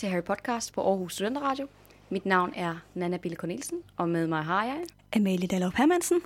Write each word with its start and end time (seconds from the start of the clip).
Til 0.00 0.08
Harry 0.08 0.22
Podcast 0.22 0.72
på 0.72 0.80
Aarhus 0.80 1.14
Studenteradio. 1.14 1.68
Mit 2.10 2.26
navn 2.26 2.52
er 2.56 2.76
Nana 2.94 3.16
Bille 3.16 3.36
Cornelsen, 3.36 3.82
og 3.96 4.08
med 4.08 4.26
mig 4.26 4.44
har 4.44 4.64
jeg... 4.64 4.78
Amalie 5.16 5.48
Dallov 5.48 5.72
Hermansen. 5.76 6.20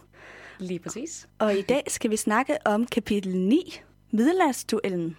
Lige 0.58 0.78
præcis. 0.78 1.28
Og 1.38 1.54
i 1.54 1.62
dag 1.62 1.82
skal 1.88 2.10
vi 2.10 2.16
snakke 2.16 2.56
om 2.64 2.86
kapitel 2.86 3.36
9, 3.36 3.80
Middelaldsduellen. 4.10 5.16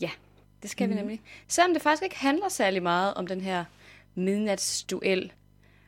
Ja, 0.00 0.10
det 0.62 0.70
skal 0.70 0.86
mm. 0.86 0.90
vi 0.90 1.00
nemlig. 1.00 1.20
Selvom 1.48 1.72
det 1.72 1.82
faktisk 1.82 2.02
ikke 2.02 2.16
handler 2.16 2.48
særlig 2.48 2.82
meget 2.82 3.14
om 3.14 3.26
den 3.26 3.40
her 3.40 3.64
midnatsduel. 4.14 5.32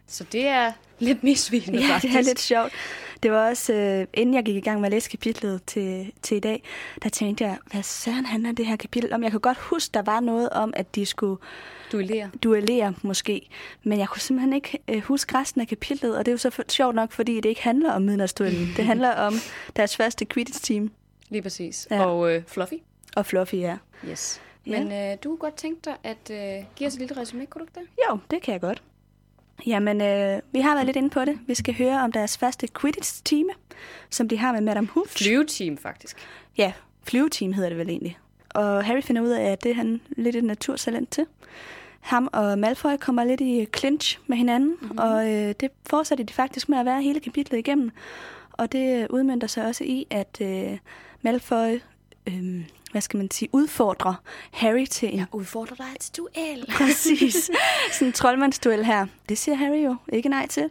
Så 0.09 0.24
det 0.24 0.46
er 0.46 0.73
lidt 0.98 1.23
misvisende 1.24 1.78
Ja, 1.87 1.95
faktisk. 1.95 2.12
det 2.12 2.19
er 2.20 2.24
lidt 2.24 2.41
sjovt. 2.41 2.73
Det 3.23 3.30
var 3.33 3.48
også, 3.48 3.73
øh, 3.73 4.06
inden 4.15 4.34
jeg 4.34 4.45
gik 4.45 4.56
i 4.56 4.60
gang 4.60 4.80
med 4.80 4.87
at 4.88 4.92
læse 4.92 5.10
kapitlet 5.10 5.60
til, 5.66 6.12
til 6.23 6.37
i 6.37 6.41
dag, 6.41 6.62
der 7.02 7.09
tænkte 7.09 7.45
jeg, 7.45 7.59
hvad 7.73 7.82
søren 7.82 8.27
handler 8.27 8.52
det 8.52 8.66
her 8.66 8.77
kapitel 8.77 9.12
om? 9.12 9.23
Jeg 9.23 9.30
kan 9.30 9.41
godt 9.41 9.59
huske, 9.59 9.92
der 9.95 10.02
var 10.02 10.20
noget 10.20 10.51
om, 10.51 10.73
at 10.77 10.95
de 10.95 11.06
skulle 11.06 11.37
Duellere. 11.92 12.30
duellere 12.42 12.95
måske, 13.02 13.48
men 13.82 13.98
jeg 13.98 14.09
kunne 14.09 14.20
simpelthen 14.20 14.52
ikke 14.52 14.79
øh, 14.88 15.01
huske 15.02 15.38
resten 15.38 15.60
af 15.60 15.69
kapitlet, 15.69 16.16
og 16.18 16.27
det 16.27 16.30
er 16.30 16.32
jo 16.34 16.38
så 16.38 16.51
for, 16.51 16.62
sjovt 16.68 16.95
nok, 16.95 17.12
fordi 17.12 17.34
det 17.37 17.45
ikke 17.48 17.62
handler 17.62 17.93
om 17.93 18.02
midnatsduellen. 18.02 18.68
det 18.77 18.84
handler 18.84 19.10
om 19.12 19.34
deres 19.77 19.96
første 19.96 20.27
Quidditch-team, 20.34 20.91
Lige 21.29 21.43
præcis. 21.43 21.88
Ja. 21.91 21.96
Ja. 21.96 22.07
Og 22.07 22.32
øh, 22.34 22.43
Fluffy. 22.46 22.74
og 23.16 23.27
Fluffy 23.27 23.54
er. 23.54 23.77
Yes. 24.10 24.41
Ja. 24.66 24.82
Men 24.84 24.93
øh, 24.93 25.16
du 25.24 25.29
kunne 25.29 25.38
godt 25.38 25.54
tænke 25.57 25.80
dig 25.84 25.95
at 26.04 26.30
øh, 26.30 26.65
give 26.77 26.87
os 26.87 26.93
et 26.95 26.98
lille 27.01 27.16
resume, 27.16 27.46
kunne 27.46 27.60
du 27.60 27.65
ikke 27.65 27.80
det? 27.80 28.04
Jo, 28.10 28.18
det 28.30 28.43
kan 28.43 28.52
jeg 28.52 28.60
godt. 28.60 28.82
Jamen, 29.66 30.01
øh, 30.01 30.41
vi 30.52 30.60
har 30.60 30.74
været 30.74 30.87
lidt 30.87 30.96
inde 30.96 31.10
på 31.10 31.24
det. 31.24 31.38
Vi 31.46 31.54
skal 31.54 31.74
høre 31.74 32.01
om 32.01 32.12
deres 32.12 32.38
første 32.38 32.68
Quidditch-time, 32.80 33.51
som 34.10 34.29
de 34.29 34.38
har 34.38 34.52
med 34.52 34.60
Madame 34.60 34.88
Hooch. 34.93 35.16
Flyveteam, 35.16 35.76
faktisk. 35.79 36.16
Ja, 36.59 36.73
flyveteam 37.02 37.52
hedder 37.52 37.68
det 37.68 37.79
vel 37.79 37.88
egentlig. 37.88 38.18
Og 38.51 38.84
Harry 38.84 39.02
finder 39.02 39.23
ud 39.23 39.29
af, 39.29 39.43
at 39.43 39.62
det 39.62 39.71
er 39.71 39.74
han 39.74 40.01
lidt 40.16 40.37
et 40.37 40.45
naturtalent 40.45 41.10
til. 41.10 41.27
Ham 42.01 42.29
og 42.32 42.59
Malfoy 42.59 42.96
kommer 43.01 43.24
lidt 43.24 43.40
i 43.40 43.66
clinch 43.77 44.18
med 44.27 44.37
hinanden, 44.37 44.77
mm-hmm. 44.80 44.99
og 44.99 45.32
øh, 45.32 45.54
det 45.60 45.71
fortsætter 45.87 46.24
de 46.24 46.32
faktisk 46.32 46.68
med 46.68 46.79
at 46.79 46.87
være 46.87 47.02
hele 47.02 47.21
kapitlet 47.21 47.59
igennem. 47.59 47.90
Og 48.52 48.73
det 48.73 49.07
udmyndter 49.10 49.46
sig 49.49 49.66
også 49.66 49.84
i, 49.84 50.07
at 50.10 50.38
øh, 50.40 50.79
Malfoy, 51.23 51.80
øh, 52.29 52.62
hvad 52.97 53.02
skal 53.02 53.19
man 53.19 53.30
sige, 53.30 53.49
udfordrer 53.52 54.15
Harry 54.52 54.85
til 54.87 55.15
en 55.15 55.27
Udfordrer 55.33 55.77
dig 55.77 56.01
til 56.01 56.16
duel. 56.16 56.66
Præcis. 56.79 57.51
Sådan 57.93 58.09
en 58.09 58.13
troldmandsduel 58.13 58.85
her. 58.85 59.07
Det 59.29 59.39
siger 59.39 59.55
Harry 59.55 59.85
jo 59.85 59.97
ikke 60.13 60.29
nej 60.29 60.47
til. 60.47 60.71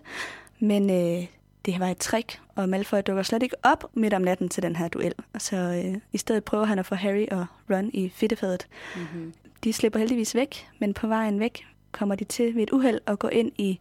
Men 0.60 0.90
øh, 0.90 1.28
det 1.66 1.80
var 1.80 1.88
et 1.88 1.98
trick, 1.98 2.42
og 2.56 2.70
Malfoy 2.70 2.98
dukker 3.08 3.24
slet 3.24 3.44
ikke 3.44 3.56
op 3.64 3.86
midt 3.94 4.14
om 4.14 4.22
natten 4.22 4.50
til 4.50 4.64
den 4.64 4.76
her 4.76 4.88
duel. 4.88 5.14
Og 5.34 5.42
så 5.42 5.56
øh, 5.56 6.02
i 6.14 6.18
stedet 6.18 6.44
prøver 6.44 6.66
han 6.66 6.80
at 6.80 6.86
få 6.86 6.96
Harry 6.96 7.26
og 7.32 7.46
Ron 7.70 7.90
i 7.94 8.10
fedtefadet. 8.10 8.68
Mm-hmm. 8.96 9.34
De 9.64 9.74
slipper 9.74 10.00
heldigvis 10.00 10.36
væk, 10.36 10.68
men 10.80 10.94
på 10.94 11.08
vejen 11.08 11.40
væk 11.40 11.66
kommer 11.92 12.16
de 12.16 12.24
til 12.24 12.56
ved 12.56 12.64
et 12.64 12.72
uheld 12.72 13.00
at 13.08 13.20
gå 13.20 13.28
ind 13.28 13.52
i 13.58 13.80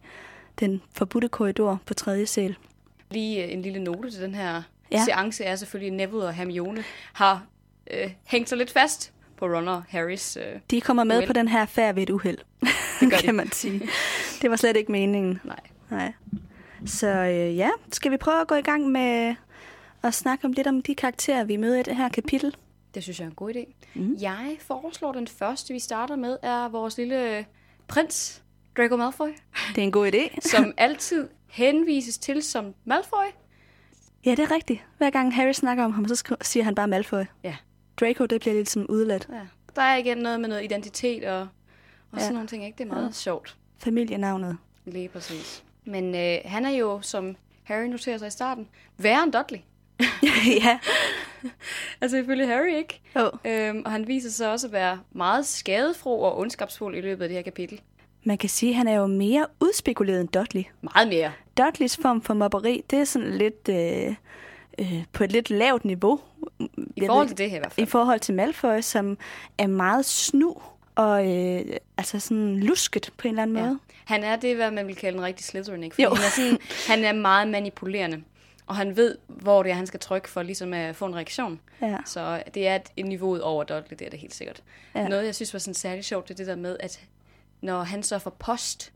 den 0.59 0.81
forbudte 0.93 1.27
korridor 1.27 1.79
på 1.85 1.93
tredje 1.93 2.25
sal. 2.25 2.55
Lige 3.11 3.45
øh, 3.45 3.53
en 3.53 3.61
lille 3.61 3.83
note 3.83 4.11
til 4.11 4.21
den 4.21 4.35
her 4.35 4.61
ja. 4.91 5.03
seance 5.05 5.43
er 5.43 5.55
selvfølgelig, 5.55 5.91
at 5.91 5.97
Neville 5.97 6.25
og 6.25 6.33
Hermione 6.33 6.83
har 7.13 7.45
øh, 7.91 8.11
hængt 8.27 8.49
sig 8.49 8.57
lidt 8.57 8.71
fast 8.71 9.13
på 9.37 9.45
Ron 9.45 9.67
og 9.67 9.83
Harrys. 9.89 10.37
Øh, 10.37 10.43
De 10.71 10.81
kommer 10.81 11.03
med 11.03 11.15
Uheld. 11.17 11.27
på 11.27 11.33
den 11.33 11.47
her 11.47 11.65
færd 11.65 11.95
ved 11.95 12.03
et 12.03 12.09
uheld, 12.09 12.37
Det 12.99 13.09
gør 13.09 13.17
de. 13.17 13.23
kan 13.23 13.35
man 13.35 13.51
sige. 13.51 13.89
Det 14.41 14.49
var 14.49 14.55
slet 14.55 14.77
ikke 14.77 14.91
meningen. 14.91 15.39
nej. 15.43 15.59
Nej. 15.91 16.13
Så 16.85 17.07
øh, 17.07 17.57
ja, 17.57 17.69
skal 17.91 18.11
vi 18.11 18.17
prøve 18.17 18.41
at 18.41 18.47
gå 18.47 18.55
i 18.55 18.61
gang 18.61 18.89
med 18.91 19.35
at 20.03 20.13
snakke 20.13 20.45
om 20.45 20.51
lidt 20.51 20.67
om 20.67 20.81
de 20.81 20.95
karakterer, 20.95 21.43
vi 21.43 21.57
møder 21.57 21.79
i 21.79 21.83
det 21.83 21.95
her 21.95 22.09
kapitel? 22.09 22.55
Det 22.95 23.03
synes 23.03 23.19
jeg 23.19 23.25
er 23.25 23.29
en 23.29 23.35
god 23.35 23.53
idé. 23.55 23.73
Mm. 23.93 24.17
Jeg 24.21 24.57
foreslår 24.59 25.11
den 25.11 25.27
første, 25.27 25.73
vi 25.73 25.79
starter 25.79 26.15
med, 26.15 26.37
er 26.43 26.67
vores 26.69 26.97
lille 26.97 27.45
prins, 27.87 28.43
Draco 28.77 28.97
Malfoy, 28.97 29.27
Det 29.69 29.77
er 29.77 29.83
en 29.85 29.91
god 29.91 30.11
idé. 30.11 30.39
som 30.51 30.73
altid 30.77 31.27
henvises 31.47 32.17
til 32.17 32.43
som 32.43 32.73
Malfoy. 32.85 33.25
Ja, 34.25 34.31
det 34.31 34.39
er 34.39 34.51
rigtigt. 34.51 34.81
Hver 34.97 35.09
gang 35.09 35.35
Harry 35.35 35.51
snakker 35.53 35.83
om 35.85 35.91
ham, 35.91 36.07
så 36.07 36.35
siger 36.41 36.63
han 36.63 36.75
bare 36.75 36.87
Malfoy. 36.87 37.23
Ja. 37.43 37.55
Draco, 37.99 38.25
det 38.25 38.41
bliver 38.41 38.53
lidt 38.53 38.69
som 38.69 38.85
udladt. 38.89 39.27
Ja. 39.31 39.39
Der 39.75 39.81
er 39.81 39.95
igen 39.97 40.17
noget 40.17 40.39
med 40.39 40.49
noget 40.49 40.63
identitet 40.63 41.23
og, 41.23 41.39
og 41.39 41.47
Ja. 42.13 42.19
sådan 42.19 42.33
nogle 42.33 42.47
ting. 42.47 42.65
Ikke? 42.65 42.77
Det 42.77 42.83
er 42.83 42.93
meget 42.93 43.07
Ja. 43.07 43.11
sjovt. 43.11 43.57
Familienavnet. 43.77 44.57
Lige 44.85 45.09
præcis. 45.09 45.63
Men 45.85 46.15
øh, 46.15 46.37
han 46.45 46.65
er 46.65 46.69
jo, 46.69 46.99
som 47.01 47.35
Harry 47.63 47.85
noterer 47.85 48.17
sig 48.17 48.27
i 48.27 48.31
starten, 48.31 48.67
værre 48.97 49.23
end 49.23 49.31
Dudley. 49.33 49.59
ja. 50.63 50.79
Altså 52.01 52.17
ifølge 52.17 52.47
Harry 52.47 52.75
ikke. 52.75 53.01
Oh. 53.15 53.29
Øhm, 53.45 53.81
og 53.85 53.91
han 53.91 54.07
viser 54.07 54.29
sig 54.29 54.51
også 54.51 54.67
at 54.67 54.73
være 54.73 54.99
meget 55.11 55.45
skadefro 55.45 56.21
og 56.21 56.37
ondskabsfuld 56.39 56.95
i 56.97 57.01
løbet 57.01 57.23
af 57.23 57.29
det 57.29 57.35
her 57.37 57.41
kapitel. 57.43 57.81
Man 58.23 58.37
kan 58.37 58.49
sige, 58.49 58.69
at 58.69 58.75
han 58.75 58.87
er 58.87 58.93
jo 58.95 59.07
mere 59.07 59.47
udspekuleret 59.59 60.21
end 60.21 60.29
Dudley. 60.29 60.63
Meget 60.81 61.07
mere. 61.07 61.31
Dudleys 61.57 61.97
form 61.97 62.21
for 62.21 62.33
mobberi, 62.33 62.83
det 62.89 62.99
er 62.99 63.03
sådan 63.03 63.31
lidt 63.37 63.69
øh, 63.69 64.15
øh, 64.79 65.03
på 65.13 65.23
et 65.23 65.31
lidt 65.31 65.49
lavt 65.49 65.85
niveau. 65.85 66.19
I 66.95 67.05
forhold 67.05 67.27
til 67.27 67.37
det 67.37 67.49
her 67.49 67.57
i 67.57 67.59
hvert 67.59 67.71
I 67.71 67.75
fald. 67.75 67.87
forhold 67.87 68.19
til 68.19 68.33
Malfoy, 68.35 68.81
som 68.81 69.17
er 69.57 69.67
meget 69.67 70.05
snu 70.05 70.57
og 70.95 71.35
øh, 71.37 71.65
altså 71.97 72.19
sådan 72.19 72.59
lusket 72.59 73.09
på 73.17 73.27
en 73.27 73.33
eller 73.33 73.41
anden 73.43 73.57
Ja. 73.57 73.63
måde. 73.65 73.79
Han 74.05 74.23
er 74.23 74.35
det, 74.35 74.55
hvad 74.55 74.71
man 74.71 74.87
vil 74.87 74.95
kalde 74.95 75.17
en 75.17 75.23
rigtig 75.23 75.45
Slytherin, 75.45 75.83
ikke? 75.83 75.95
Han, 76.03 76.11
er 76.11 76.29
sådan, 76.35 76.57
han 76.97 77.03
er 77.03 77.13
meget 77.21 77.47
manipulerende. 77.47 78.23
Og 78.67 78.75
han 78.75 78.95
ved, 78.97 79.17
hvor 79.27 79.63
det 79.63 79.69
er, 79.71 79.75
han 79.75 79.87
skal 79.87 79.99
trykke 79.99 80.29
for 80.29 80.41
ligesom 80.43 80.73
at 80.73 80.95
få 80.95 81.05
en 81.05 81.15
reaktion. 81.15 81.59
Ja. 81.81 81.97
Så 82.05 82.43
det 82.53 82.67
er 82.67 82.75
et, 82.75 82.81
et 82.97 83.05
niveau 83.05 83.39
over 83.41 83.63
Dudley, 83.63 83.97
det 83.99 84.01
er 84.05 84.09
det 84.09 84.19
helt 84.19 84.33
sikkert. 84.35 84.63
Ja. 84.95 85.07
Noget, 85.07 85.25
jeg 85.25 85.35
synes 85.35 85.53
var 85.53 85.59
sådan 85.59 85.73
særligt 85.73 86.05
sjovt, 86.05 86.27
det 86.27 86.33
er 86.33 86.37
det 86.37 86.47
der 86.47 86.55
med, 86.55 86.77
at 86.79 86.99
når 87.61 87.83
han 87.83 88.03
så 88.03 88.19
får 88.19 88.29
post, 88.39 88.91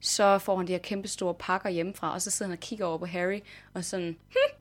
så 0.00 0.38
får 0.38 0.56
han 0.56 0.66
de 0.66 0.72
her 0.72 0.78
kæmpe 0.78 1.08
store 1.08 1.34
pakker 1.34 1.68
hjemmefra, 1.68 2.12
og 2.14 2.22
så 2.22 2.30
sidder 2.30 2.50
han 2.50 2.58
og 2.58 2.60
kigger 2.60 2.86
over 2.86 2.98
på 2.98 3.06
Harry, 3.06 3.40
og 3.74 3.84
sådan, 3.84 4.16
hm, 4.28 4.53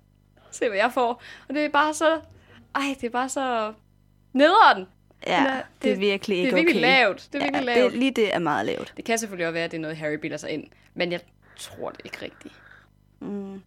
se 0.59 0.68
hvad 0.68 0.78
jeg 0.78 0.91
får. 0.94 1.22
Og 1.50 1.56
det 1.56 1.66
er 1.66 1.69
bare 1.69 1.94
så, 1.94 2.19
ej, 2.75 2.81
det 3.02 3.03
er 3.08 3.09
bare 3.12 3.30
så 3.30 3.74
nederen. 4.34 4.88
Ja, 5.28 5.44
øh, 5.44 5.64
det 5.84 5.91
er 5.91 5.96
virkelig 5.96 6.38
ikke 6.38 6.52
Det 6.52 6.59
er 6.59 6.64
virkelig 6.64 6.84
okay. 6.84 6.97
lavt. 7.00 7.30
Det 7.34 7.41
er 7.41 7.46
virkelig 7.46 7.68
ja, 7.68 7.80
lavt. 7.80 7.91
Det, 7.91 8.00
lige 8.00 8.12
det 8.12 8.36
er 8.36 8.40
meget 8.40 8.66
lavt. 8.66 8.94
Det 8.97 9.06
kan 9.06 9.18
selvfølgelig 9.18 9.47
også 9.47 9.53
være, 9.53 9.63
at 9.63 9.72
det 9.72 9.78
er 9.78 9.81
noget, 9.81 9.97
Harry 9.97 10.13
bilder 10.16 10.38
sig 10.38 10.50
ind. 10.50 10.63
Men 10.94 11.12
jeg 11.12 11.19
tror 11.58 11.90
det 11.90 12.02
ikke 12.06 12.18
rigtigt. 12.22 12.53
Mm. 13.19 13.62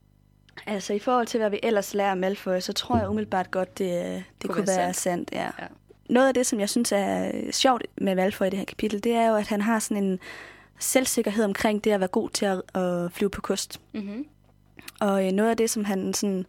Altså 0.67 0.93
i 0.93 0.99
forhold 0.99 1.27
til, 1.27 1.41
hvad 1.41 1.51
vi 1.51 1.61
ellers 1.63 1.95
lærer 1.95 2.13
om 2.13 2.19
Malfoy, 2.19 2.61
så 2.61 2.73
tror 2.73 2.99
jeg 2.99 3.09
umiddelbart 3.09 3.51
godt, 3.51 3.79
det, 3.79 4.25
det 4.43 4.51
kunne, 4.51 4.55
Kunne 4.55 4.67
være, 4.67 4.77
være 4.77 4.85
være 4.85 4.95
sandt. 4.95 5.31
ja. 5.33 5.43
Ja. 5.45 5.67
Noget 6.09 6.29
af 6.29 6.35
det, 6.35 6.47
som 6.47 6.61
jeg 6.61 6.69
synes 6.69 6.93
er 6.93 7.31
sjovt 7.53 7.87
med 7.99 8.15
Malfoy 8.15 8.47
i 8.47 8.51
det 8.51 8.59
her 8.59 8.67
kapitel, 8.67 9.05
det 9.05 9.13
er 9.13 9.29
jo, 9.29 9.37
at 9.37 9.47
han 9.47 9.61
har 9.61 9.79
sådan 9.79 10.05
en 10.05 10.19
selvsikkerhed 10.79 11.45
omkring 11.45 11.85
det 11.85 11.91
at 11.91 12.01
være 12.01 12.09
god 12.09 12.31
til 12.31 12.47
at, 12.47 12.63
at 12.83 13.13
flyve 13.13 13.31
på 13.31 13.41
kost. 13.41 13.81
Mm-hmm. 13.93 14.27
Og 15.01 15.27
øh, 15.27 15.33
noget 15.33 15.51
af 15.51 15.57
det, 15.57 15.71
som 15.71 15.85
han 15.85 16.15
sådan 16.15 16.47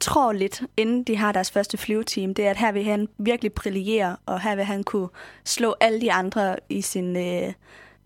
tror 0.00 0.32
lidt, 0.32 0.62
inden 0.76 1.04
de 1.04 1.16
har 1.16 1.32
deres 1.32 1.50
første 1.50 1.76
flyveteam, 1.78 2.34
det 2.34 2.46
er, 2.46 2.50
at 2.50 2.56
her 2.56 2.72
vil 2.72 2.84
han 2.84 3.08
virkelig 3.18 3.52
brillere, 3.52 4.16
og 4.26 4.40
her 4.40 4.54
vil 4.56 4.64
han 4.64 4.84
kunne 4.84 5.08
slå 5.44 5.74
alle 5.80 6.00
de 6.00 6.12
andre 6.12 6.56
i 6.68 6.80
sine 6.82 7.46
øh, 7.46 7.52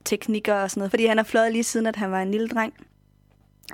teknikker 0.04 0.54
og 0.54 0.70
sådan 0.70 0.80
noget. 0.80 0.90
Fordi 0.92 1.06
han 1.06 1.16
har 1.16 1.24
fløjet 1.24 1.52
lige 1.52 1.64
siden, 1.64 1.86
at 1.86 1.96
han 1.96 2.10
var 2.10 2.22
en 2.22 2.30
lille 2.30 2.48
dreng. 2.48 2.74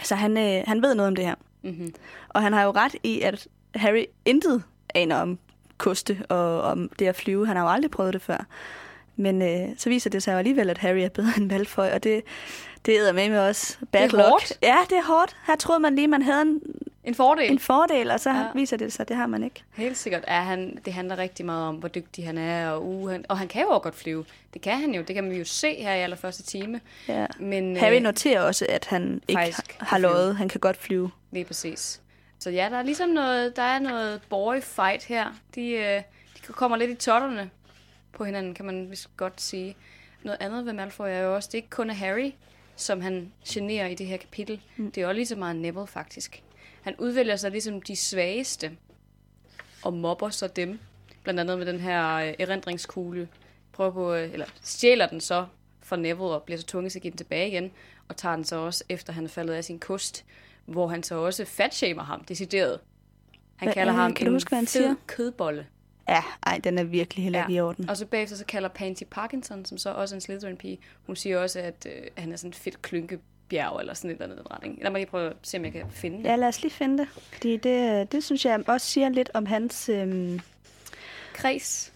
Så 0.03 0.15
han, 0.15 0.37
øh, 0.39 0.63
han 0.67 0.83
ved 0.83 0.95
noget 0.95 1.09
om 1.09 1.17
det 1.17 1.25
her. 1.25 1.35
Mm-hmm. 1.63 1.95
Og 2.29 2.43
han 2.43 2.53
har 2.53 2.63
jo 2.63 2.71
ret 2.71 2.95
i, 3.03 3.21
at 3.21 3.49
Harry 3.75 4.05
intet 4.25 4.63
aner 4.95 5.17
om 5.17 5.39
koste 5.79 6.23
og 6.29 6.63
om 6.63 6.91
det 6.99 7.07
at 7.07 7.17
flyve. 7.17 7.47
Han 7.47 7.57
har 7.57 7.63
jo 7.63 7.71
aldrig 7.71 7.91
prøvet 7.91 8.15
det 8.15 8.23
før. 8.23 8.47
Men 9.17 9.43
øh, 9.43 9.69
så 9.79 9.89
viser 9.89 10.11
det 10.11 10.23
sig 10.23 10.33
jo 10.33 10.39
alligevel, 10.39 10.71
at 10.71 10.79
Harry 10.79 10.99
er 10.99 11.09
bedre 11.09 11.33
end 11.39 11.47
Malfoy, 11.47 11.85
og 11.85 12.05
det, 12.05 12.23
det 12.87 12.99
æder 12.99 13.13
med 13.13 13.29
med 13.29 13.39
os 13.39 13.79
bad 13.93 14.03
Det 14.03 14.13
er 14.13 14.17
luck. 14.17 14.29
hårdt. 14.29 14.59
Ja, 14.63 14.77
det 14.91 14.99
er 14.99 15.03
hårdt. 15.05 15.37
Her 15.47 15.57
troede 15.57 15.81
man 15.81 15.95
lige, 15.95 16.09
man 16.09 16.23
havde 16.23 16.43
en, 16.43 16.61
En 17.05 17.15
fordel. 17.15 17.51
en 17.53 17.59
fordel, 17.59 18.11
og 18.11 18.21
så 18.21 18.31
ja. 18.31 18.37
Ja. 18.37 18.47
viser 18.55 18.77
det 18.77 18.93
sig, 18.93 19.01
at 19.05 19.09
det 19.09 19.17
har 19.17 19.27
man 19.27 19.45
ikke. 19.45 19.63
Helt 19.75 19.97
sikkert 19.97 20.25
er 20.27 20.41
han, 20.41 20.79
det 20.85 20.93
handler 20.93 21.19
rigtig 21.19 21.47
meget 21.47 21.69
om, 21.69 21.77
hvor 21.77 21.89
dygtig 21.89 22.27
han 22.27 22.39
er, 22.39 22.71
og, 22.71 22.87
uh, 22.87 23.11
han, 23.11 23.25
og 23.29 23.39
han 23.39 23.49
kan 23.49 23.63
jo 23.63 23.69
også 23.69 23.83
godt 23.83 23.95
flyve. 23.95 24.25
Det 24.55 24.63
kan 24.63 24.81
han 24.81 24.95
jo, 24.95 25.03
det 25.03 25.15
kan 25.15 25.25
man 25.25 25.33
jo 25.37 25.45
se 25.45 25.75
her 25.75 25.95
i 25.95 26.01
allerførste 26.01 26.43
time. 26.43 26.81
Ja. 27.09 27.27
Men, 27.41 27.77
Harry 27.77 27.95
øh, 27.97 28.03
noterer 28.03 28.43
også, 28.43 28.67
at 28.69 28.85
han 28.85 29.23
ikke 29.29 29.55
har- 29.81 29.99
løjet. 29.99 30.37
Han 30.37 30.49
kan 30.49 30.61
godt 30.61 30.77
flyve. 30.77 31.11
Lige 31.31 31.45
præcis. 31.45 32.01
Så 32.39 32.51
ja, 32.51 32.69
der 32.71 32.77
er 32.79 32.83
ligesom 32.83 33.09
noget, 33.09 33.57
der 33.57 33.63
er 33.63 33.79
noget 33.79 34.21
boy 34.31 34.61
fight 34.63 35.05
her. 35.05 35.27
De, 35.55 35.71
øh, 35.71 36.03
de 36.47 36.53
kommer 36.53 36.77
lidt 36.77 36.91
i 36.91 36.95
totterne 36.95 37.51
på 38.13 38.25
hinanden, 38.25 38.55
kan 38.55 38.65
man 38.65 38.91
vist 38.91 39.17
godt 39.17 39.41
sige. 39.41 39.77
Noget 40.23 40.39
andet 40.41 40.67
ved 40.67 40.73
Malfoy 40.73 41.07
er 41.09 41.19
jo 41.19 41.35
også, 41.35 41.49
det 41.53 41.55
er 41.55 41.59
ikke 41.59 41.71
kun 41.71 41.91
Harry, 41.91 42.33
som 42.77 43.01
han 43.01 43.33
generer 43.49 43.87
i 43.87 43.95
det 43.95 44.07
her 44.07 44.17
kapitel. 44.17 44.61
Mm. 44.77 44.91
Det 44.93 45.03
er 45.03 45.07
også 45.07 45.15
lige 45.15 45.27
så 45.27 45.37
meget 45.37 45.57
Neville, 45.57 45.87
faktisk. 45.87 46.43
Han 46.83 46.95
udvælger 46.99 47.37
sig 47.37 47.51
ligesom 47.51 47.83
de 47.83 47.97
svageste, 47.97 48.71
og 49.83 49.93
mobber 49.93 50.31
så 50.31 50.47
dem. 50.47 50.79
Blandt 51.23 51.41
andet 51.41 51.59
med 51.59 51.67
den 51.67 51.81
her 51.81 52.15
øh, 52.15 52.35
erindringskugle. 52.39 53.29
Prøver 53.73 53.91
på, 53.91 54.15
øh, 54.15 54.33
eller 54.33 54.47
stjæler 54.63 55.07
den 55.07 55.21
så 55.21 55.47
fra 55.83 55.97
Neville 55.97 56.25
og 56.35 56.43
bliver 56.43 56.59
så 56.59 56.67
tvunget 56.67 56.93
til 56.93 56.99
at 56.99 57.03
give 57.03 57.11
den 57.11 57.19
tilbage 57.19 57.49
igen. 57.49 57.71
Og 58.09 58.17
tager 58.17 58.37
den 58.37 58.45
så 58.45 58.57
også, 58.57 58.85
efter 58.89 59.13
han 59.13 59.25
er 59.25 59.29
faldet 59.29 59.55
af 59.55 59.65
sin 59.65 59.79
kost, 59.79 60.25
hvor 60.67 60.89
han 60.89 61.03
så 61.03 61.15
også 61.15 61.45
fatshamer 61.45 62.03
ham, 62.03 62.25
decideret. 62.25 62.81
Han 63.57 63.67
Hvad- 63.67 63.75
kalder 63.75 63.93
øh, 63.95 63.99
ham 64.01 64.15
kan 64.15 64.27
du 64.27 64.31
en 64.31 64.35
huske, 64.35 64.49
hvad 64.49 64.59
han 64.59 64.67
fed 64.67 64.81
siger? 64.83 64.95
kødbolle. 65.07 65.67
Ja, 66.09 66.23
ej, 66.47 66.59
den 66.65 66.79
er 66.79 66.85
virkelig 66.85 67.23
heller 67.25 67.43
ikke 67.45 67.53
i 67.55 67.61
orden. 67.61 67.89
Og 67.91 67.97
så 67.97 68.07
bagefter 68.07 68.37
så 68.37 68.45
kalder 68.45 68.69
Pansy 68.69 69.03
Parkinson, 69.11 69.65
som 69.65 69.79
så 69.79 69.91
også 69.91 70.15
er 70.15 70.17
en 70.17 70.21
Slytherin-pige, 70.21 70.79
hun 71.07 71.17
siger 71.17 71.39
også, 71.39 71.59
at 71.61 71.87
øh, 71.91 72.03
han 72.17 72.33
er 72.33 72.37
sådan 72.37 72.49
et 72.49 72.55
fedt 72.57 72.83
klynkebjerg, 73.53 73.81
eller 73.81 73.95
sådan 73.95 74.11
et 74.11 74.23
eller 74.23 74.35
andet 74.35 74.51
retning. 74.51 74.79
Lad 74.83 74.91
mig 74.91 74.99
lige 74.99 75.11
prøve 75.11 75.31
at 75.31 75.37
se, 75.43 75.59
om 75.59 75.65
jeg 75.65 75.73
kan 75.73 75.91
finde 75.91 76.19
det. 76.19 76.25
Ja, 76.25 76.37
lad 76.37 76.49
os 76.49 76.63
lige 76.63 76.73
finde 76.73 76.99
det. 76.99 77.09
Fordi 77.33 77.57
det, 77.57 78.13
det 78.13 78.25
synes 78.25 78.45
jeg 78.45 78.69
også 78.69 78.87
siger 78.87 79.09
lidt 79.09 79.31
om 79.35 79.47
hans... 79.47 79.89
Øhm... 79.89 80.41
Kreds. 81.33 81.93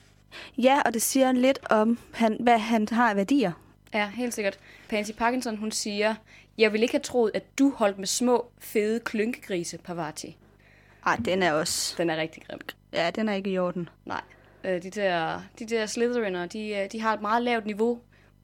Ja, 0.59 0.81
og 0.85 0.95
det 0.95 1.03
siger 1.03 1.33
lidt 1.33 1.59
om, 1.71 1.99
han, 2.15 2.37
hvad 2.41 2.59
han 2.59 2.89
har 2.93 3.11
af 3.11 3.17
værdier. 3.17 3.53
Ja, 3.95 4.09
helt 4.09 4.35
sikkert. 4.35 4.59
Pansy 4.89 5.13
Parkinson, 5.13 5.57
hun 5.57 5.71
siger, 5.71 6.15
jeg 6.59 6.73
vil 6.73 6.83
ikke 6.83 6.95
have 6.95 7.03
troet, 7.03 7.31
at 7.35 7.59
du 7.59 7.73
holdt 7.77 7.99
med 7.99 8.07
små, 8.07 8.47
fede 8.59 9.01
klynkegrise, 9.01 9.79
Pavati. 9.79 10.37
Ej, 11.07 11.17
den 11.25 11.43
er 11.43 11.53
også... 11.53 11.95
Den 11.99 12.11
er 12.11 12.17
rigtig 12.17 12.43
grim. 12.49 12.61
Ja, 12.93 13.11
den 13.11 13.29
er 13.29 13.35
ikke 13.35 13.51
i 13.51 13.59
orden. 13.59 13.89
Nej. 14.05 14.21
Øh, 14.65 14.83
de 14.83 14.91
der, 14.91 15.43
de 15.59 15.67
der 15.67 15.87
Slytheriner, 15.87 16.47
de, 16.47 16.69
øh, 16.69 16.93
de 16.93 17.01
har 17.01 17.15
et 17.15 17.21
meget 17.21 17.43
lavt 17.43 17.67
niveau 17.67 18.01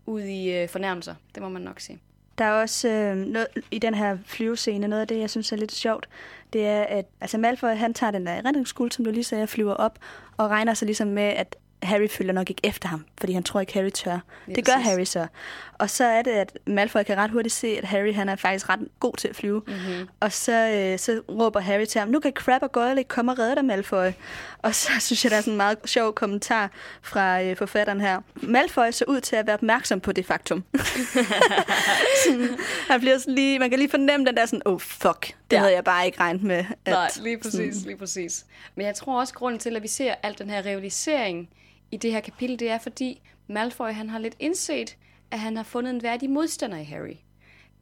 ud 0.06 0.20
i 0.20 0.52
øh, 0.52 0.68
fornærmelser. 0.68 1.14
Det 1.34 1.42
må 1.42 1.48
man 1.48 1.62
nok 1.62 1.80
sige. 1.80 1.98
Der 2.42 2.48
er 2.48 2.60
også 2.60 2.88
øh, 2.88 3.16
noget 3.16 3.46
i 3.70 3.78
den 3.78 3.94
her 3.94 4.18
flyvescene, 4.26 4.88
noget 4.88 5.00
af 5.00 5.08
det, 5.08 5.18
jeg 5.18 5.30
synes 5.30 5.52
er 5.52 5.56
lidt 5.56 5.72
sjovt, 5.72 6.08
det 6.52 6.66
er, 6.66 6.82
at 6.82 7.04
altså 7.20 7.38
Malfoy, 7.38 7.68
han 7.68 7.94
tager 7.94 8.10
den 8.10 8.26
der 8.26 8.46
redningsskole, 8.46 8.92
som 8.92 9.04
du 9.04 9.10
lige 9.10 9.24
sagde, 9.24 9.46
flyver 9.46 9.74
op, 9.74 9.98
og 10.36 10.50
regner 10.50 10.74
sig 10.74 10.86
ligesom 10.86 11.08
med, 11.08 11.22
at 11.22 11.56
Harry 11.82 12.08
følger 12.08 12.32
nok 12.32 12.50
ikke 12.50 12.60
efter 12.64 12.88
ham, 12.88 13.04
fordi 13.20 13.32
han 13.32 13.42
tror 13.42 13.60
ikke, 13.60 13.74
Harry 13.74 13.90
tør. 13.90 14.18
Lige 14.46 14.56
det 14.56 14.64
gør 14.66 14.72
præcis. 14.72 14.88
Harry 14.90 15.04
så. 15.04 15.26
Og 15.78 15.90
så 15.90 16.04
er 16.04 16.22
det, 16.22 16.30
at 16.30 16.58
Malfoy 16.66 17.02
kan 17.02 17.16
ret 17.16 17.30
hurtigt 17.30 17.54
se, 17.54 17.78
at 17.78 17.84
Harry 17.84 18.14
han 18.14 18.28
er 18.28 18.36
faktisk 18.36 18.68
ret 18.68 18.80
god 19.00 19.16
til 19.16 19.28
at 19.28 19.36
flyve. 19.36 19.62
Mm-hmm. 19.66 20.08
Og 20.20 20.32
så, 20.32 20.52
øh, 20.52 20.98
så 20.98 21.22
råber 21.28 21.60
Harry 21.60 21.84
til 21.84 21.98
ham, 21.98 22.08
nu 22.08 22.20
kan 22.20 22.32
Crab 22.32 22.62
og 22.62 22.72
Goyle 22.72 23.04
komme 23.04 23.32
og 23.32 23.38
redde 23.38 23.56
dig, 23.56 23.64
Malfoy. 23.64 24.10
Og 24.58 24.74
så 24.74 24.90
synes 25.06 25.24
jeg, 25.24 25.30
der 25.30 25.36
er 25.36 25.40
sådan 25.40 25.52
en 25.52 25.56
meget 25.56 25.78
sjov 25.84 26.14
kommentar 26.14 26.70
fra 27.02 27.42
øh, 27.42 27.56
forfatteren 27.56 28.00
her. 28.00 28.20
Malfoy 28.34 28.90
så 28.90 29.04
ud 29.08 29.20
til 29.20 29.36
at 29.36 29.46
være 29.46 29.54
opmærksom 29.54 30.00
på 30.00 30.12
det 30.12 30.26
faktum. 30.26 30.64
sådan, 32.26 32.48
han 32.88 33.00
bliver 33.00 33.18
sådan 33.18 33.34
lige, 33.34 33.58
man 33.58 33.70
kan 33.70 33.78
lige 33.78 33.90
fornemme 33.90 34.26
den 34.26 34.36
der 34.36 34.46
sådan, 34.46 34.62
oh 34.64 34.80
fuck, 34.80 35.26
det 35.26 35.34
Ja. 35.52 35.56
ja. 35.56 35.60
havde 35.60 35.74
jeg 35.74 35.84
bare 35.84 36.06
ikke 36.06 36.20
regnet 36.20 36.42
med. 36.42 36.64
At, 36.84 36.92
Nej, 36.92 37.10
lige 37.22 37.38
præcis, 37.38 37.84
lige 37.84 37.96
præcis. 37.96 38.44
Men 38.74 38.86
jeg 38.86 38.94
tror 38.94 39.20
også, 39.20 39.34
grunden 39.34 39.58
til, 39.60 39.76
at 39.76 39.82
vi 39.82 39.88
ser 39.88 40.14
al 40.22 40.38
den 40.38 40.50
her 40.50 40.64
rivalisering 40.66 41.48
i 41.92 41.96
det 41.96 42.12
her 42.12 42.20
kapitel, 42.20 42.58
det 42.58 42.70
er, 42.70 42.78
fordi 42.78 43.20
Malfoy 43.46 43.88
han 43.88 44.10
har 44.10 44.18
lidt 44.18 44.36
indset, 44.38 44.96
at 45.30 45.38
han 45.38 45.56
har 45.56 45.64
fundet 45.64 45.90
en 45.94 46.02
værdig 46.02 46.30
modstander 46.30 46.78
i 46.78 46.84
Harry. 46.84 47.16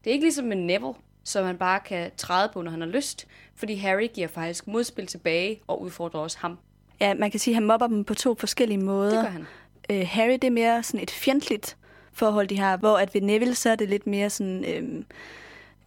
Det 0.05 0.11
er 0.11 0.15
ikke 0.15 0.25
ligesom 0.25 0.45
med 0.45 0.57
Neville, 0.57 0.95
som 1.25 1.47
han 1.47 1.59
bare 1.59 1.81
kan 1.81 2.11
træde 2.17 2.51
på, 2.53 2.62
når 2.62 2.71
han 2.71 2.81
har 2.81 2.89
lyst, 2.89 3.27
fordi 3.55 3.75
Harry 3.75 4.09
giver 4.15 4.29
faktisk 4.29 4.67
modspil 4.67 5.07
tilbage 5.07 5.61
og 5.67 5.83
udfordrer 5.83 6.21
også 6.21 6.39
ham. 6.39 6.59
Ja, 7.01 7.15
man 7.15 7.31
kan 7.31 7.41
sige, 7.41 7.53
at 7.53 7.57
han 7.57 7.67
mobber 7.67 7.87
dem 7.87 8.05
på 8.05 8.15
to 8.15 8.35
forskellige 8.35 8.79
måder. 8.79 9.15
Det 9.15 9.25
gør 9.25 9.31
han. 9.31 9.47
Øh, 9.91 10.07
Harry, 10.11 10.33
det 10.33 10.45
er 10.45 10.51
mere 10.51 10.83
sådan 10.83 11.01
et 11.01 11.11
fjendtligt 11.11 11.77
forhold, 12.12 12.49
de 12.49 12.59
har, 12.59 12.77
hvor 12.77 12.97
at 12.97 13.15
ved 13.15 13.21
Neville, 13.21 13.55
så 13.55 13.71
er 13.71 13.75
det 13.77 13.89
lidt 13.89 14.07
mere 14.07 14.31
sådan 14.31 14.65
øh, 14.65 15.05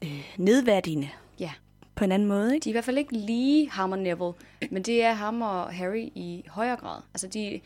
øh, 0.03 0.33
nedværdigende 0.37 1.09
Ja, 1.39 1.51
på 1.95 2.03
en 2.03 2.11
anden 2.11 2.27
måde, 2.27 2.53
ikke? 2.55 2.63
de 2.63 2.69
er 2.69 2.71
i 2.71 2.73
hvert 2.73 2.85
fald 2.85 2.97
ikke 2.97 3.17
lige 3.17 3.69
ham 3.69 3.91
og 3.91 3.99
Neville, 3.99 4.33
men 4.71 4.83
det 4.83 5.03
er 5.03 5.13
ham 5.13 5.41
og 5.41 5.73
Harry 5.73 6.09
i 6.15 6.43
højere 6.47 6.75
grad. 6.75 7.01
Altså, 7.13 7.27
de, 7.27 7.61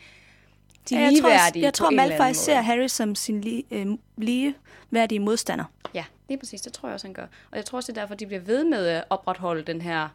de 0.88 0.94
er 0.96 1.00
Ja, 1.00 1.04
jeg 1.06 1.20
tror, 1.22 1.30
jeg 1.58 1.72
på 1.72 1.76
tror 1.76 1.90
Malfoy 1.90 2.32
ser. 2.32 2.60
Harry 2.60 2.86
som 2.86 3.14
sin 3.14 3.40
li, 3.40 3.66
øh, 3.70 3.86
ligeværdige 4.16 5.18
modstander. 5.20 5.64
Ja, 5.94 6.04
lige 6.28 6.38
præcis. 6.38 6.60
Det 6.60 6.72
tror 6.72 6.88
jeg 6.88 6.94
også, 6.94 7.06
han 7.06 7.14
gør. 7.14 7.26
Og 7.50 7.56
jeg 7.56 7.64
tror 7.64 7.76
også, 7.78 7.92
det 7.92 7.98
er 7.98 8.02
derfor, 8.02 8.14
de 8.14 8.26
bliver 8.26 8.40
ved 8.40 8.64
med 8.64 8.86
at 8.86 9.04
opretholde 9.10 9.62
den 9.62 9.80
her, 9.82 10.08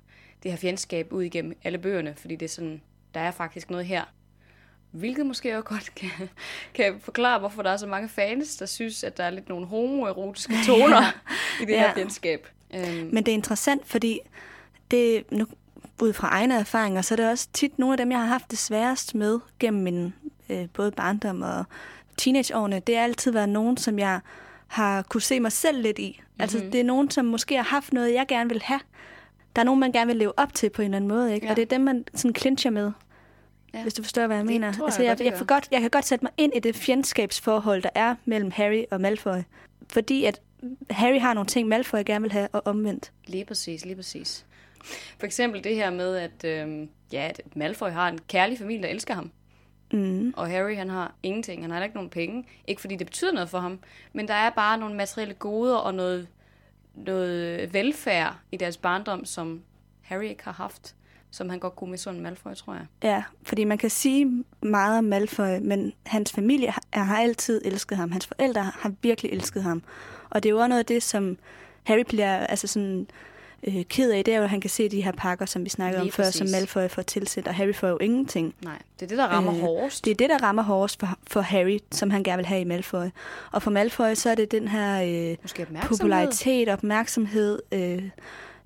det 0.44 0.52
her 0.52 0.58
fjendskab 0.58 1.14
ud 1.14 1.24
igennem 1.24 1.58
alle 1.64 1.78
bøgerne, 1.78 2.14
fordi 2.18 2.36
det 2.36 2.46
er 2.46 2.50
sådan, 2.50 2.82
der 3.14 3.20
er 3.20 3.32
faktisk 3.32 3.70
noget 3.70 3.86
her. 3.86 4.04
Hvilket 4.92 5.26
måske 5.26 5.58
også 5.58 5.64
godt 5.64 5.96
kan, 5.96 6.10
kan 6.74 7.00
forklare, 7.00 7.40
hvorfor 7.40 7.62
der 7.62 7.70
er 7.70 7.78
så 7.78 7.88
mange 7.88 8.10
fans, 8.10 8.56
der 8.58 8.66
synes, 8.66 9.04
at 9.04 9.18
der 9.18 9.24
er 9.24 9.30
lidt 9.30 9.50
nogle 9.50 9.66
homoerotiske 9.66 10.54
toner 10.68 11.02
i 11.62 11.66
det 11.66 11.76
her 11.80 11.84
Ja. 11.84 11.94
fjendskab. 11.94 12.48
Øhm, 12.74 13.10
Men 13.14 13.16
det 13.18 13.28
er 13.28 13.34
interessant, 13.34 13.88
fordi 13.88 14.20
det, 14.92 15.32
nu, 15.32 15.46
ud 16.02 16.14
fra 16.14 16.28
egne 16.28 16.56
erfaringer, 16.60 17.02
så 17.02 17.14
er 17.14 17.16
det 17.16 17.30
også 17.30 17.48
tit 17.54 17.80
nogle 17.80 17.94
af 17.94 17.98
dem, 17.98 18.12
jeg 18.12 18.20
har 18.20 18.26
haft 18.26 18.52
det 18.52 18.60
sværest 18.60 19.16
med 19.16 19.40
gennem 19.60 19.84
min 19.84 20.14
øh, 20.50 20.68
både 20.74 20.92
barndom 20.92 21.42
og 21.42 21.66
teenageårene. 22.18 22.80
Det 22.80 22.96
har 22.96 23.04
altid 23.04 23.32
været 23.32 23.50
nogen, 23.50 23.78
som 23.78 24.00
jeg 24.00 24.20
har 24.68 25.02
kunne 25.02 25.22
se 25.22 25.40
mig 25.40 25.52
selv 25.52 25.82
lidt 25.82 26.00
i. 26.00 26.16
Mm-hmm. 26.20 26.42
Altså, 26.42 26.58
det 26.58 26.76
er 26.76 26.84
nogen, 26.84 27.12
som 27.12 27.26
måske 27.26 27.56
har 27.56 27.64
haft 27.64 27.94
noget, 27.94 28.14
jeg 28.14 28.26
gerne 28.28 28.50
vil 28.50 28.62
have. 28.62 28.80
Der 29.56 29.62
er 29.62 29.64
nogen, 29.64 29.80
man 29.80 29.92
gerne 29.92 30.08
vil 30.08 30.16
leve 30.16 30.40
op 30.40 30.54
til 30.54 30.70
på 30.70 30.82
en 30.82 30.86
eller 30.86 30.96
anden 30.96 31.08
måde, 31.08 31.34
ikke? 31.34 31.46
Ja. 31.46 31.52
Og 31.52 31.56
det 31.56 31.62
er 31.62 31.66
dem, 31.66 31.82
man 31.82 32.06
sådan 32.14 32.36
clincher 32.36 32.72
med. 32.72 32.92
Ja. 33.74 33.82
Hvis 33.82 33.94
du 33.94 34.04
forstår, 34.04 34.28
hvad 34.28 34.36
jeg 34.38 34.46
Det 34.46 34.54
mener. 34.54 34.74
tror 34.74 34.78
jeg 34.78 34.86
altså, 34.86 35.04
jeg, 35.04 35.20
jeg, 35.20 35.32
gør. 35.32 35.38
får 35.38 35.46
godt, 35.46 35.68
jeg 35.72 35.82
kan 35.82 35.90
godt 35.90 36.06
sætte 36.06 36.26
mig 36.26 36.32
ind 36.38 36.54
i 36.56 36.60
det 36.60 36.76
fjendskabsforhold, 36.76 37.82
der 37.82 37.90
er 37.96 38.16
mellem 38.26 38.52
Harry 38.52 38.84
og 38.92 39.02
Malfoy. 39.02 39.38
Fordi 39.90 40.26
at 40.26 40.42
Harry 40.90 41.20
har 41.20 41.34
nogle 41.34 41.48
ting, 41.48 41.68
Malfoy 41.68 41.98
gerne 42.06 42.22
vil 42.22 42.32
have, 42.32 42.48
og 42.52 42.62
omvendt. 42.66 43.12
Lige 43.28 43.46
præcis, 43.46 43.86
lige 43.86 43.96
præcis. 43.96 44.46
For 45.20 45.26
eksempel 45.26 45.64
det 45.64 45.76
her 45.76 45.90
med, 45.90 46.16
at, 46.16 46.44
øhm, 46.46 46.90
ja, 47.12 47.28
at 47.28 47.42
Malfoy 47.56 47.90
har 47.90 48.10
en 48.10 48.20
kærlig 48.28 48.58
familie, 48.58 48.84
der 48.84 48.90
elsker 48.90 49.14
ham. 49.14 49.32
Mm. 49.94 50.34
Og 50.38 50.50
Harry, 50.50 50.76
han 50.76 50.90
har 50.90 51.14
ingenting. 51.24 51.62
Han 51.62 51.72
har 51.72 51.78
heller 51.78 51.86
ikke 51.86 51.96
nogen 51.96 52.10
penge. 52.10 52.46
Ikke 52.68 52.82
fordi 52.82 52.96
det 52.96 53.08
betyder 53.08 53.32
noget 53.32 53.50
for 53.50 53.60
ham, 53.60 53.80
men 54.14 54.28
der 54.28 54.34
er 54.34 54.50
bare 54.50 54.78
nogle 54.78 54.96
materielle 54.96 55.34
goder 55.34 55.76
og 55.76 55.94
noget, 55.94 56.28
noget 56.96 57.74
velfærd 57.74 58.36
i 58.52 58.58
deres 58.58 58.78
barndom, 58.78 59.26
som 59.26 59.62
Harry 60.02 60.24
ikke 60.24 60.44
har 60.44 60.52
haft, 60.52 60.96
som 61.32 61.50
han 61.50 61.60
godt 61.60 61.76
kunne 61.76 61.92
misunde 61.92 62.22
Malfoy, 62.22 62.54
tror 62.54 62.74
jeg. 62.74 62.86
Ja, 63.04 63.24
fordi 63.44 63.64
man 63.64 63.78
kan 63.78 63.90
sige 63.90 64.44
meget 64.62 64.98
om 64.98 65.04
Malfoy, 65.04 65.60
men 65.62 65.94
hans 66.06 66.32
familie 66.32 66.70
har, 66.70 67.04
har 67.04 67.18
altid 67.18 67.62
elsket 67.66 67.98
ham. 67.98 68.12
Hans 68.12 68.28
forældre 68.28 68.62
har 68.62 68.94
virkelig 69.02 69.32
elsket 69.32 69.64
ham. 69.64 69.84
Og 70.30 70.44
det 70.44 70.50
er 70.50 70.54
jo 70.54 70.60
også 70.60 70.68
noget 70.68 70.80
af 70.80 70.86
det, 70.86 71.04
som 71.04 71.38
Harry 71.84 72.04
bliver 72.08 72.38
altså 72.38 72.68
sådan, 72.68 73.08
øh, 73.68 73.84
ked 73.86 74.12
af. 74.12 74.24
Det 74.26 74.34
er 74.34 74.38
jo, 74.38 74.44
at 74.44 74.50
han 74.50 74.62
kan 74.62 74.70
se 74.70 74.90
de 74.90 75.02
her 75.02 75.12
pakker, 75.12 75.46
som 75.46 75.64
vi 75.64 75.70
snakkede 75.70 76.02
Lige 76.04 76.12
om 76.12 76.16
før, 76.16 76.24
præcis. 76.24 76.50
som 76.52 76.60
Malfoy 76.60 76.88
får 76.90 77.02
tilsendt, 77.02 77.48
og 77.48 77.56
Harry 77.56 77.74
får 77.74 77.88
jo 77.88 77.98
ingenting. 78.02 78.56
Nej, 78.64 78.78
det 79.00 79.06
er 79.06 79.10
det, 79.10 79.18
der 79.18 79.28
rammer 79.28 79.52
øh, 79.54 79.58
Øh, 79.58 79.64
hårdest. 79.64 80.06
Det 80.06 80.12
er 80.12 80.16
det, 80.16 80.30
der 80.30 80.38
rammer 80.44 80.64
hårdest 80.64 81.00
for, 81.00 81.20
for 81.28 81.42
Harry, 81.42 81.80
som 81.92 82.10
han 82.10 82.24
gerne 82.24 82.38
vil 82.38 82.46
have 82.46 82.62
i 82.62 82.64
Malfoy. 82.64 83.06
Og 83.52 83.62
for 83.64 83.72
Malfoy, 83.72 84.14
så 84.14 84.30
er 84.30 84.36
det 84.36 84.52
den 84.52 84.68
her 84.68 85.02
øh, 85.04 85.38
opmærksomhed. 85.42 85.88
popularitet, 85.98 86.70
opmærksomhed, 86.70 87.60
øh, 87.72 88.04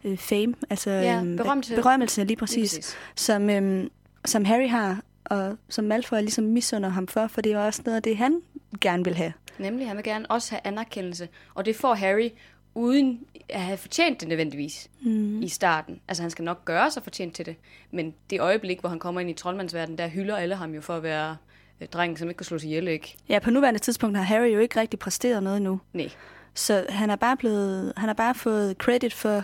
øh, 0.03 0.17
fame, 0.17 0.53
altså 0.69 0.89
Ja, 0.89 1.17
øhm, 1.19 1.35
berømthed. 1.37 1.75
berømmelse 1.77 2.21
lige 2.21 2.27
Lige 2.27 2.37
præcis, 2.37 2.71
præcis. 2.75 2.97
som, 3.15 3.49
øhm, 3.49 3.89
som 4.25 4.45
Harry 4.45 4.69
har, 4.69 5.01
og 5.25 5.57
som 5.69 5.85
Malfoy 5.85 6.17
ligesom 6.19 6.43
misunder 6.43 6.89
ham 6.89 7.07
for, 7.07 7.27
for 7.27 7.41
det 7.41 7.51
er 7.51 7.59
også 7.59 7.81
noget 7.85 7.95
af 7.95 8.03
det, 8.03 8.17
han 8.17 8.41
gerne 8.81 9.03
vil 9.03 9.15
have. 9.15 9.33
Nemlig, 9.57 9.87
han 9.87 9.97
vil 9.97 10.03
gerne 10.03 10.25
også 10.31 10.51
have 10.51 10.61
anerkendelse. 10.63 11.27
Og 11.55 11.65
det 11.65 11.75
får 11.75 11.93
Harry 11.93 12.29
uden 12.75 13.19
have 13.49 13.77
fortjent 13.77 14.19
det 14.19 14.27
nødvendigvis 14.27 14.89
mm. 15.01 15.41
i 15.41 15.49
starten. 15.49 16.01
Altså, 16.07 16.23
han 16.23 16.29
skal 16.29 16.45
nok 16.45 16.65
gøre 16.65 16.91
sig 16.91 17.03
fortjent 17.03 17.35
til 17.35 17.45
det. 17.45 17.55
Men 17.91 18.13
det 18.29 18.39
øjeblik, 18.41 18.79
hvor 18.79 18.89
han 18.89 18.99
kommer 18.99 19.21
ind 19.21 19.29
i 19.29 19.33
troldmandsverdenen, 19.33 19.97
der 19.97 20.07
hylder 20.07 20.37
alle 20.37 20.55
ham 20.55 20.73
jo 20.73 20.81
for 20.81 20.95
at 20.95 21.03
være 21.03 21.37
øh, 21.81 21.87
drengen, 21.87 22.17
som 22.17 22.29
ikke 22.29 22.37
kan 22.37 22.45
slå 22.45 22.59
sig 22.59 22.67
ihjel, 22.67 22.87
ikke? 22.87 23.17
Ja, 23.29 23.39
på 23.39 23.51
nuværende 23.51 23.79
tidspunkt 23.79 24.17
har 24.17 24.23
Harry 24.23 24.53
jo 24.53 24.59
ikke 24.59 24.79
rigtig 24.79 24.99
præsteret 24.99 25.43
noget 25.43 25.61
nu. 25.61 25.79
Nej. 25.93 26.09
Så 26.53 26.85
han 26.89 27.09
har 27.09 27.15
bare 27.15 27.37
blevet, 27.37 27.93
han 27.97 28.09
har 28.09 28.13
bare 28.13 28.35
fået 28.35 28.77
credit 28.77 29.13
for, 29.13 29.43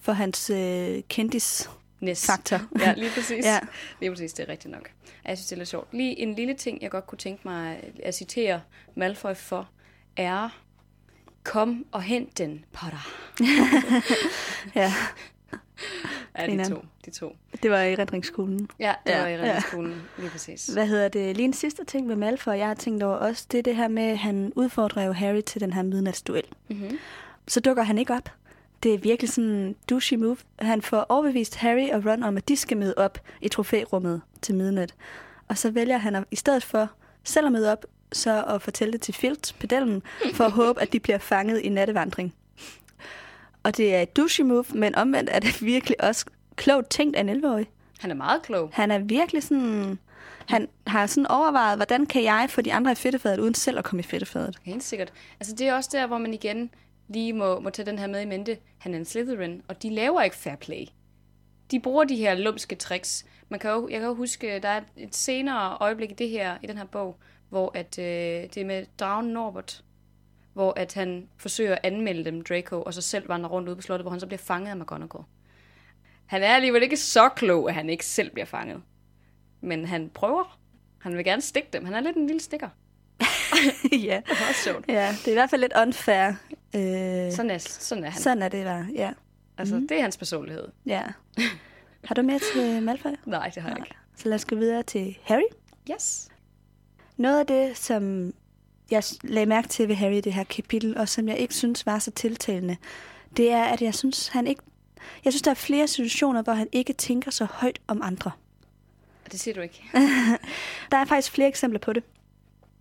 for 0.00 0.12
hans 0.12 0.50
øh, 0.50 1.02
kendis 1.08 1.70
Næs. 2.00 2.26
faktor. 2.26 2.60
Ja, 2.78 2.94
lige 2.96 3.10
præcis. 3.14 3.44
Ja. 3.52 3.58
Lige 4.00 4.10
præcis, 4.10 4.32
det 4.32 4.48
er 4.48 4.52
rigtigt 4.52 4.72
nok. 4.72 4.90
Jeg 5.24 5.38
synes, 5.38 5.46
det 5.46 5.52
er 5.52 5.58
lidt 5.58 5.68
sjovt. 5.68 5.94
Lige 5.94 6.18
en 6.18 6.34
lille 6.34 6.54
ting, 6.54 6.82
jeg 6.82 6.90
godt 6.90 7.06
kunne 7.06 7.18
tænke 7.18 7.48
mig 7.48 7.80
at 8.02 8.14
citere 8.14 8.60
Malfoy 8.96 9.34
for, 9.34 9.68
er 10.16 10.60
Kom 11.44 11.86
og 11.92 12.02
hent 12.02 12.38
den, 12.38 12.64
Potter. 12.72 13.08
ja, 14.80 14.92
Ja, 16.38 16.46
de 16.46 16.64
to. 16.68 16.84
De 17.04 17.10
to. 17.10 17.36
det 17.62 17.70
var 17.70 17.80
i 17.82 17.94
redningsskolen. 17.94 18.68
Ja, 18.78 18.94
det 19.06 19.12
Ja, 19.12 19.20
var 19.20 19.26
i 19.28 19.32
ja. 19.34 19.42
redningsskolen. 19.42 20.02
Lige 20.18 20.30
præcis. 20.30 20.66
Hvad 20.66 20.86
hedder 20.86 21.08
det? 21.08 21.36
Lige 21.36 21.44
en 21.44 21.52
sidste 21.52 21.84
ting 21.84 22.06
med 22.06 22.16
Malfoy, 22.16 22.52
jeg 22.52 22.66
har 22.66 22.74
tænkt 22.74 23.02
over 23.02 23.14
også, 23.16 23.46
det 23.52 23.58
er 23.58 23.62
det 23.62 23.76
her 23.76 23.88
med, 23.88 24.02
at 24.02 24.18
han 24.18 24.52
udfordrer 24.56 25.02
jo 25.02 25.12
Harry 25.12 25.40
til 25.40 25.60
den 25.60 25.72
her 25.72 25.82
midnatsduel. 25.82 26.44
Mm-hmm. 26.68 26.98
Så 27.48 27.60
dukker 27.60 27.82
han 27.82 27.98
ikke 27.98 28.14
op. 28.14 28.28
Det 28.82 28.94
er 28.94 28.98
virkelig 28.98 29.30
sådan 29.30 29.50
en 29.50 29.76
douchey 29.90 30.16
move. 30.16 30.36
Han 30.58 30.82
får 30.82 31.06
overbevist 31.08 31.56
Harry 31.56 31.88
og 31.92 32.06
Ron 32.06 32.22
om, 32.22 32.36
at 32.36 32.48
de 32.48 32.56
skal 32.56 32.76
møde 32.76 32.94
op 32.96 33.18
i 33.40 33.48
trofærummet 33.48 34.22
til 34.42 34.54
midnat. 34.54 34.94
Og 35.48 35.58
så 35.58 35.70
vælger 35.70 35.98
han 35.98 36.14
at, 36.14 36.24
i 36.30 36.36
stedet 36.36 36.64
for 36.64 36.88
selv 37.24 37.46
at 37.46 37.52
møde 37.52 37.72
op, 37.72 37.84
så 38.12 38.44
at 38.44 38.62
fortælle 38.62 38.92
det 38.92 39.00
til 39.00 39.14
Filt, 39.14 39.54
pedellen, 39.58 40.02
for 40.34 40.44
at 40.44 40.52
håbe, 40.52 40.80
at 40.80 40.92
de 40.92 41.00
bliver 41.00 41.18
fanget 41.18 41.60
i 41.60 41.68
nattevandring. 41.68 42.34
Og 43.62 43.76
det 43.76 43.94
er 43.94 44.02
et 44.02 44.16
douchey 44.16 44.44
move, 44.44 44.64
men 44.74 44.94
omvendt 44.94 45.30
er 45.32 45.38
det 45.38 45.62
virkelig 45.62 46.04
også 46.04 46.26
klogt 46.56 46.90
tænkt 46.90 47.16
af 47.16 47.20
en 47.20 47.28
11-årig. 47.28 47.66
Han 47.98 48.10
er 48.10 48.14
meget 48.14 48.42
klog. 48.42 48.70
Han 48.72 48.90
er 48.90 48.98
virkelig 48.98 49.42
sådan... 49.42 49.98
Han 50.48 50.68
har 50.86 51.06
sådan 51.06 51.26
overvejet, 51.26 51.78
hvordan 51.78 52.06
kan 52.06 52.22
jeg 52.22 52.46
få 52.50 52.60
de 52.60 52.72
andre 52.72 52.92
i 52.92 52.94
fedtefadet, 52.94 53.38
uden 53.38 53.54
selv 53.54 53.78
at 53.78 53.84
komme 53.84 54.00
i 54.00 54.02
fedtefadet. 54.02 54.58
Helt 54.62 54.82
sikkert. 54.82 55.12
Altså, 55.40 55.54
det 55.54 55.68
er 55.68 55.74
også 55.74 55.90
der, 55.92 56.06
hvor 56.06 56.18
man 56.18 56.34
igen 56.34 56.70
lige 57.08 57.32
må, 57.32 57.60
må 57.60 57.70
tage 57.70 57.86
den 57.86 57.98
her 57.98 58.06
med 58.06 58.22
i 58.22 58.24
mente. 58.24 58.58
Han 58.78 58.94
er 58.94 58.98
en 58.98 59.04
Slytherin, 59.04 59.62
og 59.68 59.82
de 59.82 59.90
laver 59.90 60.20
ikke 60.22 60.36
fair 60.36 60.56
play. 60.56 60.86
De 61.70 61.80
bruger 61.80 62.04
de 62.04 62.16
her 62.16 62.34
lumske 62.34 62.76
tricks 62.76 63.24
Man 63.50 63.60
kan 63.60 63.70
jo, 63.70 63.88
jeg 63.88 64.00
kan 64.00 64.08
jo 64.08 64.14
huske, 64.14 64.58
der 64.58 64.68
er 64.68 64.80
et 64.96 65.16
senere 65.16 65.76
øjeblik 65.80 66.10
i 66.10 66.14
det 66.14 66.28
her, 66.28 66.56
i 66.62 66.66
den 66.66 66.76
her 66.76 66.84
bog, 66.84 67.16
hvor 67.50 67.70
at, 67.74 67.98
øh, 67.98 68.04
det 68.04 68.56
er 68.56 68.64
med 68.64 68.86
dragen 68.98 69.26
Norbert, 69.30 69.84
hvor 70.52 70.72
at 70.76 70.94
han 70.94 71.28
forsøger 71.38 71.72
at 71.72 71.80
anmelde 71.82 72.24
dem, 72.24 72.44
Draco, 72.44 72.82
og 72.82 72.94
så 72.94 73.00
selv 73.02 73.28
vandrer 73.28 73.50
rundt 73.50 73.68
ude 73.68 73.76
på 73.76 73.82
slottet, 73.82 74.04
hvor 74.04 74.10
han 74.10 74.20
så 74.20 74.26
bliver 74.26 74.38
fanget 74.38 74.70
af 74.70 74.76
McGonagall. 74.76 75.24
Han 76.26 76.42
er 76.42 76.54
alligevel 76.54 76.82
ikke 76.82 76.96
så 76.96 77.28
klog, 77.28 77.68
at 77.68 77.74
han 77.74 77.90
ikke 77.90 78.06
selv 78.06 78.30
bliver 78.30 78.46
fanget. 78.46 78.82
Men 79.60 79.84
han 79.84 80.10
prøver. 80.14 80.58
Han 80.98 81.16
vil 81.16 81.24
gerne 81.24 81.42
stikke 81.42 81.68
dem. 81.72 81.84
Han 81.84 81.94
er 81.94 82.00
lidt 82.00 82.16
en 82.16 82.26
lille 82.26 82.40
stikker. 82.40 82.68
ja. 83.92 84.20
Det 84.28 84.38
er 84.40 84.48
også 84.48 84.62
sjovt. 84.64 84.84
ja, 84.88 85.14
det 85.18 85.26
er 85.26 85.30
i 85.30 85.34
hvert 85.34 85.50
fald 85.50 85.60
lidt 85.60 85.72
unfair. 85.82 86.28
Øh, 86.76 87.32
Sådan 87.32 87.50
er, 87.50 87.58
sådan 87.58 88.04
er 88.04 88.10
han. 88.10 88.20
sådan 88.22 88.42
er 88.42 88.48
det 88.48 88.64
bare, 88.64 88.86
ja. 88.94 89.12
Altså, 89.58 89.74
det 89.76 89.90
er 89.92 90.02
hans 90.02 90.16
personlighed. 90.16 90.68
ja. 90.86 91.02
Har 92.04 92.14
du 92.14 92.22
mere 92.22 92.40
til 92.54 92.82
Malfoy? 92.82 93.10
Nej, 93.26 93.50
det 93.54 93.62
har 93.62 93.68
jeg 93.70 93.78
Nej. 93.78 93.86
ikke. 93.86 93.96
Så 94.16 94.28
lad 94.28 94.34
os 94.34 94.44
gå 94.44 94.56
videre 94.56 94.82
til 94.82 95.18
Harry. 95.24 95.42
Yes. 95.92 96.28
Noget 97.20 97.38
af 97.38 97.46
det, 97.46 97.76
som 97.76 98.32
jeg 98.90 99.02
lagde 99.22 99.46
mærke 99.46 99.68
til 99.68 99.88
ved 99.88 99.94
Harry 99.94 100.12
i 100.14 100.20
det 100.20 100.32
her 100.32 100.44
kapitel, 100.44 100.98
og 100.98 101.08
som 101.08 101.28
jeg 101.28 101.38
ikke 101.38 101.54
synes 101.54 101.86
var 101.86 101.98
så 101.98 102.10
tiltalende, 102.10 102.76
det 103.36 103.50
er, 103.50 103.64
at 103.64 103.82
jeg 103.82 103.94
synes, 103.94 104.28
han 104.28 104.46
ikke... 104.46 104.62
Jeg 105.24 105.32
synes, 105.32 105.42
der 105.42 105.50
er 105.50 105.54
flere 105.54 105.88
situationer, 105.88 106.42
hvor 106.42 106.52
han 106.52 106.68
ikke 106.72 106.92
tænker 106.92 107.30
så 107.30 107.44
højt 107.44 107.78
om 107.86 108.02
andre. 108.02 108.30
Det 109.32 109.40
siger 109.40 109.54
du 109.54 109.60
ikke. 109.60 109.82
Der 110.92 110.96
er 110.98 111.04
faktisk 111.04 111.32
flere 111.32 111.48
eksempler 111.48 111.80
på 111.80 111.92
det. 111.92 112.02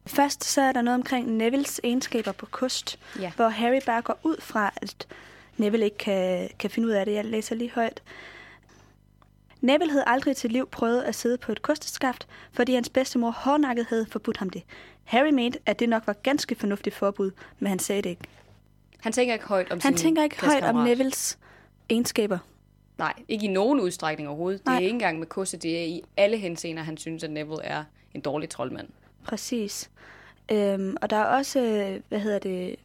Først 0.07 0.43
så 0.43 0.61
er 0.61 0.71
der 0.71 0.81
noget 0.81 0.95
omkring 0.95 1.31
Nevilles 1.31 1.79
egenskaber 1.83 2.31
på 2.31 2.45
kost, 2.45 2.99
Ja. 3.19 3.31
hvor 3.35 3.49
Harry 3.49 3.79
bare 3.85 4.01
går 4.01 4.19
ud 4.23 4.35
fra, 4.41 4.73
at 4.75 5.07
Neville 5.57 5.85
ikke 5.85 5.97
kan, 5.97 6.49
kan 6.59 6.69
finde 6.69 6.87
ud 6.87 6.93
af 6.93 7.05
det. 7.05 7.13
Jeg 7.13 7.25
læser 7.25 7.55
lige 7.55 7.71
højt. 7.71 8.01
Neville 9.61 9.91
havde 9.91 10.03
aldrig 10.07 10.35
til 10.35 10.51
liv 10.51 10.69
prøvet 10.69 11.01
at 11.01 11.15
sidde 11.15 11.37
på 11.37 11.51
et 11.51 11.61
kosteskaft, 11.61 12.27
fordi 12.51 12.73
hans 12.73 12.89
bedstemor 12.89 13.31
hårdnakket 13.31 13.85
havde 13.89 14.05
forbudt 14.11 14.37
ham 14.37 14.49
det. 14.49 14.63
Harry 15.03 15.29
mente, 15.29 15.59
at 15.65 15.79
det 15.79 15.89
nok 15.89 16.07
var 16.07 16.13
ganske 16.13 16.55
fornuftigt 16.55 16.95
forbud, 16.95 17.31
men 17.59 17.69
han 17.69 17.79
sagde 17.79 18.01
det 18.01 18.09
ikke. 18.09 18.23
Han 18.99 19.13
tænker 19.13 19.33
ikke 19.33 19.45
højt 19.45 19.71
om 19.71 19.79
Han 19.83 19.95
tænker 19.95 20.23
ikke 20.23 20.45
højt 20.45 20.63
om. 20.63 20.75
Nevilles 20.75 21.39
egenskaber. 21.89 22.37
Nej, 22.97 23.13
ikke 23.27 23.45
i 23.45 23.49
nogen 23.49 23.79
udstrækning 23.79 24.29
overhovedet. 24.29 24.59
Det 24.59 24.65
Nej. 24.65 24.75
er 24.75 24.79
ikke 24.79 24.89
engang 24.89 25.19
med 25.19 25.27
Kusse, 25.27 25.57
det 25.57 25.79
er 25.79 25.83
i 25.83 26.01
alle 26.17 26.37
henseender, 26.37 26.83
han 26.83 26.97
synes, 26.97 27.23
at 27.23 27.31
Neville 27.31 27.63
er 27.63 27.83
en 28.13 28.21
dårlig 28.21 28.49
troldmand. 28.49 28.87
Præcis. 29.23 29.89
Øhm, 30.51 30.95
og 31.01 31.09
der 31.09 31.17
er 31.17 31.23
også, 31.23 31.59
øh, 31.59 31.99
hvad 32.09 32.19
hedder 32.19 32.39
det, 32.39 32.75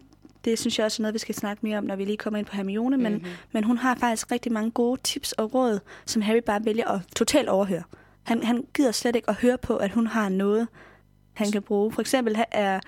det 0.45 0.59
synes 0.59 0.79
jeg 0.79 0.85
også 0.85 1.03
er 1.03 1.03
noget, 1.03 1.15
vi 1.15 1.19
skal 1.19 1.35
snakke 1.35 1.61
mere 1.67 1.79
om, 1.79 1.85
når 1.85 1.97
vi 1.97 2.05
lige 2.05 2.17
kommer 2.17 2.39
ind 2.39 2.47
på 2.47 2.57
Hermione, 2.57 2.97
men, 2.97 3.13
mm-hmm. 3.13 3.31
men 3.53 3.65
hun 3.65 3.79
har 3.79 3.95
faktisk 3.95 4.33
rigtig 4.33 4.53
mange 4.53 4.71
gode 4.71 5.01
tips 5.05 5.33
og 5.33 5.55
råd, 5.55 5.81
som 6.07 6.23
Harry 6.23 6.41
bare 6.47 6.65
vælger 6.65 6.89
at 6.91 7.01
totalt 7.17 7.49
overhøre. 7.49 7.83
Han, 8.23 8.43
han 8.43 8.65
gider 8.75 8.93
slet 8.93 9.17
ikke 9.17 9.31
at 9.31 9.37
høre 9.37 9.59
på, 9.59 9.77
at 9.77 9.91
hun 9.91 10.07
har 10.07 10.29
noget, 10.29 10.69
han 11.35 11.51
kan 11.51 11.63
bruge. 11.63 11.93
For 11.93 12.01
eksempel 12.01 12.37
er 12.51 12.81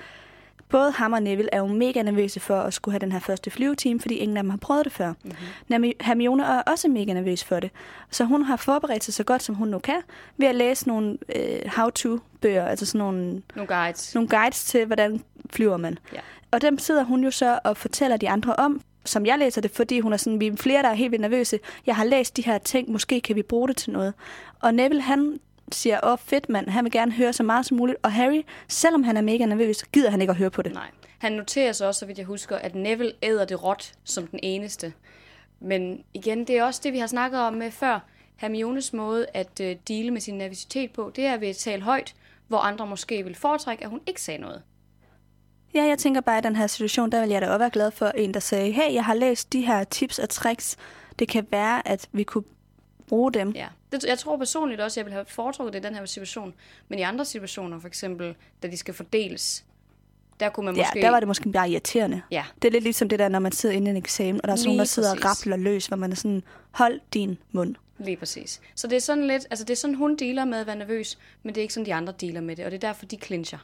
både 0.69 0.93
ham 0.93 1.13
og 1.13 1.23
Neville 1.23 1.49
er 1.53 1.59
jo 1.59 1.67
mega 1.67 2.03
nervøse 2.03 2.41
for 2.41 2.61
at 2.61 2.75
skulle 2.75 2.93
have 2.93 2.99
den 3.01 3.13
her 3.13 3.19
første 3.19 3.51
flyveteam, 3.51 4.01
fordi 4.01 4.15
ingen 4.15 4.37
af 4.37 4.43
dem 4.43 4.51
har 4.51 4.57
prøvet 4.57 4.85
det 4.85 4.93
før. 4.93 5.13
Mm-hmm. 5.25 5.93
Hermione 6.01 6.45
er 6.45 6.63
også 6.63 6.89
mega 6.89 7.13
nervøs 7.13 7.45
for 7.45 7.61
det. 7.61 7.71
Så 8.11 8.25
hun 8.25 8.43
har 8.43 8.57
forberedt 8.57 9.05
sig 9.05 9.15
så 9.15 9.25
godt, 9.25 9.43
som 9.43 9.55
hun 9.55 9.69
nu 9.69 9.79
kan, 9.79 10.01
ved 10.37 10.47
at 10.49 10.55
læse 10.55 10.89
nogle 10.89 11.19
øh, 11.37 11.61
how-to-bøger, 11.77 12.67
altså 12.67 12.87
sådan 12.87 12.99
nogle 12.99 13.43
Nogle 13.57 13.75
guides. 13.75 14.15
nogle 14.15 14.29
guides 14.29 14.65
til, 14.65 14.87
hvordan 14.87 15.23
flyver 15.51 15.77
man. 15.77 15.99
Ja. 16.13 16.19
Og 16.51 16.63
dem 16.63 16.79
sidder 16.79 17.05
hun 17.05 17.25
jo 17.25 17.31
så 17.31 17.59
og 17.65 17.77
fortæller 17.77 18.17
de 18.17 18.29
andre 18.29 18.57
om, 18.57 18.81
som 19.05 19.27
jeg 19.27 19.39
læser 19.39 19.61
det, 19.61 19.71
fordi 19.71 20.01
hun 20.01 20.13
er 20.13 20.17
sådan, 20.17 20.41
vi 20.41 20.47
er 20.47 20.57
flere, 20.57 20.83
der 20.83 20.89
er 20.89 20.95
helt 20.95 21.11
vildt 21.11 21.23
nervøse. 21.23 21.59
Jeg 21.87 21.97
har 21.97 22.05
læst 22.05 22.37
de 22.37 22.43
her 22.43 22.59
ting, 22.59 22.91
måske 22.91 23.21
kan 23.21 23.37
vi 23.37 23.43
bruge 23.43 23.69
det 23.69 23.77
til 23.77 23.93
noget. 23.93 24.15
Og 24.61 24.75
Neville, 24.75 25.03
han 25.03 25.41
siger, 25.73 26.01
åh 26.03 26.19
fedt 26.19 26.49
mand, 26.49 26.69
han 26.69 26.85
vil 26.85 26.93
gerne 26.93 27.13
høre 27.13 27.33
så 27.33 27.43
meget 27.43 27.67
som 27.67 27.77
muligt. 27.77 27.99
Og 28.03 28.13
Harry, 28.13 28.43
selvom 28.69 29.03
han 29.03 29.17
er 29.17 29.21
mega 29.21 29.47
nervøs, 29.47 29.83
gider 29.83 30.11
han 30.11 30.21
ikke 30.21 30.31
at 30.31 30.37
høre 30.37 30.51
på 30.51 30.63
det. 30.63 30.73
Nej. 30.73 30.91
Han 31.19 31.33
noterer 31.33 31.73
sig 31.73 31.89
også, 31.89 31.99
så 31.99 32.07
vidt 32.07 32.19
jeg 32.19 32.27
husker, 32.27 32.57
at 32.57 32.75
Neville 32.75 33.13
æder 33.23 33.45
det 33.45 33.63
råt 33.65 33.93
som 34.05 34.27
den 34.27 34.41
eneste. 34.43 34.93
Men 35.61 36.05
igen, 36.15 36.47
det 36.47 36.59
er 36.59 36.65
også 36.65 36.81
det, 36.85 36.93
vi 36.93 36.99
har 36.99 37.07
snakket 37.07 37.41
om 37.41 37.55
med 37.55 37.71
før. 37.71 38.01
Hermiones 38.37 38.93
måde 38.93 39.27
at 39.35 39.61
øh, 39.61 39.77
dele 39.89 40.11
med 40.11 40.21
sin 40.21 40.39
nervøsitet 40.39 40.93
på, 40.93 41.13
det 41.17 41.27
er 41.27 41.37
ved 41.37 41.49
at 41.49 41.57
tale 41.57 41.83
højt, 41.83 42.15
hvor 42.49 42.59
andre 42.59 42.87
måske 42.87 43.25
vil 43.25 43.35
foretrække, 43.35 43.85
at 43.85 43.91
hun 43.91 44.01
ikke 44.07 44.23
sagde 44.23 44.41
noget. 44.41 44.63
Ja, 45.77 45.85
jeg 45.85 45.99
tænker 45.99 46.21
bare, 46.21 46.39
at 46.39 46.45
i 46.45 46.49
den 46.49 46.57
her 46.57 46.67
situation, 46.67 47.13
der 47.13 47.21
vil 47.21 47.29
jeg 47.31 47.43
da 47.43 47.47
også 47.47 47.59
være 47.59 47.71
glad 47.71 47.91
for 47.91 48.07
en, 48.07 48.35
der 48.35 48.41
sagde, 48.41 48.73
hey, 48.73 48.95
jeg 48.95 49.05
har 49.05 49.15
læst 49.15 49.53
de 49.53 49.61
her 49.61 49.85
tips 49.85 50.19
og 50.19 50.29
tricks. 50.29 50.77
Det 51.19 51.29
kan 51.29 51.47
være, 51.51 51.89
at 51.89 52.09
vi 52.13 52.23
kunne 52.23 52.45
bruge 53.09 53.33
dem. 53.33 53.51
Ja. 53.51 53.67
Det, 53.93 54.05
jeg 54.05 54.19
tror 54.19 54.37
personligt 54.37 54.81
også, 54.81 54.95
at 54.95 54.97
jeg 54.97 55.05
vil 55.07 55.13
have 55.13 55.25
foretrukket 55.29 55.73
det 55.75 55.79
i 55.79 55.83
den 55.83 55.95
her 55.95 56.05
situation. 56.07 56.55
Men 56.89 56.99
i 56.99 57.03
andre 57.03 57.25
situationer, 57.25 57.81
for 57.81 57.89
eksempel, 57.89 58.35
da 58.63 58.69
de 58.69 58.77
skal 58.77 58.95
fordeles, 58.95 59.65
der 60.41 60.49
kunne 60.49 60.67
man 60.67 60.77
Ja, 60.77 60.83
måske... 60.83 61.01
der 61.03 61.11
var 61.11 61.21
det 61.21 61.27
måske 61.29 61.53
bare 61.53 61.71
irriterende. 61.71 62.23
Ja, 62.31 62.45
Det 62.63 62.69
er 62.69 62.73
lidt 62.73 62.85
ligesom 62.85 63.09
det 63.09 63.19
der, 63.19 63.29
når 63.29 63.39
man 63.39 63.53
sidder 63.53 63.75
inde 63.75 63.87
i 63.87 63.91
en 63.91 63.97
eksamen, 63.97 64.41
og 64.43 64.49
der 64.49 64.53
er 64.53 64.57
sådan 64.57 64.69
nogen, 64.69 64.79
der 64.79 64.85
sidder 64.85 65.11
og 65.11 65.17
præcis. 65.17 65.47
rappler 65.47 65.57
løs, 65.57 65.87
hvor 65.87 65.97
man 65.97 66.13
er 66.13 66.17
sådan, 66.17 66.43
hold 66.71 67.01
din 67.15 67.39
mund. 67.53 67.75
lige 67.99 68.17
præcis. 68.17 68.61
Så 68.75 68.87
det 68.87 68.97
er 68.97 69.01
sådan 69.01 69.27
lidt... 69.27 69.47
Altså, 69.51 69.65
det 69.65 69.71
er 69.73 69.77
sådan, 69.77 69.95
hun 69.95 70.17
dealer 70.17 70.45
med 70.45 70.59
at 70.59 70.67
være 70.67 70.77
nervøs, 70.77 71.19
men 71.43 71.55
det 71.55 71.61
er 71.61 71.63
ikke 71.63 71.75
sådan, 71.75 71.87
de 71.87 71.95
andre 71.95 72.15
dealer 72.21 72.41
med 72.41 72.57
det. 72.57 72.65
Og 72.65 72.71
det 72.71 72.85
er 72.85 72.89
derfor, 72.89 73.07
de 73.07 73.17
clincher. 73.25 73.59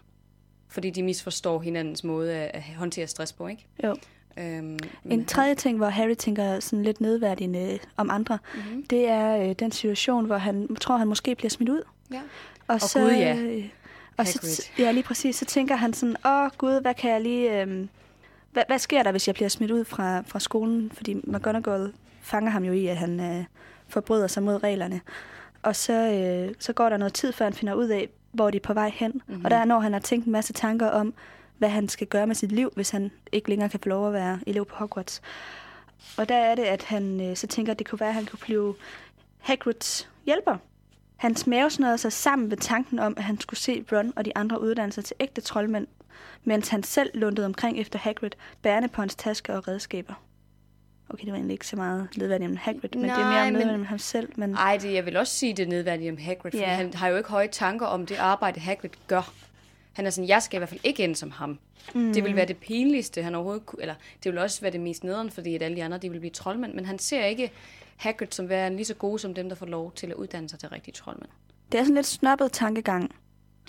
Fordi 0.72 0.90
de 0.90 1.02
misforstår 1.02 1.60
hinandens 1.60 2.04
måde 2.04 2.34
at 2.34 2.62
håndtere 2.62 3.06
stress 3.06 3.32
på, 3.32 3.46
ikke? 3.46 3.66
Jo. 3.84 3.96
Øhm, 4.36 4.78
En 5.10 5.24
tredje 5.24 5.54
ting, 5.54 5.76
hvor 5.76 5.88
Harry 5.88 6.14
tænker 6.14 6.60
sådan 6.60 6.82
lidt 6.82 7.00
nedværdigende 7.00 7.78
om 7.96 8.10
andre, 8.10 8.38
mm-hmm. 8.54 8.86
det 8.86 9.08
er 9.08 9.36
øh, 9.48 9.52
den 9.58 9.72
situation, 9.72 10.26
hvor 10.26 10.36
han 10.36 10.76
tror, 10.76 10.96
han 10.96 11.08
måske 11.08 11.34
bliver 11.34 11.50
smidt 11.50 11.70
ud. 11.70 11.82
Ja. 12.12 12.20
Og, 12.68 12.74
Og 12.74 12.80
Gud, 12.94 13.10
ja. 13.10 13.36
øh, 13.36 13.64
og 14.16 14.26
så, 14.26 14.38
Hagrid. 14.42 14.86
ja, 14.86 14.92
lige 14.92 15.02
præcis. 15.02 15.36
Så 15.36 15.44
tænker 15.44 15.76
han 15.76 15.92
sådan, 15.92 16.16
åh 16.26 16.50
gud, 16.58 16.80
hvad 16.80 16.94
kan 16.94 17.10
jeg 17.10 17.20
lige... 17.20 17.62
Øh, 17.62 17.86
hvad, 18.52 18.62
hvad 18.66 18.78
sker 18.78 19.02
der, 19.02 19.10
hvis 19.10 19.26
jeg 19.26 19.34
bliver 19.34 19.48
smidt 19.48 19.70
ud 19.70 19.84
fra, 19.84 20.22
fra 20.26 20.40
skolen? 20.40 20.90
Fordi 20.94 21.14
McGonagall 21.14 21.92
fanger 22.22 22.50
ham 22.50 22.64
jo 22.64 22.72
i, 22.72 22.86
at 22.86 22.96
han 22.96 23.20
øh, 23.20 23.44
forbryder 23.88 24.26
sig 24.26 24.42
mod 24.42 24.62
reglerne. 24.62 25.00
Og 25.62 25.76
så, 25.76 25.92
øh, 25.92 26.54
så 26.58 26.72
går 26.72 26.88
der 26.88 26.96
noget 26.96 27.14
tid, 27.14 27.32
før 27.32 27.44
han 27.44 27.54
finder 27.54 27.74
ud 27.74 27.88
af, 27.88 28.08
hvor 28.32 28.50
de 28.50 28.56
er 28.56 28.60
på 28.60 28.74
vej 28.74 28.90
hen. 28.94 29.22
Mm-hmm. 29.26 29.44
Og 29.44 29.50
der 29.50 29.56
er, 29.56 29.64
når 29.64 29.80
han 29.80 29.92
har 29.92 30.00
tænkt 30.00 30.26
en 30.26 30.32
masse 30.32 30.52
tanker 30.52 30.88
om, 30.88 31.14
hvad 31.58 31.68
han 31.68 31.88
skal 31.88 32.06
gøre 32.06 32.26
med 32.26 32.34
sit 32.34 32.52
liv, 32.52 32.72
hvis 32.74 32.90
han 32.90 33.10
ikke 33.32 33.48
længere 33.48 33.68
kan 33.68 33.80
få 33.80 33.88
lov 33.88 34.06
at 34.06 34.12
være 34.12 34.40
elev 34.46 34.64
på 34.64 34.76
Hogwarts. 34.76 35.22
Og 36.16 36.28
der 36.28 36.34
er 36.34 36.54
det, 36.54 36.62
at 36.62 36.82
han 36.82 37.20
øh, 37.20 37.36
så 37.36 37.46
tænker, 37.46 37.72
at 37.72 37.78
det 37.78 37.88
kunne 37.88 38.00
være, 38.00 38.08
at 38.08 38.14
han 38.14 38.26
kunne 38.26 38.38
blive 38.38 38.74
Hagrids 39.38 40.08
hjælper. 40.26 40.56
Hans 41.16 41.46
mave 41.46 41.70
snørede 41.70 41.98
sig 41.98 42.12
sammen 42.12 42.50
ved 42.50 42.56
tanken 42.56 42.98
om, 42.98 43.14
at 43.16 43.24
han 43.24 43.40
skulle 43.40 43.60
se 43.60 43.84
Ron 43.92 44.12
og 44.16 44.24
de 44.24 44.36
andre 44.36 44.60
uddannelser 44.60 45.02
til 45.02 45.16
ægte 45.20 45.40
troldmænd, 45.40 45.86
mens 46.44 46.68
han 46.68 46.82
selv 46.82 47.10
lundede 47.14 47.46
omkring 47.46 47.78
efter 47.78 47.98
Hagrid, 47.98 48.30
bærende 48.62 48.88
på 48.88 49.02
hans 49.02 49.14
taske 49.14 49.54
og 49.54 49.68
redskaber. 49.68 50.14
Okay, 51.12 51.24
det 51.24 51.32
var 51.32 51.36
egentlig 51.36 51.52
ikke 51.54 51.66
så 51.66 51.76
meget 51.76 52.08
nedværdigt 52.16 52.50
om 52.50 52.56
Hagrid, 52.56 52.90
men 52.94 53.02
det 53.02 53.10
er 53.10 53.16
mere 53.18 53.50
Nej, 53.50 53.64
men- 53.64 53.74
om 53.74 53.84
ham 53.84 53.98
selv. 53.98 54.32
Men... 54.36 54.54
Ej, 54.54 54.78
det, 54.82 54.92
jeg 54.94 55.06
vil 55.06 55.16
også 55.16 55.32
sige, 55.34 55.54
det 55.54 55.62
er 55.62 55.66
nedværdigt 55.68 56.10
om 56.12 56.16
Hagrid, 56.18 56.50
for 56.50 56.58
Ja. 56.58 56.66
han 56.74 56.94
har 56.94 57.08
jo 57.08 57.16
ikke 57.16 57.28
høje 57.30 57.48
tanker 57.48 57.86
om 57.86 58.06
det 58.06 58.16
arbejde, 58.16 58.60
Hagrid 58.60 58.90
gør. 59.06 59.32
Han 59.92 60.06
er 60.06 60.10
sådan, 60.10 60.28
jeg 60.28 60.42
skal 60.42 60.56
i 60.56 60.58
hvert 60.58 60.68
fald 60.68 60.80
ikke 60.84 61.04
ende 61.04 61.16
som 61.16 61.30
ham. 61.30 61.58
Mm. 61.94 62.12
Det 62.12 62.24
vil 62.24 62.36
være 62.36 62.46
det 62.46 62.56
pinligste, 62.56 63.22
han 63.22 63.34
overhovedet 63.34 63.66
kunne, 63.66 63.82
eller 63.82 63.94
det 64.24 64.32
vil 64.32 64.38
også 64.40 64.60
være 64.60 64.70
det 64.72 64.80
mest 64.80 65.04
nederen, 65.04 65.30
fordi 65.30 65.54
at 65.54 65.62
alle 65.62 65.76
de 65.76 65.84
andre, 65.84 65.98
de 65.98 66.10
vil 66.10 66.18
blive 66.18 66.30
troldmænd, 66.30 66.74
men 66.74 66.84
han 66.84 66.98
ser 66.98 67.24
ikke 67.24 67.50
Hagrid 67.96 68.28
som 68.30 68.48
værende 68.48 68.76
lige 68.76 68.86
så 68.86 68.94
gode 68.94 69.18
som 69.18 69.34
dem, 69.34 69.48
der 69.48 69.56
får 69.56 69.66
lov 69.66 69.92
til 69.92 70.06
at 70.06 70.12
uddanne 70.14 70.48
sig 70.48 70.58
til 70.58 70.68
rigtige 70.68 70.94
troldmænd. 70.94 71.30
Det 71.72 71.78
er 71.80 71.84
sådan 71.84 71.94
lidt 71.94 72.06
snobbet 72.06 72.52
tankegang. 72.52 73.14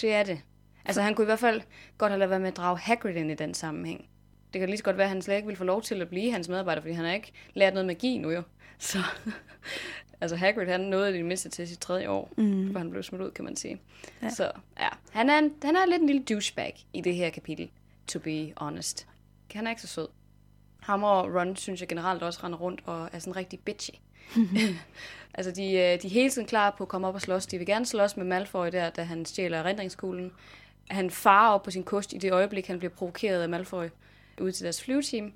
Det 0.02 0.14
er 0.14 0.24
det. 0.24 0.40
Altså, 0.86 1.02
han 1.02 1.16
kunne 1.16 1.26
i 1.26 1.26
hvert 1.26 1.40
fald 1.40 1.62
godt 1.98 2.12
have 2.12 2.20
lavet 2.20 2.30
være 2.30 2.40
med 2.40 2.48
at 2.48 2.58
drage 2.58 2.78
Hagrid 2.78 3.16
ind 3.16 3.32
i 3.32 3.36
den 3.36 3.54
sammenhæng. 3.54 4.06
Det 4.54 4.60
kan 4.60 4.70
lige 4.70 4.78
så 4.78 4.84
godt 4.84 4.98
være, 4.98 5.06
at 5.06 5.10
han 5.10 5.22
slet 5.22 5.36
ikke 5.36 5.48
vil 5.48 5.56
få 5.56 5.64
lov 5.64 5.82
til 5.82 6.02
at 6.02 6.10
blive 6.10 6.32
hans 6.32 6.50
medarbejder, 6.50 6.82
fordi 6.82 6.94
han 6.94 7.06
har 7.06 7.14
ikke 7.14 7.32
lært 7.54 7.74
noget 7.74 7.88
magi 7.88 8.18
nu 8.18 8.32
jo. 8.32 8.44
Så, 8.80 8.98
altså 10.22 10.36
Hagrid, 10.36 10.68
han 10.68 10.82
nåede 10.82 11.14
det 11.14 11.26
mindste 11.26 11.50
til 11.50 11.68
sit 11.68 11.80
tredje 11.80 12.10
år, 12.10 12.34
mm. 12.38 12.68
hvor 12.68 12.80
han 12.80 12.92
blev 12.92 13.04
smidt 13.04 13.22
ud, 13.22 13.32
kan 13.32 13.46
man 13.46 13.56
sige. 13.56 13.82
Ja. 14.22 14.30
Så 14.30 14.52
ja, 14.80 14.88
han 15.12 15.30
er, 15.30 15.40
en, 15.40 15.54
han 15.64 15.76
er 15.76 15.86
lidt 15.86 16.02
en 16.02 16.08
lille 16.08 16.24
douchebag 16.24 16.86
i 16.94 17.02
det 17.02 17.16
her 17.16 17.30
kapitel, 17.30 17.70
to 18.08 18.20
be 18.20 18.54
honest. 18.58 19.08
Han 19.54 19.68
er 19.68 19.70
ikke 19.70 19.82
så 19.82 19.88
sød. 19.88 20.08
Ham 20.80 21.04
og 21.04 21.36
Ron, 21.36 21.56
synes 21.56 21.80
jeg 21.82 21.90
generelt 21.90 22.24
også 22.24 22.40
render 22.44 22.60
rundt 22.60 22.82
og 22.86 23.10
er 23.14 23.20
sådan 23.20 23.36
rigtig 23.36 23.60
bitchy. 23.60 23.94
altså, 25.38 25.52
de, 25.52 25.64
øh, 25.64 26.02
de 26.02 26.08
er 26.08 26.10
hele 26.10 26.30
tiden 26.30 26.48
klar 26.48 26.76
på 26.78 26.84
at 26.84 26.88
komme 26.88 27.08
op 27.08 27.16
og 27.16 27.22
slås. 27.22 27.46
De 27.46 27.58
vil 27.58 27.68
gerne 27.68 27.86
slås 27.86 28.18
med 28.18 28.26
Malfoy 28.26 28.68
der, 28.68 28.90
da 28.90 29.04
han 29.04 29.26
stjæler 29.26 29.58
erindringskuglen. 29.58 30.32
Han 30.90 31.10
farer 31.10 31.54
op 31.54 31.64
på 31.64 31.72
sin 31.72 31.84
kost 31.84 32.14
i 32.14 32.18
det 32.18 32.32
øjeblik, 32.32 32.68
han 32.68 32.80
bliver 32.80 32.92
provokeret 32.92 33.42
af 33.42 33.50
Malfoy 33.50 33.86
ud 34.42 34.52
til 34.52 34.64
deres 34.64 34.82
flyveteam. 34.84 35.34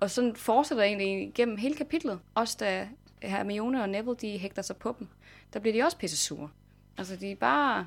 Og 0.00 0.10
sådan 0.10 0.36
fortsætter 0.36 0.84
egentlig 0.84 1.32
gennem 1.34 1.56
hele 1.56 1.74
kapitlet. 1.74 2.18
Også 2.34 2.56
da 2.60 2.88
Hermione 3.22 3.82
og 3.82 3.88
Neville, 3.88 4.16
de 4.20 4.38
hægter 4.38 4.62
sig 4.62 4.76
på 4.76 4.96
dem. 4.98 5.08
Der 5.52 5.60
bliver 5.60 5.74
de 5.74 5.82
også 5.82 5.96
pisse 5.96 6.16
sure. 6.16 6.48
Altså, 6.98 7.16
de 7.16 7.30
er 7.30 7.36
bare 7.36 7.86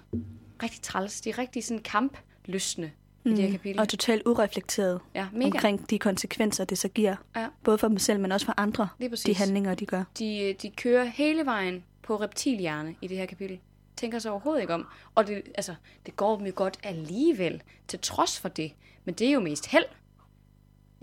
rigtig 0.63 0.81
træls. 0.81 1.21
De 1.21 1.29
er 1.29 1.37
rigtig 1.37 1.63
sådan 1.63 1.83
kampløsne 1.83 2.91
i 3.25 3.29
det 3.29 3.37
her 3.43 3.51
kapitel. 3.51 3.79
Og 3.79 3.89
totalt 3.89 4.21
ureflekteret 4.25 4.99
Ja, 5.15 5.27
mega. 5.33 5.45
omkring 5.45 5.89
de 5.89 5.99
konsekvenser, 5.99 6.65
det 6.65 6.77
så 6.77 6.87
giver. 6.87 7.15
Ja. 7.35 7.47
Både 7.63 7.77
for 7.77 7.87
dem 7.87 7.97
selv, 7.97 8.19
men 8.19 8.31
også 8.31 8.45
for 8.45 8.53
andre, 8.57 8.89
de 9.25 9.35
handlinger, 9.35 9.75
de 9.75 9.85
gør. 9.85 10.03
De, 10.19 10.55
de 10.61 10.69
kører 10.69 11.03
hele 11.03 11.45
vejen 11.45 11.83
på 12.01 12.15
reptilhjerne 12.15 12.95
i 13.01 13.07
det 13.07 13.17
her 13.17 13.25
kapitel. 13.25 13.59
Tænker 13.95 14.19
sig 14.19 14.31
overhovedet 14.31 14.61
ikke 14.61 14.73
om. 14.73 14.87
Og 15.15 15.27
det, 15.27 15.41
altså, 15.55 15.75
det 16.05 16.15
går 16.15 16.37
dem 16.37 16.45
jo 16.45 16.51
godt 16.55 16.79
alligevel, 16.83 17.61
til 17.87 17.99
trods 17.99 18.39
for 18.39 18.49
det. 18.49 18.73
Men 19.05 19.15
det 19.15 19.27
er 19.27 19.31
jo 19.31 19.39
mest 19.39 19.65
held. 19.67 19.85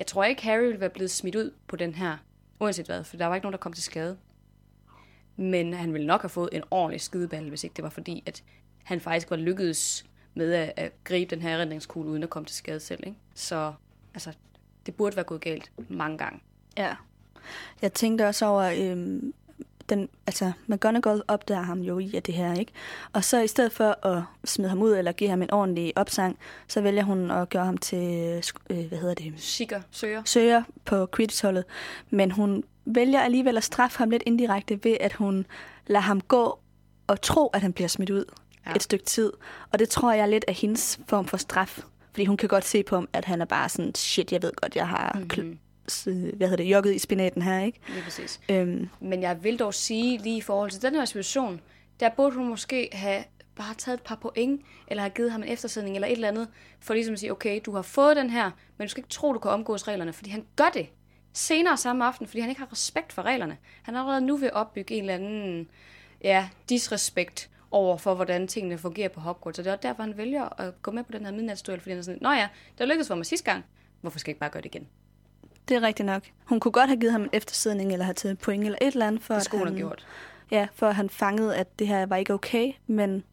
Jeg 0.01 0.07
tror 0.07 0.25
ikke, 0.25 0.43
Harry 0.43 0.63
ville 0.63 0.81
være 0.81 0.91
blevet 0.91 1.11
smidt 1.11 1.37
ud 1.37 1.51
på 1.67 1.77
den 1.77 1.95
her, 1.95 2.17
uanset 2.61 2.87
hvad, 2.87 3.05
for 3.05 3.17
der 3.17 3.27
var 3.27 3.35
ikke 3.35 3.45
nogen, 3.45 3.53
der 3.53 3.59
kom 3.59 3.73
til 3.73 3.83
skade. 3.83 4.19
Men 5.37 5.73
han 5.73 5.93
ville 5.93 6.07
nok 6.07 6.21
have 6.21 6.29
fået 6.29 6.49
en 6.53 6.63
ordentlig 6.71 7.01
skideball, 7.01 7.49
hvis 7.49 7.65
ikke 7.65 7.75
det 7.75 7.85
var 7.85 7.91
fordi, 7.91 8.23
at 8.27 8.43
han 8.85 9.01
faktisk 9.01 9.31
var 9.31 9.37
lykkedes 9.37 10.07
med 10.35 10.53
at, 10.53 10.73
at 10.77 10.93
gribe 11.05 11.35
den 11.35 11.43
her 11.43 11.59
redningskugle, 11.59 12.11
uden 12.11 12.23
at 12.23 12.31
komme 12.31 12.47
til 12.47 12.57
skade 12.57 12.81
selv. 12.81 13.01
Ikke? 13.07 13.19
Så 13.35 13.73
altså, 14.15 14.33
det 14.87 14.95
burde 14.95 15.17
være 15.17 15.25
gået 15.25 15.41
galt 15.41 15.73
mange 15.89 16.19
gange. 16.19 16.41
Ja. 16.79 16.97
Jeg 17.83 17.93
tænkte 17.93 18.27
også 18.27 18.47
over, 18.47 18.63
øhm, 18.63 19.35
den, 19.91 20.09
altså 20.27 20.53
McGonagall 20.67 21.23
opdager 21.29 21.63
ham 21.63 21.81
jo 21.81 21.99
i 21.99 22.15
at 22.17 22.27
det 22.27 22.35
her, 22.35 22.55
ikke? 22.55 22.73
Og 23.13 23.25
så 23.25 23.41
i 23.41 23.47
stedet 23.47 23.73
for 23.73 24.07
at 24.07 24.23
smide 24.45 24.69
ham 24.69 24.83
ud 24.83 24.93
eller 24.93 25.13
give 25.13 25.31
ham 25.31 25.43
en 25.43 25.51
ordentlig 25.51 25.93
opsang, 25.97 26.39
så 26.69 26.81
vælger 26.81 27.03
hun 27.03 27.31
at 27.31 27.49
gøre 27.49 27.65
ham 27.65 27.79
til, 27.79 28.43
øh, 28.71 28.85
hvad 28.89 28.99
hedder 28.99 29.15
det? 29.15 29.33
Sikker, 29.37 29.81
søger. 29.91 30.23
Søger 30.25 30.63
på 30.85 31.09
Quidditch-holdet. 31.17 31.65
Men 32.11 32.31
hun 32.31 32.65
vælger 32.85 33.21
alligevel 33.21 33.57
at 33.57 33.65
straffe 33.65 33.99
ham 33.99 34.11
lidt 34.11 34.23
indirekte 34.27 34.85
ved, 34.85 34.97
at 35.01 35.13
hun 35.13 35.47
lader 35.87 36.03
ham 36.03 36.21
gå 36.21 36.59
og 37.07 37.21
tro, 37.21 37.47
at 37.47 37.61
han 37.61 37.73
bliver 37.73 37.89
smidt 37.89 38.11
ud 38.11 38.25
ja. 38.67 38.73
et 38.75 38.83
stykke 38.83 39.05
tid. 39.05 39.33
Og 39.73 39.79
det 39.79 39.89
tror 39.89 40.13
jeg 40.13 40.23
er 40.23 40.27
lidt 40.27 40.45
af 40.49 40.55
hendes 40.55 41.01
form 41.09 41.27
for 41.27 41.37
straf. 41.37 41.81
Fordi 42.13 42.25
hun 42.25 42.37
kan 42.37 42.49
godt 42.49 42.65
se 42.65 42.83
på 42.83 42.95
ham, 42.95 43.09
at 43.13 43.25
han 43.25 43.41
er 43.41 43.45
bare 43.45 43.69
sådan, 43.69 43.95
shit, 43.95 44.33
jeg 44.33 44.43
ved 44.43 44.53
godt, 44.57 44.77
jeg 44.77 44.89
har 44.89 45.13
mm-hmm. 45.15 45.59
Hvad 46.05 46.49
hedder 46.49 46.57
det, 46.57 46.65
jogget 46.65 46.95
i 46.95 46.99
spinaten 46.99 47.43
her, 47.43 47.61
ikke? 47.61 47.81
Lige 47.89 48.03
præcis. 48.03 48.41
Øhm. 48.49 48.89
Men 49.01 49.23
jeg 49.23 49.45
vil 49.45 49.59
dog 49.59 49.75
sige, 49.75 50.19
lige 50.19 50.37
i 50.37 50.41
forhold 50.41 50.71
til 50.71 50.83
den 50.83 50.95
her 50.95 51.05
situation, 51.05 51.61
der 52.01 52.09
burde 52.09 52.37
hun 52.37 52.49
måske 52.49 52.89
have 52.93 53.25
bare 53.57 53.75
taget 53.75 53.99
et 53.99 54.03
par 54.03 54.15
point, 54.15 54.63
eller 54.89 55.03
have 55.03 55.11
givet 55.11 55.33
ham 55.33 55.43
en 55.43 55.49
eftersætning, 55.49 55.97
eller 55.97 56.09
et 56.09 56.13
eller 56.13 56.29
andet, 56.29 56.49
for 56.81 56.95
ligesom 56.95 57.13
at 57.13 57.21
sige, 57.21 57.33
okay, 57.33 57.61
du 57.67 57.73
har 57.75 57.83
fået 57.83 58.17
den 58.17 58.31
her, 58.31 58.51
men 58.77 58.87
du 58.87 58.91
skal 58.91 59.01
ikke 59.01 59.11
tro, 59.11 59.33
du 59.33 59.39
kan 59.39 59.51
omgås 59.51 59.89
reglerne, 59.89 60.13
fordi 60.13 60.31
han 60.31 60.47
gør 60.57 60.71
det 60.75 60.89
senere 61.33 61.77
samme 61.77 62.05
aften, 62.05 62.27
fordi 62.27 62.41
han 62.41 62.49
ikke 62.49 62.61
har 62.61 62.73
respekt 62.73 63.13
for 63.13 63.23
reglerne. 63.23 63.57
Han 63.83 63.95
er 63.95 64.01
allerede 64.01 64.21
nu 64.21 64.37
ved 64.37 64.49
at 64.49 64.55
opbygge 64.55 64.95
en 64.95 65.01
eller 65.01 65.15
anden 65.15 65.69
ja, 66.25 66.49
disrespekt 66.69 67.51
over 67.71 67.97
for, 67.97 68.15
hvordan 68.15 68.49
tingene 68.49 68.79
fungerer 68.79 69.09
på 69.09 69.21
Hogwarts. 69.21 69.59
Og 69.59 69.65
det 69.65 69.73
er 69.73 69.77
derfor, 69.77 70.03
han 70.03 70.17
vælger 70.17 70.61
at 70.61 70.83
gå 70.83 70.91
med 70.91 71.05
på 71.05 71.13
den 71.13 71.25
her 71.25 71.33
midnatsduel, 71.33 71.81
fordi 71.81 71.91
han 71.91 71.99
er 71.99 72.03
sådan, 72.03 72.19
Nå 72.23 72.31
ja, 72.31 72.49
det 72.79 72.89
lykkedes 72.89 73.09
for 73.09 73.15
mig 73.15 73.27
sidste 73.27 73.51
gang. 73.53 73.65
Hvorfor 74.01 74.19
skal 74.19 74.31
jeg 74.31 74.33
ikke 74.35 74.41
bare 74.41 74.51
gøre 74.51 74.63
det 74.63 74.75
igen? 74.75 74.89
Det 75.71 75.77
er 75.77 75.83
rigtigt 75.83 76.07
nok. 76.07 76.23
Hun 76.45 76.61
kunne 76.61 76.73
godt 76.73 76.89
have 76.89 77.01
givet 77.01 77.13
ham 77.13 77.23
en 77.23 77.31
eftersidning, 77.33 77.93
eller 77.93 78.05
have 78.05 78.15
taget 78.15 78.39
point, 78.39 78.65
eller 78.65 78.79
et 78.81 78.93
eller 78.93 79.07
andet, 79.07 79.23
for 79.23 79.35
det 79.35 79.45
skulle 79.45 79.63
at 79.63 79.69
han, 79.69 79.77
have 79.77 79.89
gjort. 79.89 80.07
Ja, 80.51 80.69
for 80.75 80.89
at 80.89 80.95
han 80.95 81.11
fangede, 81.11 81.57
at 81.57 81.79
det 81.79 81.87
her 81.87 82.07
var 82.07 82.17
ikke 82.17 82.35
okay, 82.35 82.73
men 82.87 83.25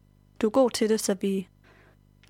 du 0.42 0.46
er 0.46 0.50
god 0.50 0.70
til 0.70 0.88
det, 0.88 1.00
så 1.00 1.14
vi 1.14 1.48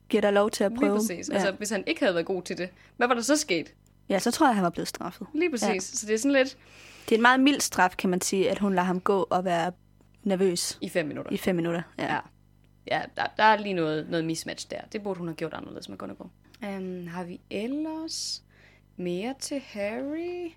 giver 0.08 0.20
dig 0.20 0.32
lov 0.32 0.50
til 0.50 0.64
at 0.64 0.74
prøve. 0.74 0.92
Lige 0.92 1.00
præcis. 1.00 1.28
Ja. 1.28 1.34
Altså, 1.34 1.52
hvis 1.52 1.70
han 1.70 1.84
ikke 1.86 2.00
havde 2.00 2.14
været 2.14 2.26
god 2.26 2.42
til 2.42 2.58
det, 2.58 2.68
hvad 2.96 3.08
var 3.08 3.14
der 3.14 3.22
så 3.22 3.36
sket? 3.36 3.74
Ja, 4.08 4.18
så 4.18 4.30
tror 4.30 4.46
jeg, 4.46 4.54
han 4.54 4.64
var 4.64 4.70
blevet 4.70 4.88
straffet. 4.88 5.26
Lige 5.34 5.50
præcis. 5.50 5.68
Ja. 5.68 5.80
Så 5.80 6.06
det 6.06 6.14
er 6.14 6.18
sådan 6.18 6.32
lidt... 6.32 6.56
Det 7.04 7.14
er 7.14 7.18
en 7.18 7.22
meget 7.22 7.40
mild 7.40 7.60
straf, 7.60 7.94
kan 7.98 8.10
man 8.10 8.20
sige, 8.20 8.50
at 8.50 8.58
hun 8.58 8.74
lader 8.74 8.86
ham 8.86 9.00
gå 9.00 9.26
og 9.30 9.44
være 9.44 9.72
nervøs. 10.22 10.78
I 10.80 10.88
fem 10.88 11.06
minutter. 11.06 11.32
I 11.32 11.36
fem 11.36 11.56
minutter, 11.56 11.82
ja. 11.98 12.14
ja. 12.14 12.20
Ja, 12.90 13.02
der, 13.16 13.26
der 13.36 13.42
er 13.42 13.58
lige 13.58 13.74
noget, 13.74 14.10
noget 14.10 14.24
mismatch 14.24 14.70
der. 14.70 14.80
Det 14.92 15.02
burde 15.02 15.18
hun 15.18 15.28
have 15.28 15.36
gjort 15.36 15.54
anderledes 15.54 15.88
med 15.88 15.98
Gunnar 15.98 16.16
um, 16.20 17.06
Har 17.06 17.24
vi 17.24 17.40
ellers 17.50 18.42
mere 18.98 19.34
til 19.40 19.60
Harry? 19.60 20.50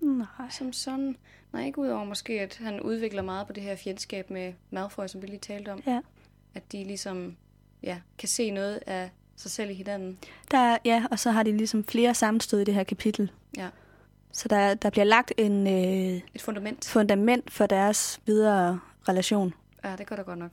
Nej. 0.00 0.50
Som 0.50 0.72
sådan. 0.72 1.16
Nej, 1.52 1.66
ikke 1.66 1.78
udover 1.78 2.04
måske, 2.04 2.40
at 2.40 2.56
han 2.56 2.80
udvikler 2.80 3.22
meget 3.22 3.46
på 3.46 3.52
det 3.52 3.62
her 3.62 3.76
fjendskab 3.76 4.30
med 4.30 4.52
Malfoy, 4.70 5.06
som 5.06 5.22
vi 5.22 5.26
lige 5.26 5.38
talte 5.38 5.72
om. 5.72 5.82
Ja. 5.86 6.00
At 6.54 6.72
de 6.72 6.84
ligesom 6.84 7.36
ja, 7.82 8.00
kan 8.18 8.28
se 8.28 8.50
noget 8.50 8.80
af 8.86 9.10
sig 9.36 9.50
selv 9.50 9.70
i 9.70 9.74
hinanden. 9.74 10.18
Der, 10.50 10.78
ja, 10.84 11.04
og 11.10 11.18
så 11.18 11.30
har 11.30 11.42
de 11.42 11.56
ligesom 11.56 11.84
flere 11.84 12.14
sammenstød 12.14 12.60
i 12.60 12.64
det 12.64 12.74
her 12.74 12.84
kapitel. 12.84 13.30
Ja. 13.56 13.68
Så 14.32 14.48
der, 14.48 14.74
der 14.74 14.90
bliver 14.90 15.04
lagt 15.04 15.32
en, 15.36 15.66
øh, 15.66 16.20
et 16.34 16.42
fundament. 16.42 16.88
fundament 16.88 17.50
for 17.50 17.66
deres 17.66 18.20
videre 18.26 18.80
relation. 19.08 19.54
Ja, 19.84 19.96
det 19.96 20.06
gør 20.06 20.16
der 20.16 20.22
godt 20.22 20.38
nok. 20.38 20.50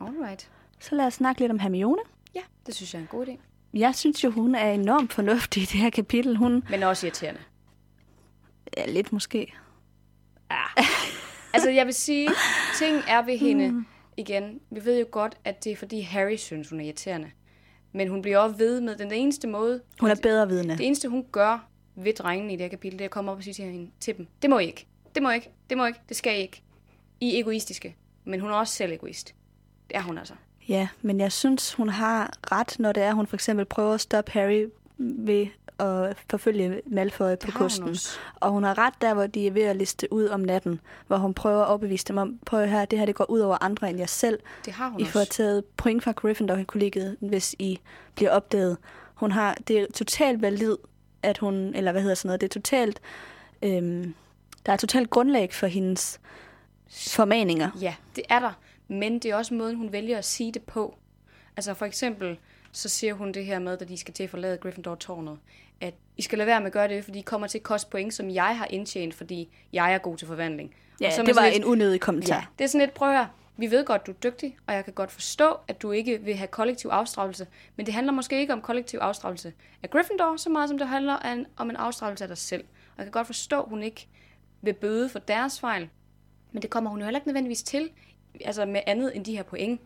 Alright. 0.00 0.50
Så 0.80 0.94
lad 0.94 1.06
os 1.06 1.14
snakke 1.14 1.40
lidt 1.40 1.52
om 1.52 1.58
Hermione. 1.58 2.02
Ja, 2.34 2.40
det 2.66 2.74
synes 2.74 2.94
jeg 2.94 2.98
er 2.98 3.02
en 3.02 3.08
god 3.08 3.26
idé. 3.26 3.36
Jeg 3.74 3.94
synes 3.94 4.24
jo, 4.24 4.30
hun 4.30 4.54
er 4.54 4.70
enormt 4.70 5.12
fornuftig 5.12 5.62
i 5.62 5.66
det 5.66 5.80
her 5.80 5.90
kapitel. 5.90 6.36
Hun... 6.36 6.64
Men 6.70 6.82
også 6.82 7.06
irriterende. 7.06 7.40
Ja, 8.76 8.86
lidt 8.86 9.12
måske. 9.12 9.54
Ja. 10.50 10.82
altså, 11.54 11.70
jeg 11.70 11.86
vil 11.86 11.94
sige, 11.94 12.28
ting 12.78 13.02
er 13.08 13.22
ved 13.22 13.38
hende 13.38 13.70
mm. 13.70 13.86
igen. 14.16 14.60
Vi 14.70 14.84
ved 14.84 14.98
jo 14.98 15.06
godt, 15.10 15.36
at 15.44 15.64
det 15.64 15.72
er 15.72 15.76
fordi 15.76 16.00
Harry 16.00 16.36
synes, 16.36 16.70
hun 16.70 16.80
er 16.80 16.84
irriterende. 16.84 17.30
Men 17.92 18.08
hun 18.08 18.22
bliver 18.22 18.38
også 18.38 18.56
ved 18.56 18.80
med 18.80 18.96
den 18.96 19.12
eneste 19.12 19.48
måde... 19.48 19.80
Hun 20.00 20.10
er 20.10 20.16
bedre 20.22 20.48
vidne. 20.48 20.72
Det 20.72 20.86
eneste, 20.86 21.08
hun 21.08 21.26
gør 21.32 21.68
ved 21.94 22.12
drengene 22.12 22.52
i 22.52 22.56
det 22.56 22.64
her 22.64 22.68
kapitel, 22.68 22.98
det 22.98 23.04
er 23.04 23.08
at 23.08 23.10
komme 23.10 23.30
op 23.30 23.36
og 23.36 23.42
sige 23.44 23.54
til, 23.54 23.64
hende, 23.64 23.90
til 24.00 24.16
dem, 24.16 24.26
det 24.42 24.50
må 24.50 24.58
I 24.58 24.66
ikke. 24.66 24.86
Det 25.14 25.22
må 25.22 25.30
I 25.30 25.34
ikke. 25.34 25.50
Det 25.70 25.78
må 25.78 25.84
I 25.84 25.88
ikke. 25.88 26.00
Det 26.08 26.16
skal 26.16 26.38
I 26.38 26.42
ikke. 26.42 26.62
I 27.20 27.34
er 27.34 27.40
egoistiske. 27.40 27.96
Men 28.24 28.40
hun 28.40 28.50
er 28.50 28.54
også 28.54 28.74
selv 28.74 28.92
egoist. 28.92 29.34
Det 29.88 29.96
er 29.96 30.02
hun 30.02 30.18
altså. 30.18 30.34
Ja, 30.68 30.88
men 31.02 31.20
jeg 31.20 31.32
synes, 31.32 31.74
hun 31.74 31.88
har 31.88 32.30
ret, 32.52 32.76
når 32.78 32.92
det 32.92 33.02
er, 33.02 33.12
hun 33.12 33.26
for 33.26 33.36
eksempel 33.36 33.64
prøver 33.66 33.94
at 33.94 34.00
stoppe 34.00 34.32
Harry 34.32 34.66
ved 34.98 35.46
at 35.78 36.16
forfølge 36.30 36.80
Malfoy 36.86 37.34
på 37.44 37.50
kosten. 37.50 37.96
Og 38.40 38.50
hun 38.50 38.64
har 38.64 38.78
ret 38.78 38.94
der, 39.00 39.14
hvor 39.14 39.26
de 39.26 39.46
er 39.46 39.50
ved 39.50 39.62
at 39.62 39.76
liste 39.76 40.12
ud 40.12 40.26
om 40.28 40.40
natten, 40.40 40.80
hvor 41.06 41.16
hun 41.16 41.34
prøver 41.34 41.62
at 41.62 41.68
overbevise 41.68 42.04
dem 42.04 42.18
om, 42.18 42.38
prøv 42.46 42.66
her, 42.66 42.84
det 42.84 42.98
her 42.98 43.06
det 43.06 43.14
går 43.14 43.30
ud 43.30 43.40
over 43.40 43.64
andre 43.64 43.90
end 43.90 43.98
jer 43.98 44.06
selv. 44.06 44.38
Det 44.64 44.72
har 44.72 44.88
hun 44.88 45.00
I 45.00 45.02
også. 45.02 45.12
får 45.12 45.24
taget 45.24 45.64
point 45.64 46.04
fra 46.04 46.12
Gryffindor-kollegiet, 46.12 47.16
hvis 47.20 47.54
I 47.58 47.80
bliver 48.14 48.30
opdaget. 48.30 48.76
Hun 49.14 49.32
har, 49.32 49.56
det 49.68 49.78
er 49.78 49.86
totalt 49.94 50.42
valid, 50.42 50.76
at 51.22 51.38
hun, 51.38 51.54
eller 51.54 51.92
hvad 51.92 52.02
hedder 52.02 52.14
sådan 52.14 52.28
noget, 52.28 52.40
det 52.40 52.46
er 52.48 52.60
totalt, 52.60 53.00
øhm, 53.62 54.14
der 54.66 54.72
er 54.72 54.76
totalt 54.76 55.10
grundlag 55.10 55.54
for 55.54 55.66
hendes 55.66 56.20
formaninger. 57.08 57.70
Ja, 57.80 57.94
det 58.16 58.24
er 58.28 58.38
der. 58.40 58.52
Men 58.92 59.18
det 59.18 59.30
er 59.30 59.34
også 59.34 59.54
måden, 59.54 59.76
hun 59.76 59.92
vælger 59.92 60.18
at 60.18 60.24
sige 60.24 60.52
det 60.52 60.62
på. 60.62 60.96
Altså 61.56 61.74
for 61.74 61.86
eksempel, 61.86 62.38
så 62.72 62.88
siger 62.88 63.14
hun 63.14 63.32
det 63.32 63.44
her 63.44 63.58
med, 63.58 63.78
at 63.82 63.88
de 63.88 63.96
skal 63.96 64.14
til 64.14 64.22
at 64.22 64.30
forlade 64.30 64.58
Gryffindor-tårnet, 64.58 65.38
at 65.80 65.94
I 66.16 66.22
skal 66.22 66.38
lade 66.38 66.46
være 66.46 66.60
med 66.60 66.66
at 66.66 66.72
gøre 66.72 66.88
det, 66.88 67.04
fordi 67.04 67.18
I 67.18 67.22
kommer 67.22 67.46
til 67.46 67.58
at 67.58 67.62
koste 67.62 67.90
point, 67.90 68.14
som 68.14 68.30
jeg 68.30 68.58
har 68.58 68.66
indtjent, 68.70 69.14
fordi 69.14 69.48
jeg 69.72 69.94
er 69.94 69.98
god 69.98 70.16
til 70.16 70.26
forvandling. 70.26 70.74
Ja, 71.00 71.06
og 71.06 71.12
så 71.12 71.22
det 71.22 71.36
var 71.36 71.44
lidt, 71.44 71.56
en 71.56 71.64
unødig 71.64 72.00
kommentar. 72.00 72.34
Ja, 72.34 72.44
det 72.58 72.64
er 72.64 72.68
sådan 72.68 72.86
lidt, 72.86 72.94
prøv 72.94 73.20
at 73.20 73.26
vi 73.56 73.70
ved 73.70 73.84
godt, 73.84 74.06
du 74.06 74.10
er 74.10 74.16
dygtig, 74.16 74.56
og 74.66 74.74
jeg 74.74 74.84
kan 74.84 74.92
godt 74.92 75.12
forstå, 75.12 75.56
at 75.68 75.82
du 75.82 75.90
ikke 75.90 76.20
vil 76.20 76.34
have 76.34 76.48
kollektiv 76.48 76.90
afstraffelse, 76.90 77.46
men 77.76 77.86
det 77.86 77.94
handler 77.94 78.12
måske 78.12 78.40
ikke 78.40 78.52
om 78.52 78.60
kollektiv 78.60 78.98
afstraffelse 78.98 79.52
af 79.82 79.90
Gryffindor, 79.90 80.36
så 80.36 80.50
meget 80.50 80.68
som 80.68 80.78
det 80.78 80.88
handler 80.88 81.44
om 81.56 81.70
en 81.70 81.76
afstraffelse 81.76 82.24
af 82.24 82.28
dig 82.28 82.38
selv. 82.38 82.64
Og 82.64 82.98
jeg 82.98 83.04
kan 83.04 83.12
godt 83.12 83.26
forstå, 83.26 83.60
at 83.60 83.68
hun 83.68 83.82
ikke 83.82 84.08
vil 84.62 84.72
bøde 84.72 85.08
for 85.08 85.18
deres 85.18 85.60
fejl, 85.60 85.88
men 86.52 86.62
det 86.62 86.70
kommer 86.70 86.90
hun 86.90 86.98
jo 86.98 87.04
heller 87.04 87.18
ikke 87.18 87.28
nødvendigvis 87.28 87.62
til, 87.62 87.90
altså 88.40 88.66
med 88.66 88.80
andet 88.86 89.16
end 89.16 89.24
de 89.24 89.36
her 89.36 89.42
point. 89.42 89.80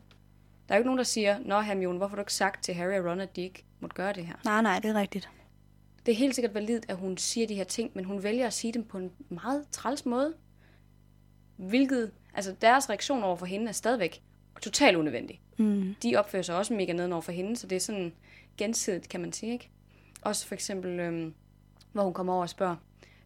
Der 0.68 0.74
er 0.74 0.76
jo 0.76 0.80
ikke 0.80 0.86
nogen, 0.86 0.98
der 0.98 1.04
siger, 1.04 1.38
Nå 1.38 1.60
Hermione, 1.60 1.98
hvorfor 1.98 2.10
har 2.10 2.16
du 2.16 2.22
ikke 2.22 2.34
sagt 2.34 2.64
til 2.64 2.74
Harry 2.74 2.98
og 2.98 3.10
Ron, 3.10 3.20
at 3.20 3.36
de 3.36 3.42
ikke 3.42 3.64
måtte 3.80 3.96
gøre 3.96 4.12
det 4.12 4.26
her? 4.26 4.34
Nej, 4.44 4.62
nej, 4.62 4.78
det 4.78 4.90
er 4.90 4.94
rigtigt. 4.94 5.28
Det 6.06 6.12
er 6.12 6.16
helt 6.16 6.34
sikkert 6.34 6.54
validt, 6.54 6.86
at 6.88 6.96
hun 6.96 7.16
siger 7.16 7.46
de 7.46 7.54
her 7.54 7.64
ting, 7.64 7.90
men 7.94 8.04
hun 8.04 8.22
vælger 8.22 8.46
at 8.46 8.52
sige 8.52 8.72
dem 8.72 8.84
på 8.84 8.98
en 8.98 9.10
meget 9.28 9.64
træls 9.72 10.06
måde. 10.06 10.34
Hvilket, 11.56 12.10
altså 12.34 12.54
deres 12.60 12.90
reaktion 12.90 13.22
over 13.22 13.36
for 13.36 13.46
hende 13.46 13.68
er 13.68 13.72
stadigvæk 13.72 14.22
totalt 14.62 14.96
unødvendig. 14.96 15.40
Mm. 15.58 15.94
De 16.02 16.16
opfører 16.16 16.42
sig 16.42 16.56
også 16.56 16.74
mega 16.74 16.92
neden 16.92 17.12
over 17.12 17.22
for 17.22 17.32
hende, 17.32 17.56
så 17.56 17.66
det 17.66 17.76
er 17.76 17.80
sådan 17.80 18.12
gensidigt, 18.56 19.08
kan 19.08 19.20
man 19.20 19.32
sige, 19.32 19.52
ikke? 19.52 19.70
Også 20.22 20.46
for 20.46 20.54
eksempel, 20.54 21.00
øhm, 21.00 21.34
hvor 21.92 22.02
hun 22.02 22.14
kommer 22.14 22.32
over 22.32 22.42
og 22.42 22.48
spørger, 22.48 22.76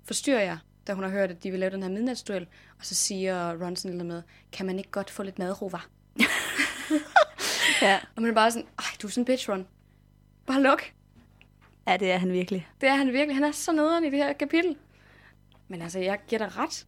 forstyrrer 0.04 0.42
jeg, 0.42 0.58
da 0.90 0.94
hun 0.94 1.04
har 1.04 1.10
hørt, 1.10 1.30
at 1.30 1.42
de 1.42 1.50
vil 1.50 1.60
lave 1.60 1.70
den 1.70 1.82
her 1.82 1.90
midnatsduel, 1.90 2.46
og 2.78 2.84
så 2.84 2.94
siger 2.94 3.64
Ron 3.64 3.76
sådan 3.76 3.98
lidt 3.98 4.06
med, 4.06 4.22
kan 4.52 4.66
man 4.66 4.78
ikke 4.78 4.90
godt 4.90 5.10
få 5.10 5.22
lidt 5.22 5.38
madro, 5.38 5.66
var? 5.66 5.88
ja. 7.82 8.00
Og 8.16 8.22
man 8.22 8.30
er 8.30 8.34
bare 8.34 8.50
sådan, 8.50 8.68
ej, 8.78 8.84
du 9.02 9.06
er 9.06 9.10
sådan 9.10 9.22
en 9.22 9.24
bitch, 9.24 9.50
Ron. 9.50 9.66
Bare 10.46 10.62
luk. 10.62 10.92
Ja, 11.86 11.96
det 11.96 12.12
er 12.12 12.16
han 12.16 12.32
virkelig. 12.32 12.68
Det 12.80 12.88
er 12.88 12.94
han 12.94 13.06
virkelig. 13.06 13.36
Han 13.36 13.44
er 13.44 13.52
så 13.52 13.72
nederen 13.72 14.04
i 14.04 14.10
det 14.10 14.18
her 14.18 14.32
kapitel. 14.32 14.76
Men 15.68 15.82
altså, 15.82 15.98
jeg 15.98 16.18
giver 16.28 16.38
dig 16.38 16.56
ret. 16.56 16.86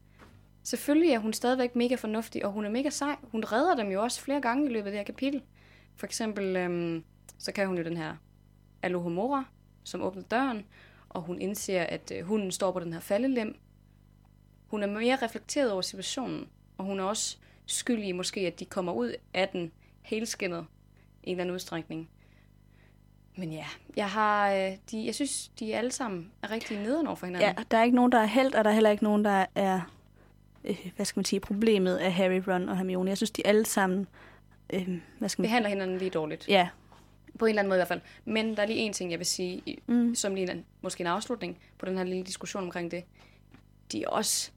Selvfølgelig 0.62 1.10
er 1.10 1.18
hun 1.18 1.32
stadigvæk 1.32 1.76
mega 1.76 1.94
fornuftig, 1.94 2.44
og 2.44 2.52
hun 2.52 2.64
er 2.64 2.70
mega 2.70 2.90
sej. 2.90 3.16
Hun 3.22 3.44
redder 3.44 3.74
dem 3.74 3.90
jo 3.90 4.02
også 4.02 4.20
flere 4.20 4.40
gange 4.40 4.70
i 4.70 4.72
løbet 4.72 4.86
af 4.86 4.90
det 4.90 4.98
her 4.98 5.04
kapitel. 5.04 5.42
For 5.96 6.06
eksempel, 6.06 6.56
øhm, 6.56 7.04
så 7.38 7.52
kan 7.52 7.66
hun 7.66 7.78
jo 7.78 7.84
den 7.84 7.96
her 7.96 8.16
Alohomora, 8.82 9.44
som 9.84 10.02
åbner 10.02 10.22
døren, 10.22 10.66
og 11.08 11.22
hun 11.22 11.40
indser, 11.40 11.82
at 11.82 12.12
øh, 12.14 12.24
hunden 12.24 12.50
står 12.50 12.72
på 12.72 12.80
den 12.80 12.92
her 12.92 13.00
faldelem. 13.00 13.56
Hun 14.72 14.82
er 14.82 14.86
mere 14.86 15.16
reflekteret 15.22 15.72
over 15.72 15.82
situationen, 15.82 16.48
og 16.78 16.84
hun 16.84 17.00
er 17.00 17.04
også 17.04 17.36
skyldig 17.66 18.08
i 18.08 18.12
måske, 18.12 18.40
at 18.40 18.60
de 18.60 18.64
kommer 18.64 18.92
ud 18.92 19.14
af 19.34 19.48
den 19.48 19.72
helskinnet 20.02 20.66
i 21.22 21.26
en 21.26 21.30
eller 21.30 21.42
anden 21.42 21.54
udstrækning. 21.54 22.08
Men 23.36 23.52
ja, 23.52 23.64
jeg 23.96 24.10
har, 24.10 24.52
øh, 24.52 24.72
de, 24.90 25.06
jeg 25.06 25.14
synes, 25.14 25.48
de 25.58 25.76
alle 25.76 25.92
sammen 25.92 26.30
er 26.42 26.50
rigtig 26.50 26.78
nederen 26.78 27.06
over 27.06 27.16
for 27.16 27.26
hinanden. 27.26 27.48
Ja, 27.58 27.62
der 27.70 27.78
er 27.78 27.82
ikke 27.84 27.96
nogen, 27.96 28.12
der 28.12 28.18
er 28.18 28.26
held, 28.26 28.54
og 28.54 28.64
der 28.64 28.70
er 28.70 28.74
heller 28.74 28.90
ikke 28.90 29.04
nogen, 29.04 29.24
der 29.24 29.46
er 29.54 29.80
øh, 30.64 30.86
hvad 30.96 31.06
skal 31.06 31.18
man 31.18 31.24
sige, 31.24 31.40
problemet 31.40 31.96
af 31.96 32.12
Harry, 32.12 32.42
Ron 32.48 32.68
og 32.68 32.76
Hermione. 32.76 33.08
Jeg 33.10 33.16
synes, 33.16 33.30
de 33.30 33.46
alle 33.46 33.66
sammen, 33.66 34.06
øh, 34.72 34.88
hvad 35.18 35.28
skal 35.28 35.42
man 35.42 35.46
Behandler 35.48 35.68
hinanden 35.68 35.98
lige 35.98 36.10
dårligt. 36.10 36.48
Ja, 36.48 36.68
På 37.38 37.44
en 37.44 37.48
eller 37.48 37.60
anden 37.62 37.68
måde 37.68 37.76
i 37.76 37.80
hvert 37.80 37.88
fald. 37.88 38.00
Men 38.24 38.56
der 38.56 38.62
er 38.62 38.66
lige 38.66 38.78
en 38.78 38.92
ting, 38.92 39.10
jeg 39.10 39.18
vil 39.18 39.26
sige, 39.26 39.62
Mm. 39.86 40.14
som 40.14 40.34
lige 40.34 40.52
en, 40.52 40.64
måske 40.82 41.00
en 41.00 41.06
afslutning 41.06 41.58
på 41.78 41.86
den 41.86 41.96
her 41.96 42.04
lille 42.04 42.24
diskussion 42.24 42.62
omkring 42.62 42.90
det. 42.90 43.04
De 43.92 44.02
er 44.02 44.08
også... 44.08 44.50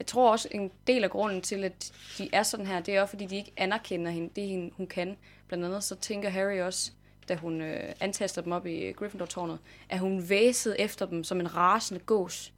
Jeg 0.00 0.06
tror 0.06 0.30
også, 0.30 0.48
en 0.50 0.70
del 0.86 1.04
af 1.04 1.10
grunden 1.10 1.42
til, 1.42 1.64
at 1.64 1.92
de 2.18 2.28
er 2.32 2.42
sådan 2.42 2.66
her, 2.66 2.80
det 2.80 2.96
er 2.96 3.02
også, 3.02 3.10
fordi 3.10 3.26
de 3.26 3.36
ikke 3.36 3.52
anerkender 3.56 4.10
hende, 4.10 4.30
det, 4.36 4.48
hende, 4.48 4.70
hun 4.76 4.86
kan. 4.86 5.16
Blandt 5.48 5.64
andet 5.64 5.84
så 5.84 5.94
tænker 5.94 6.28
Harry 6.28 6.60
også, 6.60 6.92
da 7.28 7.34
hun 7.34 7.60
øh, 7.60 7.92
antaster 8.00 8.42
dem 8.42 8.52
op 8.52 8.66
i 8.66 8.92
Gryffindor-tårnet, 8.92 9.58
at 9.88 9.98
hun 9.98 10.28
væsede 10.28 10.80
efter 10.80 11.06
dem 11.06 11.24
som 11.24 11.40
en 11.40 11.56
rasende 11.56 12.00
gås. 12.00 12.52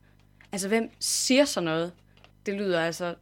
Altså, 0.53 0.69
hvem 0.69 0.91
siger 0.99 1.45
sådan 1.45 1.65
noget? 1.65 1.93
Det 2.47 2.55
lyder 2.55 2.81
altså... 2.81 3.15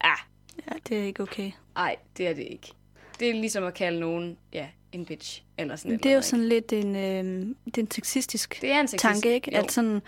Ah, 0.00 0.18
ja, 0.66 0.72
det 0.88 0.98
er 0.98 1.04
ikke 1.04 1.22
okay. 1.22 1.52
ej, 1.76 1.96
det 2.16 2.28
er 2.28 2.34
det 2.34 2.46
ikke. 2.50 2.72
Det 3.20 3.30
er 3.30 3.34
ligesom 3.34 3.64
at 3.64 3.74
kalde 3.74 4.00
nogen, 4.00 4.38
ja, 4.52 4.68
en 4.92 5.04
bitch. 5.06 5.42
Eller 5.58 5.76
sådan 5.76 5.92
et 5.92 6.02
Det 6.02 6.08
er 6.08 6.12
jo 6.14 6.18
ikke? 6.18 6.26
sådan 6.28 6.48
lidt 6.48 6.72
en, 6.72 6.96
øh, 6.96 7.46
det 7.64 7.78
er 7.78 7.82
en 7.82 7.90
sexistisk 7.90 8.58
Det 8.60 8.70
er 8.72 8.80
en 8.80 8.86
sexist- 8.86 8.96
tanke, 8.96 9.34
ikke? 9.34 9.50
Jo. 9.56 9.58
At, 9.62 9.72
sådan, 9.72 10.02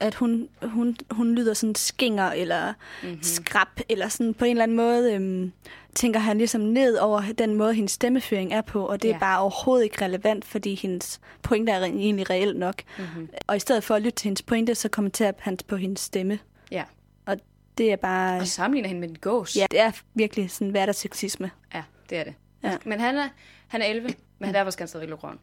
at 0.00 0.14
hun, 0.14 0.48
hun, 0.62 0.96
hun 1.10 1.34
lyder 1.34 1.54
sådan 1.54 1.74
skinger 1.74 2.30
eller 2.30 2.72
Mhm. 3.02 3.08
mm-hmm. 3.10 3.22
skrab, 3.22 3.68
eller 3.88 4.08
sådan 4.08 4.34
på 4.34 4.44
en 4.44 4.50
eller 4.50 4.62
anden 4.62 4.76
måde 4.76 5.14
øhm, 5.14 5.52
tænker 5.94 6.20
han 6.20 6.38
ligesom 6.38 6.60
ned 6.60 6.96
over 6.96 7.22
den 7.38 7.54
måde, 7.54 7.74
hendes 7.74 7.92
stemmeføring 7.92 8.52
er 8.52 8.60
på, 8.60 8.86
og 8.86 9.02
det 9.02 9.08
Ja. 9.08 9.14
er 9.14 9.18
bare 9.18 9.40
overhovedet 9.40 9.84
ikke 9.84 10.04
relevant, 10.04 10.44
fordi 10.44 10.74
hendes 10.74 11.20
pointe 11.42 11.72
er 11.72 11.82
egentlig 11.84 12.30
reelt 12.30 12.56
nok. 12.58 12.82
Mhm. 12.98 13.06
Mm-hmm. 13.06 13.28
Og 13.46 13.56
i 13.56 13.60
stedet 13.60 13.84
for 13.84 13.94
at 13.94 14.02
lytte 14.02 14.16
til 14.16 14.24
hendes 14.24 14.42
pointe, 14.42 14.74
så 14.74 14.88
kommenterer 14.88 15.32
han 15.38 15.58
på 15.68 15.76
hendes 15.76 16.00
stemme. 16.00 16.38
Ja. 16.70 16.84
Og 17.26 17.36
det 17.78 17.92
er 17.92 17.96
bare... 17.96 18.40
Og 18.40 18.46
sammenligner 18.46 18.88
hende 18.88 19.00
med 19.00 19.08
en 19.08 19.16
gås. 19.20 19.56
Ja, 19.56 19.66
det 19.70 19.80
er 19.80 19.90
virkelig 20.14 20.50
sådan 20.50 20.70
hverdagssexisme. 20.70 21.50
ja 21.74 21.82
det 22.10 22.18
er 22.18 22.24
det. 22.24 22.34
Ja. 22.64 22.76
Men 22.84 23.00
han 23.00 23.16
er, 23.16 23.28
han 23.68 23.82
er 23.82 23.86
11, 23.86 24.08
men 24.38 24.54
derfor 24.54 24.70
skal 24.70 24.82
han 24.82 24.88
stadig 24.88 25.08
lukke 25.08 25.26
røven. 25.26 25.38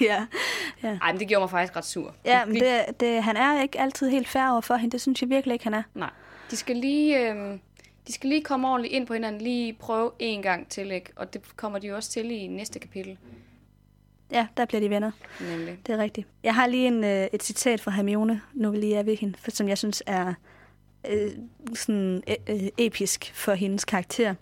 ja. 0.00 0.26
Ej, 0.82 1.12
men 1.12 1.20
det 1.20 1.28
gjorde 1.28 1.40
mig 1.42 1.50
faktisk 1.50 1.76
ret 1.76 1.84
sur. 1.84 2.14
Ja, 2.24 2.44
men 2.44 2.54
det, 2.54 3.00
det, 3.00 3.22
han 3.22 3.36
er 3.36 3.62
ikke 3.62 3.80
altid 3.80 4.10
helt 4.10 4.28
fair 4.28 4.50
over 4.50 4.60
for 4.60 4.76
hende. 4.76 4.92
Det 4.92 5.00
synes 5.00 5.22
jeg 5.22 5.30
virkelig 5.30 5.52
ikke, 5.52 5.64
han 5.64 5.74
er. 5.74 5.82
Nej. 5.94 6.10
De 6.50 6.56
skal 6.56 6.76
lige... 6.76 7.30
Øh, 7.32 7.58
de 8.06 8.12
skal 8.12 8.28
lige 8.28 8.42
komme 8.42 8.68
ordentligt 8.68 8.94
ind 8.94 9.06
på 9.06 9.12
hinanden, 9.12 9.40
lige 9.40 9.72
prøve 9.72 10.10
en 10.18 10.42
gang 10.42 10.68
til, 10.68 10.90
ikke? 10.90 11.12
Og 11.16 11.34
det 11.34 11.56
kommer 11.56 11.78
de 11.78 11.86
jo 11.86 11.96
også 11.96 12.10
til 12.10 12.30
i 12.30 12.46
næste 12.46 12.78
kapitel, 12.78 13.18
Ja, 14.30 14.46
der 14.56 14.64
bliver 14.64 14.80
de 14.80 14.90
venner. 14.90 15.10
nemlig. 15.40 15.78
Det 15.86 15.92
er 15.94 15.98
rigtigt. 15.98 16.26
Jeg 16.42 16.54
har 16.54 16.66
lige 16.66 16.86
en, 16.86 17.04
øh, 17.04 17.26
et 17.32 17.42
citat 17.42 17.80
fra 17.80 17.90
Hermione, 17.90 18.40
nu 18.54 18.70
vi 18.70 18.76
lige 18.76 18.96
er 18.96 19.02
ved 19.02 19.16
hende, 19.16 19.38
for, 19.38 19.50
som 19.50 19.68
jeg 19.68 19.78
synes 19.78 20.02
er 20.06 20.34
øh, 21.10 21.30
sådan 21.74 22.22
øh, 22.28 22.34
øh, 22.48 22.68
episk 22.78 23.32
for 23.34 23.52
hendes 23.54 23.84
karakter. 23.84 24.34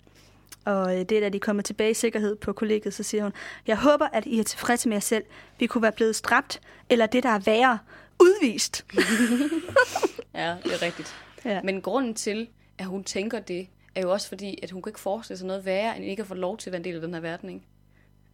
Og 0.67 0.99
øh, 0.99 0.99
det 0.99 1.11
er, 1.11 1.19
da 1.19 1.29
de 1.29 1.39
kommer 1.39 1.63
tilbage 1.63 1.91
i 1.91 1.93
sikkerhed 1.93 2.35
på 2.35 2.53
kollegiet, 2.53 2.93
så 2.93 3.03
siger 3.03 3.23
hun, 3.23 3.33
jeg 3.67 3.77
håber, 3.77 4.07
at 4.13 4.25
I 4.25 4.39
er 4.39 4.43
tilfredse 4.43 4.89
med 4.89 4.95
jer 4.95 5.01
selv. 5.01 5.23
Vi 5.59 5.67
kunne 5.67 5.81
være 5.81 5.91
blevet 5.91 6.15
stræbt, 6.15 6.61
eller 6.89 7.05
det, 7.05 7.23
der 7.23 7.29
er 7.29 7.39
værre, 7.39 7.79
udvist. 8.19 8.85
Ja, 10.33 10.55
det 10.63 10.73
er 10.73 10.81
rigtigt. 10.81 11.15
Ja. 11.45 11.61
Men 11.63 11.81
grunden 11.81 12.13
til, 12.13 12.47
at 12.77 12.85
hun 12.85 13.03
tænker 13.03 13.39
det, 13.39 13.67
er 13.95 14.01
jo 14.01 14.11
også 14.11 14.27
fordi, 14.27 14.59
at 14.63 14.71
hun 14.71 14.81
kan 14.81 14.89
ikke 14.89 14.99
forestille 14.99 15.37
sig 15.37 15.47
noget 15.47 15.65
værre, 15.65 15.97
end 15.97 16.05
ikke 16.05 16.21
at 16.21 16.27
få 16.27 16.33
lov 16.33 16.57
til 16.57 16.69
at 16.69 16.71
være 16.71 16.79
en 16.79 16.83
del 16.83 16.95
af 16.95 17.01
den 17.01 17.13
her 17.13 17.21
verden, 17.21 17.49
ikke? 17.49 17.65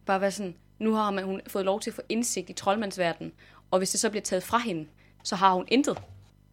Bare 0.06 0.20
være 0.20 0.30
sådan, 0.30 0.54
nu 0.78 0.94
har 0.94 1.10
man, 1.10 1.24
hun 1.24 1.40
fået 1.46 1.64
lov 1.64 1.80
til 1.80 1.90
at 1.90 1.94
få 1.94 2.02
indsigt 2.08 2.50
i 2.50 2.52
troldmandsverdenen, 2.52 3.32
og 3.70 3.78
hvis 3.78 3.90
det 3.90 4.00
så 4.00 4.10
bliver 4.10 4.22
taget 4.22 4.42
fra 4.42 4.58
hende, 4.58 4.86
så 5.22 5.36
har 5.36 5.54
hun 5.54 5.64
intet. 5.68 6.02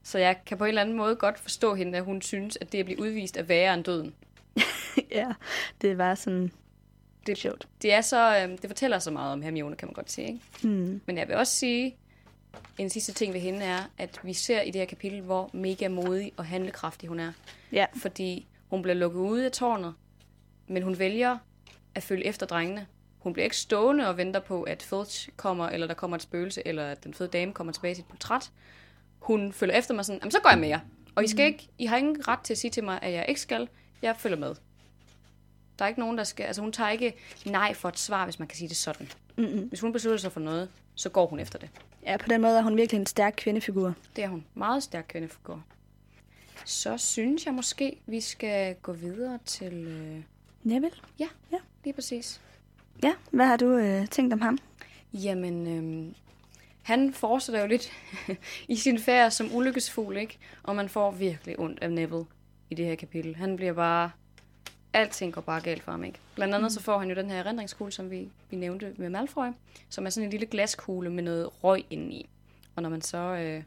Så 0.04 0.18
jeg 0.20 0.38
kan 0.46 0.58
på 0.58 0.64
en 0.64 0.68
eller 0.68 0.82
anden 0.82 0.98
måde 0.98 1.16
godt 1.16 1.40
forstå 1.40 1.76
hende, 1.76 1.98
at 1.98 2.04
hun 2.04 2.22
synes, 2.22 2.58
at 2.62 2.72
det 2.72 2.80
at 2.80 2.86
blive 2.86 3.02
udvist 3.02 3.38
er 3.38 3.44
værre 3.44 3.74
end 3.74 3.84
døden. 3.84 4.14
ja, 5.12 5.34
det 5.82 5.98
var 5.98 6.16
sådan... 6.16 6.52
Det 7.26 7.32
er 7.32 7.36
sjovt. 7.36 7.68
Det, 7.82 7.94
er 7.94 8.02
så, 8.02 8.38
øh, 8.38 8.58
det 8.62 8.70
fortæller 8.70 9.00
så 9.00 9.12
meget 9.12 9.34
om 9.34 9.42
Hermione, 9.42 9.76
kan 9.76 9.88
man 9.88 9.94
godt 9.94 10.12
sige. 10.12 10.28
Ikke? 10.28 10.40
Hmm. 10.64 11.02
Men 11.06 11.18
jeg 11.18 11.28
vil 11.28 11.36
også 11.36 11.54
sige, 11.54 11.96
en 12.78 12.90
sidste 12.90 13.14
ting 13.14 13.34
ved 13.34 13.42
hende 13.42 13.66
er, 13.66 13.80
at 13.98 14.20
vi 14.24 14.34
ser 14.34 14.62
i 14.62 14.72
det 14.72 14.82
her 14.82 14.86
kapitel, 14.86 15.22
hvor 15.22 15.50
mega 15.54 15.88
modig 15.88 16.32
og 16.38 16.46
handlekraftig 16.46 17.10
hun 17.10 17.20
er. 17.20 17.32
Ja, 17.72 17.86
fordi 17.96 18.48
hun 18.70 18.82
bliver 18.82 18.96
lukket 18.96 19.20
ude 19.20 19.46
af 19.46 19.52
tårnet, 19.52 19.94
men 20.68 20.84
hun 20.84 21.00
vælger 21.00 21.38
at 21.96 22.04
følge 22.04 22.26
efter 22.26 22.46
drengene. 22.46 22.88
Hun 23.20 23.34
bliver 23.34 23.44
ikke 23.44 23.58
stående 23.58 24.08
og 24.08 24.18
venter 24.18 24.40
på, 24.40 24.64
at 24.64 24.84
Filch 24.84 25.30
kommer, 25.38 25.70
eller 25.70 25.88
der 25.88 25.94
kommer 25.94 26.18
et 26.18 26.24
spøgelse, 26.24 26.68
eller 26.68 26.86
at 26.86 27.04
den 27.04 27.14
fede 27.14 27.30
dame 27.30 27.54
kommer 27.54 27.74
tilbage 27.74 27.92
i 27.92 27.96
sit 27.96 28.06
portræt. 28.06 28.52
Hun 29.20 29.54
følger 29.54 29.76
efter 29.76 29.94
mig 29.94 30.06
sådan, 30.06 30.20
Jamen, 30.20 30.32
så 30.32 30.40
går 30.44 30.50
jeg 30.50 30.60
med 30.60 30.68
jer. 30.68 30.80
Og 31.16 31.24
I, 31.24 31.28
skal 31.28 31.46
ikke, 31.46 31.68
I 31.78 31.86
har 31.86 31.98
ingen 31.98 32.28
ret 32.28 32.40
til 32.40 32.54
at 32.54 32.58
sige 32.58 32.72
til 32.72 32.84
mig, 32.84 33.00
at 33.02 33.14
jeg 33.14 33.26
ikke 33.28 33.42
skal. 33.42 33.70
Jeg 34.02 34.16
følger 34.18 34.38
med. 34.38 34.56
Der 35.82 35.86
er 35.86 35.90
ikke 35.90 36.00
nogen, 36.00 36.18
der 36.18 36.24
skal... 36.24 36.44
Altså, 36.44 36.62
hun 36.62 36.72
tager 36.72 36.90
ikke 36.90 37.14
nej 37.46 37.74
for 37.74 37.90
et 37.90 38.00
svar, 38.00 38.24
hvis 38.26 38.40
man 38.40 38.48
kan 38.48 38.58
sige 38.58 38.68
det 38.70 38.78
sådan. 38.78 39.12
Mm-mm. 39.38 39.68
Hvis 39.68 39.80
hun 39.80 39.94
beslutter 39.94 40.20
sig 40.20 40.32
for 40.32 40.40
noget, 40.40 40.70
så 40.96 41.10
går 41.10 41.28
hun 41.28 41.40
efter 41.40 41.60
det. 41.60 41.70
ja, 42.06 42.18
på 42.18 42.28
den 42.30 42.42
måde 42.42 42.58
er 42.58 42.62
hun 42.62 42.78
virkelig 42.78 43.00
en 43.00 43.06
stærk 43.06 43.34
kvindefigur. 43.38 43.94
Det 44.16 44.24
er 44.24 44.28
hun. 44.28 44.46
Meget 44.56 44.84
stærk 44.84 45.06
kvindefigur. 45.10 45.64
Så 46.66 46.98
synes 46.98 47.46
jeg 47.46 47.54
måske, 47.54 47.98
vi 48.06 48.22
skal 48.22 48.76
gå 48.76 48.92
videre 48.94 49.40
til... 49.46 49.74
Øh... 49.74 50.24
Neville? 50.64 50.96
Ja, 51.20 51.28
Ja. 51.52 51.58
lige 51.84 51.94
præcis. 51.94 52.42
Ja, 53.04 53.12
hvad 53.32 53.46
har 53.46 53.58
du 53.58 53.66
øh, 53.78 54.08
tænkt 54.08 54.34
om 54.34 54.42
ham? 54.42 54.58
Jamen, 55.14 55.68
øhm, 55.68 56.16
han 56.84 57.14
fortsætter 57.14 57.62
jo 57.62 57.68
lidt 57.68 57.92
i 58.68 58.76
sin 58.76 59.00
færd 59.00 59.32
som 59.32 59.56
ulykkesfugl, 59.56 60.18
ikke? 60.18 60.38
Og 60.64 60.76
man 60.76 60.90
får 60.90 61.12
virkelig 61.12 61.60
ondt 61.60 61.80
af 61.84 61.92
Neville 61.92 62.26
i 62.70 62.76
det 62.76 62.86
her 62.86 62.96
kapitel. 62.96 63.36
Han 63.36 63.56
bliver 63.56 63.74
bare... 63.74 64.12
Alting 64.94 65.34
går 65.34 65.42
bare 65.42 65.62
galt 65.62 65.84
for 65.84 65.92
ham, 65.92 66.04
ikke? 66.04 66.20
Blandt 66.36 66.56
andet 66.56 66.72
så 66.72 66.82
får 66.82 67.00
han 67.00 67.10
jo 67.10 67.16
den 67.16 67.30
her 67.30 67.38
erindringskugle, 67.38 67.92
som 67.92 68.12
vi, 68.12 68.30
vi 68.50 68.58
nævnte 68.58 68.94
med 68.98 69.10
Malfoy, 69.10 69.48
som 69.90 70.06
er 70.06 70.10
sådan 70.10 70.26
en 70.28 70.32
lille 70.32 70.46
glaskugle 70.46 71.10
med 71.10 71.24
noget 71.24 71.64
røg 71.64 71.86
indeni. 71.90 72.30
Og 72.76 72.82
når 72.82 72.90
man 72.90 73.02
så 73.02 73.18
øh, 73.18 73.64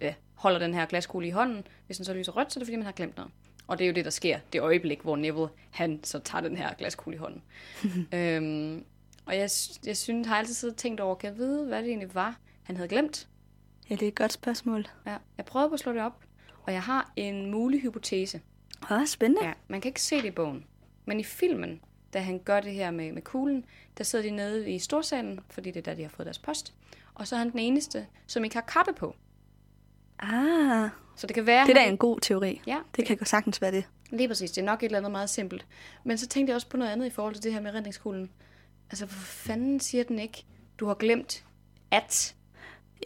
ja, 0.00 0.14
holder 0.34 0.58
den 0.58 0.74
her 0.74 0.86
glaskugle 0.86 1.26
i 1.26 1.30
hånden, 1.30 1.66
hvis 1.86 1.96
den 1.96 2.04
så 2.04 2.14
lyser 2.14 2.32
rødt, 2.32 2.52
så 2.52 2.58
er 2.58 2.60
det 2.60 2.66
fordi, 2.66 2.76
man 2.76 2.86
har 2.86 2.92
glemt 2.92 3.16
noget. 3.16 3.32
Og 3.66 3.78
det 3.78 3.84
er 3.84 3.88
jo 3.88 3.94
det, 3.94 4.04
der 4.04 4.10
sker. 4.10 4.38
Det 4.52 4.60
øjeblik, 4.60 5.00
hvor 5.00 5.16
Neville, 5.16 5.48
han 5.70 6.00
så 6.04 6.18
tager 6.18 6.42
den 6.42 6.56
her 6.56 6.74
glaskugle 6.74 7.16
i 7.16 7.18
hånden. 7.18 7.42
øhm, 8.18 8.84
og 9.26 9.36
jeg, 9.36 9.50
jeg 9.86 9.96
synes, 9.96 10.28
har 10.28 10.36
altid 10.36 10.54
siddet 10.54 10.74
og 10.74 10.78
tænkt 10.78 11.00
over, 11.00 11.14
kan 11.14 11.30
jeg 11.30 11.38
vide, 11.38 11.66
hvad 11.66 11.78
det 11.78 11.88
egentlig 11.88 12.14
var, 12.14 12.36
han 12.62 12.76
havde 12.76 12.88
glemt? 12.88 13.28
Ja, 13.90 13.94
det 13.94 14.02
er 14.02 14.08
et 14.08 14.14
godt 14.14 14.32
spørgsmål. 14.32 14.86
Ja, 15.06 15.16
jeg 15.36 15.44
prøvede 15.44 15.68
på 15.68 15.74
at 15.74 15.80
slå 15.80 15.92
det 15.92 16.02
op, 16.02 16.24
og 16.62 16.72
jeg 16.72 16.82
har 16.82 17.12
en 17.16 17.50
mulig 17.50 17.80
hypotese. 17.80 18.40
Åh, 18.90 19.06
spændende. 19.06 19.46
Ja, 19.46 19.52
man 19.68 19.80
kan 19.80 19.88
ikke 19.88 20.02
se 20.02 20.16
det 20.16 20.24
i 20.24 20.30
bogen. 20.30 20.64
Men 21.06 21.20
i 21.20 21.24
filmen, 21.24 21.80
da 22.12 22.18
han 22.18 22.38
gør 22.38 22.60
det 22.60 22.72
her 22.72 22.90
med, 22.90 23.12
med 23.12 23.22
kuglen, 23.22 23.64
der 23.98 24.04
sidder 24.04 24.24
de 24.24 24.30
nede 24.30 24.70
i 24.70 24.78
storsalen, 24.78 25.40
fordi 25.50 25.70
det 25.70 25.76
er 25.80 25.82
der, 25.82 25.94
de 25.94 26.02
har 26.02 26.08
fået 26.08 26.26
deres 26.26 26.38
post. 26.38 26.74
Og 27.14 27.28
så 27.28 27.34
er 27.34 27.38
han 27.38 27.50
den 27.50 27.58
eneste, 27.58 28.06
som 28.26 28.44
ikke 28.44 28.56
har 28.56 28.62
kappe 28.62 28.92
på. 28.92 29.16
Ah, 30.18 30.88
Så 31.16 31.26
det 31.26 31.34
kan 31.34 31.46
være... 31.46 31.64
det 31.64 31.70
er 31.70 31.74
da 31.74 31.80
han- 31.80 31.90
en 31.92 31.98
god 31.98 32.20
teori. 32.20 32.60
Ja, 32.66 32.78
Det 32.96 33.06
kan 33.06 33.26
sagtens 33.26 33.62
være 33.62 33.72
det. 33.72 33.84
Lige 34.10 34.28
præcis. 34.28 34.50
Det 34.50 34.60
er 34.60 34.64
nok 34.64 34.82
et 34.82 34.86
eller 34.86 34.98
andet 34.98 35.12
meget 35.12 35.30
simpelt. 35.30 35.66
Men 36.04 36.18
så 36.18 36.26
tænkte 36.28 36.50
jeg 36.50 36.54
også 36.54 36.68
på 36.68 36.76
noget 36.76 36.90
andet 36.92 37.06
i 37.06 37.10
forhold 37.10 37.34
til 37.34 37.42
det 37.44 37.52
her 37.52 37.60
med 37.60 37.74
redningskuglen. 37.74 38.30
Altså, 38.90 39.06
hvor 39.06 39.14
fanden 39.14 39.80
siger 39.80 40.04
den 40.04 40.18
ikke, 40.18 40.44
du 40.78 40.86
har 40.86 40.94
glemt 40.94 41.44
at... 41.90 42.34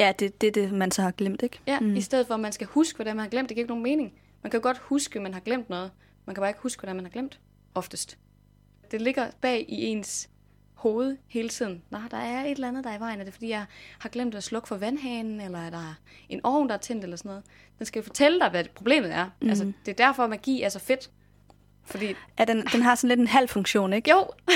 Ja, 0.01 0.13
det 0.19 0.41
det, 0.41 0.47
er 0.47 0.53
det, 0.53 0.73
man 0.73 0.91
så 0.91 1.03
har 1.03 1.11
glemt, 1.11 1.43
ikke? 1.43 1.61
Ja, 1.67 1.81
mm. 1.81 1.97
i 1.97 2.01
stedet 2.01 2.27
for, 2.27 2.35
at 2.35 2.41
man 2.41 2.53
skal 2.53 2.67
huske, 2.67 2.97
hvordan 2.97 3.17
man 3.17 3.23
har 3.23 3.31
glemt. 3.31 3.49
Det 3.49 3.55
giver 3.55 3.65
ikke 3.65 3.71
nogen 3.71 3.83
mening. 3.83 4.13
Man 4.43 4.51
kan 4.51 4.61
godt 4.61 4.79
huske, 4.79 5.17
at 5.17 5.23
man 5.23 5.33
har 5.33 5.41
glemt 5.41 5.71
noget. 5.71 5.91
Man 6.27 6.35
kan 6.35 6.43
bare 6.43 6.51
ikke 6.51 6.61
huske, 6.61 6.81
hvordan 6.81 6.97
man 6.97 7.05
har 7.05 7.11
glemt. 7.11 7.41
Oftest. 7.75 8.19
Det 8.91 9.03
ligger 9.03 9.31
bag 9.41 9.67
i 9.69 9.85
ens 9.85 10.29
hoved 10.75 11.17
hele 11.27 11.49
tiden. 11.49 11.83
Nå, 11.91 11.99
der 12.11 12.17
er 12.17 12.45
et 12.45 12.51
eller 12.51 12.69
andet, 12.69 12.85
der 12.85 12.91
er 12.91 12.97
i 12.97 13.01
vejen. 13.01 13.21
Er 13.21 13.25
det, 13.25 13.33
fordi 13.33 13.49
jeg 13.49 13.65
har 13.99 14.09
glemt 14.09 14.35
at 14.35 14.45
slukke 14.45 14.69
for 14.69 14.77
vandhanen, 14.77 15.41
eller 15.41 15.59
er 15.59 15.71
der 15.71 15.95
en 16.29 16.41
ovn, 16.45 16.69
der 16.69 16.75
er 16.75 16.79
tændt, 16.79 17.05
eller 17.05 17.17
sådan 17.17 17.29
noget? 17.29 17.45
Den 17.79 17.87
skal 17.87 18.01
jo 18.01 18.05
fortælle 18.07 18.41
dig, 18.41 18.51
hvad 18.51 18.65
problemet 18.75 19.13
er. 19.13 19.31
Mm. 19.43 19.49
Altså, 19.49 19.65
det 19.87 20.01
er 20.01 20.07
derfor, 20.07 20.27
magi 20.27 20.63
er 20.63 20.69
så 20.69 20.79
fedt. 20.79 21.11
Fordi, 21.85 22.15
Ja, 22.39 22.45
den, 22.45 22.67
den 22.73 22.83
har 22.83 22.95
sådan 22.95 23.09
lidt 23.09 23.21
en 23.21 23.27
halv 23.27 23.49
funktion, 23.49 23.93
ikke? 23.93 24.11
jo, 24.11 24.31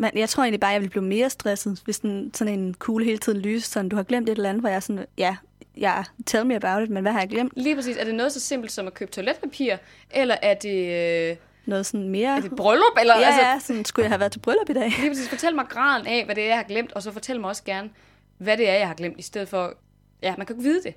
Men 0.00 0.10
jeg 0.14 0.28
tror 0.28 0.42
egentlig 0.42 0.60
bare, 0.60 0.70
jeg 0.70 0.80
ville 0.80 0.90
blive 0.90 1.04
mere 1.04 1.30
stresset, 1.30 1.80
hvis 1.84 1.98
den, 1.98 2.34
sådan 2.34 2.58
en 2.58 2.74
kugle 2.74 3.04
hele 3.04 3.18
tiden 3.18 3.40
lyser, 3.40 3.66
sådan 3.68 3.88
du 3.88 3.96
har 3.96 4.02
glemt 4.02 4.28
et 4.28 4.36
eller 4.36 4.48
andet, 4.48 4.62
hvor 4.62 4.68
jeg 4.68 4.76
er 4.76 4.80
sådan, 4.80 5.06
ja, 5.18 5.36
ja, 5.80 6.04
tell 6.26 6.46
me 6.46 6.56
about 6.56 6.82
it, 6.82 6.90
men 6.90 7.02
hvad 7.02 7.12
har 7.12 7.20
jeg 7.20 7.28
glemt? 7.28 7.52
lige 7.56 7.74
præcis. 7.76 7.96
Er 7.96 8.04
det 8.04 8.14
noget 8.14 8.32
så 8.32 8.40
simpelt 8.40 8.72
som 8.72 8.86
at 8.86 8.94
købe 8.94 9.10
toiletpapir, 9.10 9.76
eller 10.10 10.36
er 10.42 10.54
det, 10.54 11.30
øh, 11.30 11.36
Noget 11.66 11.86
sådan 11.86 12.08
mere... 12.08 12.36
er 12.36 12.40
det 12.40 12.56
bryllup? 12.56 12.98
Eller, 13.00 13.18
ja, 13.18 13.26
altså, 13.26 13.66
sådan, 13.66 13.84
skulle 13.84 14.04
jeg 14.04 14.10
have 14.10 14.20
været 14.20 14.32
til 14.32 14.38
bryllup 14.40 14.70
i 14.70 14.72
dag? 14.72 14.92
Lige 14.98 15.10
præcis. 15.10 15.28
Fortæl 15.28 15.54
mig 15.54 15.64
graden 15.68 16.06
af, 16.06 16.24
hvad 16.24 16.34
det 16.34 16.44
er, 16.44 16.48
jeg 16.48 16.56
har 16.56 16.62
glemt, 16.64 16.92
og 16.92 17.02
så 17.02 17.12
fortæl 17.12 17.40
mig 17.40 17.48
også 17.50 17.64
gerne, 17.64 17.90
hvad 18.38 18.56
det 18.56 18.68
er, 18.68 18.74
jeg 18.74 18.86
har 18.86 18.94
glemt, 18.94 19.18
i 19.18 19.22
stedet 19.22 19.48
for... 19.48 19.74
Ja, 20.22 20.34
man 20.38 20.46
kan 20.46 20.56
ikke 20.56 20.62
vide 20.68 20.82
det. 20.82 20.94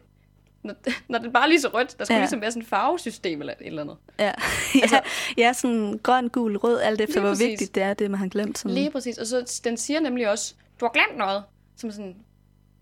Når, 0.63 0.73
når 1.09 1.19
det 1.19 1.33
bare 1.33 1.43
er 1.43 1.47
lige 1.47 1.61
så 1.61 1.67
rødt, 1.67 1.99
der 1.99 2.05
skulle 2.05 2.15
Ja. 2.15 2.21
ligesom 2.21 2.41
være 2.41 2.51
sådan 2.51 2.61
et 2.61 2.67
farvesystem 2.67 3.39
eller 3.39 3.53
et 3.61 3.67
eller 3.67 3.81
andet. 3.81 3.97
Ja, 4.19 4.31
ja, 4.91 4.99
ja 5.37 5.53
sådan 5.53 5.99
grøn, 6.03 6.27
gul, 6.29 6.57
rød, 6.57 6.79
alt 6.81 7.01
efter, 7.01 7.03
Altså- 7.03 7.19
hvor 7.19 7.29
præcis. 7.29 7.47
vigtigt 7.47 7.75
det 7.75 7.83
er, 7.83 7.93
det 7.93 8.11
man 8.11 8.19
har 8.19 8.27
glemt. 8.27 8.57
Sådan. 8.57 8.75
Lige 8.75 8.91
præcis. 8.91 9.17
Og 9.17 9.27
så 9.27 9.61
den 9.63 9.77
siger 9.77 9.99
nemlig 9.99 10.29
også, 10.29 10.53
du 10.79 10.85
har 10.85 10.91
glemt 10.91 11.17
noget. 11.17 11.43
Som 11.77 11.91
sådan, 11.91 12.15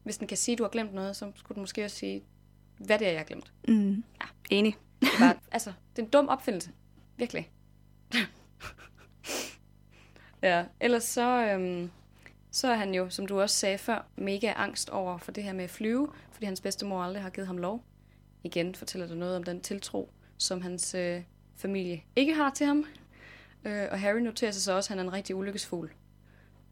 hvis 0.09 0.17
den 0.17 0.27
kan 0.27 0.37
sige, 0.37 0.57
du 0.57 0.63
har 0.63 0.69
glemt 0.69 0.93
noget, 0.93 1.15
så 1.15 1.31
skulle 1.35 1.55
den 1.55 1.61
måske 1.61 1.85
også 1.85 1.97
sige, 1.97 2.23
hvad 2.77 2.99
det 2.99 3.07
er, 3.07 3.11
jeg 3.11 3.19
har 3.19 3.25
glemt. 3.25 3.53
Mm. 3.67 4.03
Ja. 4.21 4.25
Enig. 4.49 4.77
Det 5.01 5.07
er, 5.07 5.19
bare, 5.19 5.35
altså, 5.51 5.73
det 5.95 6.01
er 6.01 6.05
en 6.05 6.09
dum 6.09 6.27
opfindelse. 6.27 6.71
Virkelig. 7.17 7.51
ja, 10.41 10.65
ellers 10.79 11.03
så, 11.03 11.45
øhm, 11.45 11.91
så 12.51 12.67
er 12.67 12.75
han 12.75 12.93
jo, 12.93 13.09
som 13.09 13.27
du 13.27 13.41
også 13.41 13.55
sagde 13.55 13.77
før, 13.77 14.05
mega 14.15 14.53
angst 14.55 14.89
over 14.89 15.17
for 15.17 15.31
det 15.31 15.43
her 15.43 15.53
med 15.53 15.63
at 15.63 15.69
flyve, 15.69 16.09
fordi 16.31 16.45
hans 16.45 16.61
bedstemor 16.61 17.03
aldrig 17.03 17.23
har 17.23 17.29
givet 17.29 17.47
ham 17.47 17.57
lov. 17.57 17.83
Igen 18.43 18.75
fortæller 18.75 19.07
det 19.07 19.17
noget 19.17 19.35
om 19.35 19.43
den 19.43 19.61
tiltro, 19.61 20.09
som 20.37 20.61
hans 20.61 20.95
øh, 20.95 21.21
familie 21.55 22.03
ikke 22.15 22.33
har 22.33 22.49
til 22.49 22.65
ham. 22.65 22.85
Øh, 23.65 23.87
og 23.91 23.99
Harry 23.99 24.19
noterer 24.19 24.51
sig 24.51 24.61
så 24.61 24.73
også, 24.73 24.87
at 24.93 24.97
han 24.97 24.99
er 24.99 25.09
en 25.09 25.13
rigtig 25.13 25.35
ulykkesfugl. 25.35 25.91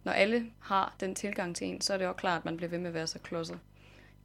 Når 0.08 0.14
alle 0.14 0.46
har 0.60 0.94
den 1.00 1.16
tilgang 1.16 1.56
til 1.56 1.68
en, 1.68 1.82
så 1.82 1.94
er 1.94 1.98
det 1.98 2.08
også 2.08 2.18
klart, 2.20 2.38
at 2.38 2.46
man 2.46 2.58
bliver 2.58 2.70
ved 2.70 2.78
med 2.80 2.88
at 2.88 2.94
være 2.94 3.08
så 3.08 3.20
klodset. 3.20 3.60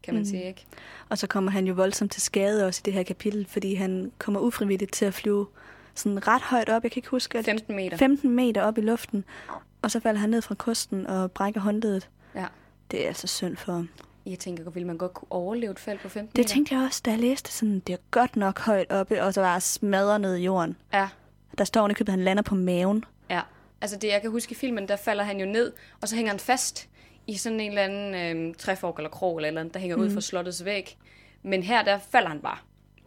Kan 0.03 0.15
man 0.15 0.21
mm. 0.21 0.29
sige, 0.29 0.45
ikke? 0.45 0.67
Og 1.09 1.19
så 1.19 1.27
kommer 1.27 1.51
han 1.51 1.67
jo 1.67 1.75
voldsomt 1.75 2.13
til 2.13 2.23
skade 2.23 2.67
også 2.67 2.81
i 2.85 2.85
det 2.85 2.93
her 2.93 3.03
kapitel, 3.03 3.47
fordi 3.49 3.75
han 3.75 4.13
kommer 4.19 4.41
ufrivilligt 4.41 4.93
til 4.93 5.05
at 5.05 5.15
flyve 5.15 5.47
sådan 5.95 6.29
ret 6.29 6.43
højt 6.43 6.69
op. 6.69 6.83
Jeg 6.83 6.91
kan 6.91 6.99
ikke 6.99 7.09
huske, 7.09 7.39
at 7.39 7.45
15 7.45 7.77
meter. 7.77 7.97
15 7.97 8.31
meter 8.31 8.63
op 8.63 8.79
i 8.79 8.81
luften. 8.81 9.25
Og 9.83 9.91
så 9.91 10.01
falder 10.01 10.21
han 10.21 10.31
ned 10.31 10.43
fra 10.43 10.55
kosten 10.55 11.07
og 11.07 11.33
brækker 11.33 11.61
håndledet. 11.61 12.09
Ja. 12.35 12.47
Det 12.91 13.05
er 13.05 13.09
altså 13.09 13.27
synd 13.27 13.57
for 13.57 13.73
ham. 13.73 13.89
Jeg 14.27 14.39
tænker, 14.39 14.71
vil 14.71 14.87
man 14.87 14.99
godt 14.99 15.15
kunne 15.15 15.33
overleve 15.33 15.71
et 15.71 15.79
fald 15.79 15.99
på 15.99 16.09
15 16.09 16.37
Det 16.37 16.39
meter? 16.39 16.55
tænkte 16.55 16.75
jeg 16.75 16.85
også, 16.85 17.03
da 17.05 17.11
jeg 17.11 17.19
læste 17.19 17.53
sådan, 17.53 17.81
det 17.81 17.93
er 17.93 17.99
godt 18.11 18.37
nok 18.37 18.61
højt 18.61 18.91
oppe, 18.91 19.23
og 19.23 19.35
så 19.35 19.41
var 19.41 19.59
smadret 19.59 20.21
ned 20.21 20.37
i 20.37 20.45
jorden. 20.45 20.77
Ja, 20.93 21.09
Der 21.59 21.65
står 21.65 21.89
at 21.89 22.09
han 22.09 22.25
lander 22.25 22.43
på 22.43 22.55
maven. 22.55 23.05
Altså 23.83 23.97
det, 23.97 24.09
jeg 24.09 24.21
kan 24.21 24.31
huske 24.31 24.53
i 24.53 24.55
filmen, 24.55 24.89
der 24.89 24.97
falder 24.97 25.25
han 25.25 25.41
jo 25.41 25.47
ned, 25.47 25.73
og 26.01 26.09
så 26.09 26.17
hænger 26.17 26.33
han 26.33 26.41
fast 26.41 26.89
i 27.27 27.37
sådan 27.37 27.61
en 27.61 27.69
eller 27.69 27.83
anden 27.83 28.49
øh, 28.49 28.55
træfork 28.55 28.97
eller 28.97 29.11
krog 29.11 29.37
eller 29.37 29.49
eller 29.49 29.61
andet, 29.61 29.75
der 29.75 29.81
hænger 29.81 29.97
mm. 29.97 30.03
ud 30.03 30.11
fra 30.11 30.21
slottets 30.21 30.65
væg. 30.65 30.97
Men 31.43 31.63
her, 31.63 31.83
der 31.85 31.99
falder 32.11 32.29
han 32.29 32.41
bare 32.41 32.59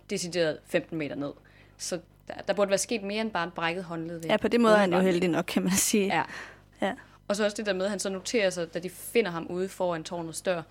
decideret 0.09 0.57
15 0.67 0.97
meter 0.97 1.15
ned. 1.15 1.31
Så 1.77 1.99
der, 2.27 2.33
der 2.47 2.53
burde 2.53 2.69
være 2.69 2.77
sket 2.77 3.03
mere 3.03 3.21
end 3.21 3.31
bare 3.31 3.47
et 3.47 3.53
brækket 3.53 3.83
håndled. 3.83 4.21
Ja, 4.25 4.37
på 4.37 4.47
det 4.47 4.61
måde 4.61 4.73
er 4.73 4.77
han 4.77 4.93
jo 4.93 4.99
heldig 4.99 5.29
nok, 5.29 5.45
kan 5.45 5.63
man 5.63 5.71
sige. 5.71 6.05
Ja. 6.15 6.23
ja. 6.81 6.93
Og 7.27 7.35
så 7.35 7.43
også 7.45 7.57
det 7.57 7.65
der 7.65 7.73
med, 7.73 7.85
at 7.85 7.89
han 7.89 7.99
så 7.99 8.09
noterer 8.09 8.49
sig, 8.49 8.73
da 8.73 8.79
de 8.79 8.89
finder 8.89 9.31
ham 9.31 9.47
ude 9.49 9.69
foran 9.69 10.03
tårnets 10.03 10.41
dør, 10.41 10.61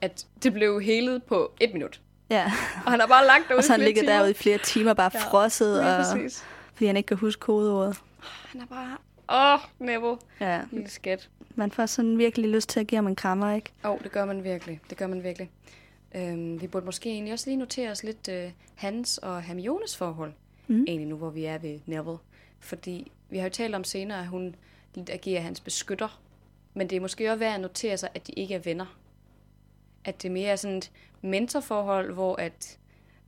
at 0.00 0.26
det 0.42 0.52
blev 0.52 0.80
helet 0.80 1.22
på 1.22 1.52
et 1.60 1.72
minut. 1.72 2.00
ja. 2.30 2.52
Og 2.84 2.90
han 2.90 3.00
har 3.00 3.06
bare 3.06 3.26
lagt 3.26 3.44
derude 3.48 3.58
Og 3.58 3.64
så 3.64 3.72
han 3.72 3.80
timer. 3.80 4.12
derude 4.12 4.30
i 4.30 4.34
flere 4.34 4.58
timer, 4.58 4.94
bare 4.94 5.10
Ja, 5.14 5.20
frosset, 5.20 5.80
og, 5.84 6.04
præcis. 6.04 6.44
fordi 6.74 6.86
han 6.86 6.96
ikke 6.96 7.06
kan 7.06 7.16
huske 7.16 7.40
kodeordet. 7.40 7.96
Han 8.20 8.60
er 8.60 8.66
bare... 8.66 8.96
Åh, 9.30 9.54
oh, 9.54 9.60
Neville. 9.78 10.16
Ja. 10.40 10.62
Lille 10.70 10.90
skat. 10.90 11.30
Man 11.54 11.70
får 11.70 11.86
sådan 11.86 12.18
virkelig 12.18 12.50
lyst 12.50 12.68
til 12.68 12.80
at 12.80 12.86
give 12.86 12.96
ham 12.96 13.06
en 13.06 13.16
krammer, 13.16 13.54
ikke? 13.54 13.72
Åh, 13.84 13.90
oh, 13.90 13.98
det 14.02 14.12
gør 14.12 14.24
man 14.24 14.44
virkelig. 14.44 14.80
Det 14.90 14.98
gør 14.98 15.06
man 15.06 15.22
virkelig. 15.22 15.50
Øhm, 16.14 16.60
vi 16.60 16.66
burde 16.66 16.86
måske 16.86 17.10
egentlig 17.10 17.32
også 17.32 17.50
lige 17.50 17.56
notere 17.56 17.90
os 17.90 18.02
lidt 18.02 18.28
øh, 18.28 18.50
hans 18.74 19.18
og 19.18 19.42
Hermiones 19.42 19.96
forhold. 19.96 20.32
Mhm. 20.66 20.84
Egentlig 20.88 21.08
nu, 21.08 21.16
hvor 21.16 21.30
vi 21.30 21.44
er 21.44 21.58
ved 21.58 21.80
Neville. 21.86 22.18
Fordi 22.60 23.12
vi 23.30 23.38
har 23.38 23.44
jo 23.44 23.50
talt 23.50 23.74
om 23.74 23.84
senere, 23.84 24.20
at 24.20 24.26
hun 24.26 24.54
lidt 24.94 25.10
agerer 25.10 25.40
hans 25.40 25.60
beskytter. 25.60 26.20
Men 26.74 26.90
det 26.90 26.96
er 26.96 27.00
måske 27.00 27.30
også 27.30 27.38
værd 27.38 27.54
at 27.54 27.60
notere 27.60 27.96
sig, 27.96 28.08
at 28.14 28.26
de 28.26 28.32
ikke 28.32 28.54
er 28.54 28.58
venner. 28.58 28.98
At 30.04 30.22
det 30.22 30.30
mere 30.30 30.50
er 30.50 30.56
sådan 30.56 30.76
et 30.76 30.90
mentorforhold, 31.22 32.12
hvor 32.12 32.36
at 32.36 32.78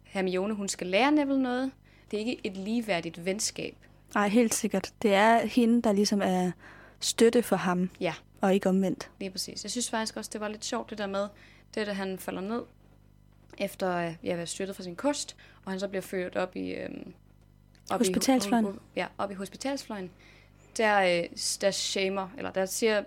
Hermione, 0.02 0.54
hun 0.54 0.68
skal 0.68 0.86
lære 0.86 1.12
Neville 1.12 1.42
noget. 1.42 1.72
Det 2.10 2.16
er 2.16 2.20
ikke 2.20 2.40
et 2.44 2.56
ligeværdigt 2.56 3.24
venskab. 3.24 3.76
Nej, 4.14 4.28
helt 4.28 4.54
sikkert. 4.54 4.92
Det 5.02 5.14
er 5.14 5.46
hende, 5.46 5.82
der 5.82 5.92
ligesom 5.92 6.20
er 6.22 6.50
støtte 7.00 7.42
for 7.42 7.56
ham, 7.56 7.90
Ja, 8.00 8.14
og 8.40 8.54
ikke 8.54 8.68
omvendt. 8.68 9.10
Lige 9.20 9.30
præcis. 9.30 9.64
Jeg 9.64 9.70
synes 9.70 9.90
faktisk 9.90 10.16
også, 10.16 10.30
det 10.32 10.40
var 10.40 10.48
lidt 10.48 10.64
sjovt 10.64 10.90
det 10.90 10.98
der 10.98 11.06
med, 11.06 11.28
det 11.74 11.86
da 11.86 11.92
han 11.92 12.18
falder 12.18 12.40
ned, 12.40 12.62
efter 13.58 13.96
øh, 13.96 14.14
ja, 14.24 14.30
at 14.30 14.36
være 14.36 14.46
styrtet 14.46 14.76
fra 14.76 14.82
sin 14.82 14.96
kost, 14.96 15.36
og 15.64 15.72
han 15.72 15.80
så 15.80 15.88
bliver 15.88 16.02
ført 16.02 16.36
op 16.36 16.56
i... 16.56 16.70
Øhm, 16.70 17.14
op 17.90 18.00
Hospitalsfløjen. 18.00 18.64
I, 18.64 18.68
op, 18.68 18.74
ja, 18.96 19.06
op 19.18 19.30
i 19.30 19.34
hospitalsfløjen. 19.34 20.10
Der, 20.76 21.00
øh, 21.00 21.28
der 21.60 21.70
shamer, 21.70 22.28
eller 22.36 22.50
der 22.50 22.66
siger, 22.66 23.02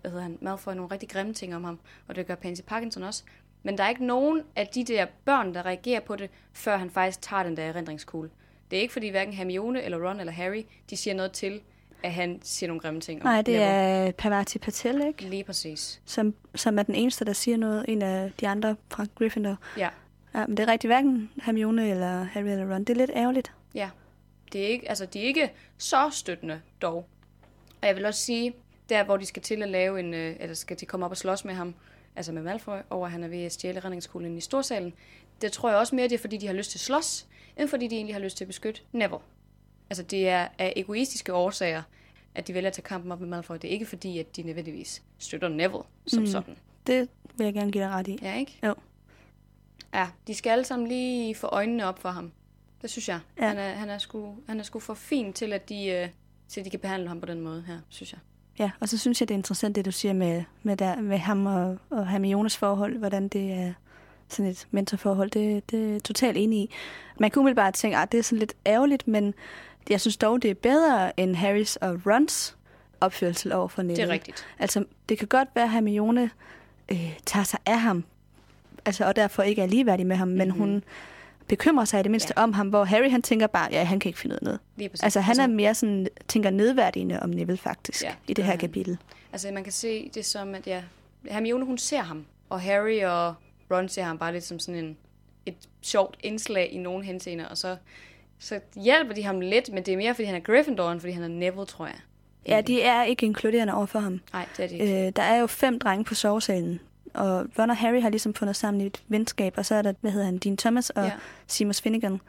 hvad 0.00 0.10
hedder 0.10 0.22
han, 0.22 0.38
Malfoy 0.40 0.72
nogle 0.72 0.90
rigtig 0.90 1.08
grimme 1.08 1.34
ting 1.34 1.56
om 1.56 1.64
ham, 1.64 1.78
og 2.08 2.16
det 2.16 2.26
gør 2.26 2.34
Pansy 2.34 2.62
Parkinson 2.62 3.02
også. 3.02 3.22
Men 3.62 3.78
der 3.78 3.84
er 3.84 3.88
ikke 3.88 4.06
nogen 4.06 4.42
af 4.56 4.66
de 4.66 4.84
der 4.84 5.06
børn, 5.24 5.54
der 5.54 5.66
reagerer 5.66 6.00
på 6.00 6.16
det, 6.16 6.30
før 6.52 6.76
han 6.76 6.90
faktisk 6.90 7.22
tager 7.22 7.42
den 7.42 7.56
der 7.56 7.62
erindringskugle. 7.62 8.30
Det 8.70 8.76
er 8.76 8.80
ikke 8.80 8.92
fordi 8.92 9.08
hverken 9.08 9.34
Hermione 9.34 9.82
eller 9.82 10.08
Ron 10.08 10.20
eller 10.20 10.32
Harry, 10.32 10.62
de 10.90 10.96
siger 10.96 11.14
noget 11.14 11.32
til, 11.32 11.60
at 12.02 12.12
han 12.12 12.40
siger 12.42 12.68
nogle 12.68 12.80
grimme 12.80 13.00
ting 13.00 13.22
Nej, 13.22 13.36
det 13.36 13.46
Neville. 13.46 13.64
er 13.64 14.12
Pavati 14.12 14.58
Patel, 14.58 15.06
ikke? 15.06 15.22
Lige 15.22 15.44
præcis. 15.44 16.00
Som, 16.04 16.34
som 16.54 16.78
er 16.78 16.82
den 16.82 16.94
eneste, 16.94 17.24
der 17.24 17.32
siger 17.32 17.56
noget. 17.56 17.84
En 17.88 18.02
af 18.02 18.32
de 18.40 18.48
andre 18.48 18.76
fra 18.90 19.06
Gryffindor. 19.14 19.56
Ja, 19.78 19.88
Ja, 20.34 20.46
men 20.46 20.56
det 20.56 20.68
er 20.68 20.72
rigtigt. 20.72 20.88
Hverken 20.88 21.30
Hermione 21.42 21.90
eller 21.90 22.22
Harry 22.24 22.44
eller 22.44 22.74
Ron. 22.74 22.84
Det 22.84 22.90
er 22.90 22.96
lidt 22.96 23.10
ærgerligt. 23.14 23.52
Ja, 23.74 23.90
det 24.52 24.64
er 24.64 24.68
ikke, 24.68 24.88
altså, 24.88 25.06
de 25.06 25.20
er 25.20 25.24
ikke 25.24 25.50
så 25.78 26.08
støttende 26.12 26.60
dog. 26.82 27.06
Og 27.82 27.88
jeg 27.88 27.96
vil 27.96 28.04
også 28.06 28.20
sige, 28.20 28.54
der 28.88 29.04
hvor 29.04 29.16
de 29.16 29.26
skal 29.26 29.42
til 29.42 29.62
at 29.62 29.68
lave 29.68 30.00
en, 30.00 30.14
øh, 30.14 30.36
eller 30.40 30.54
skal 30.54 30.80
de 30.80 30.86
komme 30.86 31.06
op 31.06 31.10
og 31.12 31.16
slås 31.16 31.44
med 31.44 31.54
ham, 31.54 31.74
altså 32.16 32.32
med 32.32 32.42
Malfoy, 32.42 32.76
over 32.90 33.06
at 33.06 33.12
han 33.12 33.24
er 33.24 33.28
ved 33.28 33.42
at 33.42 33.52
stjæle 33.52 33.80
redningskuglen 33.80 34.36
i 34.36 34.40
storsalen, 34.40 34.92
det 35.42 35.52
tror 35.52 35.68
jeg 35.68 35.78
også 35.78 35.94
mere, 35.94 36.08
det 36.08 36.14
er 36.14 36.18
fordi, 36.18 36.36
de 36.36 36.46
har 36.46 36.54
lyst 36.54 36.70
til 36.70 36.76
at 36.78 36.80
slås, 36.82 37.26
end 37.56 37.68
fordi 37.68 37.88
de 37.88 37.96
egentlig 37.96 38.14
har 38.14 38.20
lyst 38.20 38.36
til 38.36 38.44
at 38.44 38.48
beskytte 38.48 38.80
Neville. 38.92 39.18
Altså 39.90 40.02
det 40.02 40.28
er 40.28 40.48
af 40.58 40.72
egoistiske 40.76 41.34
årsager, 41.34 41.82
at 42.34 42.46
de 42.46 42.54
vælger 42.54 42.68
at 42.68 42.74
tage 42.74 42.82
kampen 42.82 43.12
op 43.12 43.20
med 43.20 43.28
Malfoy. 43.28 43.54
Det 43.54 43.64
er 43.64 43.68
ikke 43.72 43.86
fordi, 43.86 44.18
at 44.18 44.36
de 44.36 44.42
nødvendigvis 44.42 45.02
støtter 45.18 45.48
Neville 45.48 45.82
som 46.06 46.20
mm. 46.20 46.26
sådan. 46.26 46.56
Det 46.86 47.08
vil 47.36 47.44
jeg 47.44 47.54
gerne 47.54 47.72
give 47.72 47.84
dig 47.84 47.90
ret 47.90 48.08
i. 48.08 48.18
Ja, 48.22 48.34
ikke? 48.34 48.58
Jo. 48.64 48.74
Ja, 49.94 50.08
de 50.26 50.34
skal 50.34 50.50
alle 50.50 50.64
sammen 50.64 50.88
lige 50.88 51.34
få 51.34 51.46
øjnene 51.46 51.86
op 51.86 51.98
for 51.98 52.08
ham. 52.08 52.32
Det 52.82 52.90
synes 52.90 53.08
jeg. 53.08 53.20
Ja. 53.38 53.48
Han, 53.48 53.58
er, 53.58 53.72
han, 53.72 53.90
er 53.90 53.98
sgu, 53.98 54.36
han 54.46 54.58
er 54.60 54.64
sgu 54.64 54.80
for 54.80 54.94
fin 54.94 55.32
til, 55.32 55.52
at 55.52 55.68
de, 55.68 55.86
øh, 55.86 56.08
til, 56.48 56.60
at 56.60 56.64
de 56.64 56.70
kan 56.70 56.80
behandle 56.80 57.08
ham 57.08 57.20
på 57.20 57.26
den 57.26 57.40
måde 57.40 57.64
her, 57.66 57.78
synes 57.88 58.12
jeg. 58.12 58.20
Ja, 58.58 58.70
og 58.80 58.88
så 58.88 58.98
synes 58.98 59.20
jeg, 59.20 59.28
det 59.28 59.34
er 59.34 59.38
interessant, 59.38 59.76
det 59.76 59.84
du 59.84 59.92
siger 59.92 60.14
med, 60.14 60.44
med, 60.62 60.76
der, 60.76 61.00
med 61.00 61.18
ham 61.18 61.46
og, 61.46 61.78
og 61.90 62.08
Hermiones 62.08 62.56
forhold, 62.56 62.98
hvordan 62.98 63.28
det 63.28 63.52
er 63.52 63.72
sådan 64.28 64.50
et 64.50 64.66
mentorforhold. 64.70 65.30
Det, 65.30 65.70
det 65.70 65.84
er 65.88 65.92
jeg 65.92 66.02
totalt 66.02 66.36
enig 66.36 66.58
i. 66.58 66.70
Man 67.20 67.30
kunne 67.30 67.40
umiddelbart 67.40 67.74
tænke, 67.74 67.96
at 67.96 68.12
det 68.12 68.18
er 68.18 68.22
sådan 68.22 68.38
lidt 68.38 68.54
ærgerligt, 68.66 69.08
men 69.08 69.34
jeg 69.90 70.00
synes 70.00 70.16
dog, 70.16 70.42
det 70.42 70.50
er 70.50 70.54
bedre 70.54 71.20
end 71.20 71.36
Harrys 71.36 71.76
og 71.76 72.00
Rons 72.06 72.56
opførsel 73.00 73.52
over 73.52 73.68
for 73.68 73.82
Neville. 73.82 74.02
Det 74.02 74.08
er 74.08 74.12
rigtigt. 74.14 74.46
Altså, 74.58 74.84
det 75.08 75.18
kan 75.18 75.28
godt 75.28 75.48
være, 75.54 75.64
at 75.64 75.70
Hermione 75.70 76.30
øh, 76.88 77.18
tager 77.26 77.44
sig 77.44 77.58
af 77.66 77.80
ham, 77.80 78.04
altså, 78.84 79.04
og 79.04 79.16
derfor 79.16 79.42
ikke 79.42 79.62
er 79.62 79.66
ligeværdig 79.66 80.06
med 80.06 80.16
ham, 80.16 80.28
mm-hmm. 80.28 80.38
men 80.38 80.50
hun 80.50 80.82
bekymrer 81.48 81.84
sig 81.84 82.00
i 82.00 82.02
det 82.02 82.10
mindste 82.10 82.34
ja. 82.36 82.42
om 82.42 82.52
ham, 82.52 82.68
hvor 82.68 82.84
Harry 82.84 83.10
han 83.10 83.22
tænker 83.22 83.46
bare, 83.46 83.68
ja, 83.72 83.84
han 83.84 84.00
kan 84.00 84.08
ikke 84.08 84.18
finde 84.18 84.34
ud 84.34 84.38
af 84.38 84.44
noget. 84.44 84.60
Lige 84.76 84.88
præcis. 84.88 85.02
Altså, 85.02 85.20
han 85.20 85.40
er 85.40 85.46
mere 85.46 85.74
sådan, 85.74 86.06
tænker 86.28 86.50
nedværdigende 86.50 87.22
om 87.22 87.30
Neville 87.30 87.56
faktisk, 87.58 88.02
Ja, 88.02 88.08
ja, 88.08 88.14
i 88.14 88.28
det 88.28 88.36
det 88.36 88.44
her 88.44 88.50
han. 88.50 88.60
kapitel. 88.60 88.98
Altså, 89.32 89.50
man 89.52 89.64
kan 89.64 89.72
se 89.72 90.10
det 90.14 90.24
som, 90.24 90.54
at 90.54 90.66
ja, 90.66 90.82
Hermione, 91.30 91.64
hun 91.64 91.78
ser 91.78 92.02
ham, 92.02 92.26
og 92.50 92.60
Harry 92.60 93.02
og 93.04 93.34
Ron 93.70 93.88
ser 93.88 94.02
ham 94.02 94.18
bare 94.18 94.32
lidt 94.32 94.44
som 94.44 94.58
sådan 94.58 94.84
en, 94.84 94.96
et 95.46 95.54
sjovt 95.82 96.16
indslag 96.20 96.72
i 96.72 96.78
nogle 96.78 97.04
henseender, 97.04 97.46
og 97.46 97.58
så, 97.58 97.76
så 98.38 98.60
hjælper 98.76 99.14
de 99.14 99.22
ham 99.22 99.40
lidt, 99.40 99.72
men 99.72 99.82
det 99.82 99.92
er 99.92 99.96
mere, 99.96 100.14
fordi 100.14 100.26
han 100.26 100.34
er 100.34 100.40
Gryffindor, 100.40 100.90
end 100.90 101.00
fordi 101.00 101.12
han 101.12 101.22
er 101.22 101.28
Neville, 101.28 101.66
tror 101.66 101.86
jeg. 101.86 101.96
Ja, 102.48 102.60
de 102.60 102.82
er 102.82 103.02
ikke 103.02 103.26
inkluderende 103.26 103.74
over 103.74 103.86
for 103.86 103.98
ham. 103.98 104.20
Nej, 104.32 104.46
det 104.56 104.64
er 104.64 104.68
det 104.68 104.80
ikke. 104.80 105.06
Øh, 105.06 105.12
der 105.16 105.22
er 105.22 105.36
jo 105.40 105.46
fem 105.46 105.78
drenge 105.78 106.04
på 106.04 106.14
sovesalen, 106.14 106.80
og 107.14 107.46
Ron 107.58 107.70
og 107.70 107.76
Harry 107.76 108.02
har 108.02 108.10
ligesom 108.10 108.34
fundet 108.34 108.56
sammen 108.56 108.80
i 108.80 108.86
et 108.86 109.02
venskab, 109.08 109.54
og 109.56 109.66
så 109.66 109.74
er 109.74 109.82
der, 109.82 109.92
hvad 110.00 110.10
hedder 110.10 110.26
han, 110.26 110.38
Dean 110.38 110.56
Thomas 110.56 110.90
og 110.90 111.02
Ja. 111.02 111.08
ja. 111.08 111.14
Seamus 111.46 111.80
Finnegan, 111.80 112.20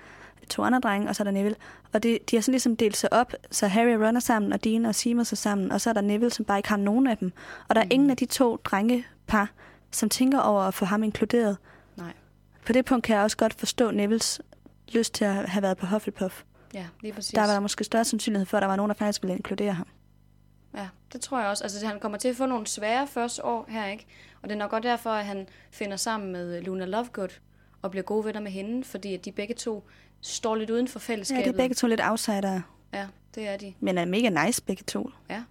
to 0.50 0.64
andre 0.64 0.80
drenge, 0.80 1.10
og 1.10 1.16
så 1.16 1.24
er 1.24 1.26
der 1.26 1.32
Neville. 1.32 1.58
Og 1.94 2.04
det, 2.04 2.32
de 2.32 2.36
har 2.36 2.42
sådan 2.42 2.52
ligesom 2.52 2.76
delt 2.76 2.98
sig 2.98 3.14
op, 3.14 3.34
så 3.52 3.68
Harry 3.68 3.96
og 3.96 4.08
Ron 4.08 4.16
er 4.16 4.20
sammen, 4.20 4.54
og 4.54 4.64
Dean 4.64 4.86
og 4.86 4.96
Seamus 4.96 5.32
er 5.32 5.36
sammen, 5.36 5.72
og 5.72 5.82
så 5.82 5.90
er 5.90 5.94
der 5.94 6.02
Neville, 6.02 6.30
som 6.30 6.46
bare 6.46 6.60
ikke 6.60 6.70
har 6.70 6.78
nogen 6.78 7.08
af 7.08 7.18
dem. 7.18 7.32
Og 7.68 7.76
der 7.76 7.82
er 7.82 7.86
mm. 7.86 7.92
ingen 7.92 8.10
af 8.10 8.18
de 8.18 8.26
to 8.26 8.56
drengepar, 8.64 9.50
som 9.92 10.10
tænker 10.10 10.40
over 10.40 10.62
at 10.62 10.74
få 10.74 10.86
ham 10.86 11.04
inkluderet. 11.04 11.58
Nej. 11.98 12.14
På 12.66 12.74
det 12.74 12.86
punkt 12.86 13.06
kan 13.06 13.16
jeg 13.16 13.24
også 13.24 13.38
godt 13.38 13.54
forstå 13.54 13.92
Nevilles 13.92 14.42
lyst 14.92 15.14
til 15.14 15.26
at 15.26 15.50
have 15.50 15.62
været 15.62 15.78
på 15.78 15.86
Hufflepuff. 15.86 16.44
Ja, 16.74 16.88
lige 17.02 17.14
præcis. 17.14 17.34
Der 17.34 17.42
var 17.42 17.48
der 17.54 17.60
måske 17.60 17.84
større 17.84 18.06
sandsynlighed 18.06 18.46
for, 18.46 18.58
at 18.58 18.62
der 18.62 18.68
var 18.68 18.76
nogen, 18.76 18.90
der 18.90 18.96
faktisk 18.96 19.22
ville 19.24 19.36
inkludere 19.36 19.74
ham. 19.74 19.88
Ja, 20.76 20.88
det 21.14 21.22
tror 21.22 21.40
jeg 21.40 21.48
også. 21.50 21.64
Altså, 21.64 21.88
han 21.88 22.00
kommer 22.00 22.18
til 22.18 22.28
at 22.28 22.36
få 22.36 22.46
nogle 22.46 22.68
svære 22.68 23.08
første 23.08 23.46
år 23.46 23.66
her, 23.70 23.86
ikke? 23.88 24.06
Og 24.42 24.50
det 24.50 24.56
er 24.56 24.60
nok 24.60 24.70
godt 24.72 24.84
derfor, 24.84 25.10
at 25.10 25.26
han 25.26 25.48
finder 25.72 25.98
sammen 25.98 26.32
med 26.32 26.62
Luna 26.62 26.86
Lovegood 26.86 27.40
og 27.82 27.92
bliver 27.92 28.04
gode 28.04 28.26
venner 28.26 28.42
med 28.42 28.52
hende, 28.52 28.84
fordi 28.84 29.14
at 29.14 29.26
de 29.26 29.32
begge 29.32 29.54
to 29.54 29.88
står 30.22 30.56
lidt 30.56 30.70
uden 30.70 30.88
for 30.88 31.00
Ja, 31.00 31.14
fællesskabet. 31.14 31.46
det 31.46 31.52
er 31.54 31.58
begge 31.58 31.76
to 31.76 31.88
lidt 31.88 32.02
outsidere, 32.04 32.62
Ja, 32.94 33.08
det 33.36 33.48
er 33.48 33.58
de. 33.58 33.74
men 33.80 33.98
er 33.98 34.06
mega 34.06 34.46
nice 34.46 34.64
begge 34.64 34.84
to. 34.84 35.10
Ja, 35.30 35.44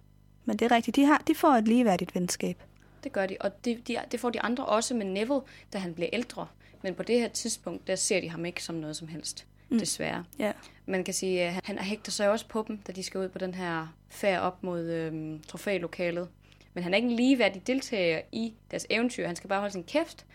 Men 0.45 0.57
det 0.57 0.71
er 0.71 0.75
rigtigt, 0.75 0.95
de, 0.95 1.05
har, 1.05 1.17
de 1.27 1.35
får 1.35 1.49
et 1.53 1.67
ligeværdigt 1.67 2.15
venskab. 2.15 2.63
Det 3.07 3.13
gør 3.13 3.25
de. 3.25 3.37
Og 3.39 3.65
det, 3.65 3.87
de, 3.87 3.97
det 4.11 4.19
får 4.19 4.29
de 4.29 4.41
andre 4.41 4.65
også 4.65 4.93
med 4.93 5.05
Neville, 5.05 5.41
da 5.73 5.77
han 5.77 5.93
bliver 5.93 6.09
ældre. 6.13 6.47
Men 6.83 6.95
på 6.95 7.03
det 7.03 7.19
her 7.19 7.27
tidspunkt, 7.27 7.87
der 7.87 7.95
ser 7.95 8.21
de 8.21 8.29
ham 8.29 8.45
ikke 8.45 8.63
som 8.63 8.75
noget 8.75 8.95
som 8.95 9.07
helst. 9.07 9.45
Mm. 9.69 9.79
Desværre. 9.79 10.25
Ja. 10.39 10.51
Man 10.85 11.03
kan 11.03 11.13
sige, 11.13 11.41
at 11.41 11.53
han 11.63 11.77
hægter 11.77 12.11
sig 12.11 12.29
også 12.29 12.47
på 12.47 12.65
dem, 12.67 12.77
da 12.77 12.91
de 12.91 13.03
skal 13.03 13.19
ud 13.19 13.29
på 13.29 13.37
den 13.37 13.53
her 13.53 13.95
færd 14.09 14.41
op 14.41 14.63
mod 14.63 14.81
øhm, 14.81 15.41
trofælokalet. 15.47 16.27
Men 16.73 16.83
han 16.83 16.93
er 16.93 16.97
ikke 16.97 17.09
en 17.09 17.15
ligeværdig 17.15 17.67
deltager 17.67 18.21
i 18.31 18.53
deres 18.71 18.87
eventyr. 18.89 19.27
Han 19.27 19.35
skal 19.35 19.47
bare 19.47 19.59
holde 19.59 19.73
sin 19.73 19.83
kæft 19.83 20.25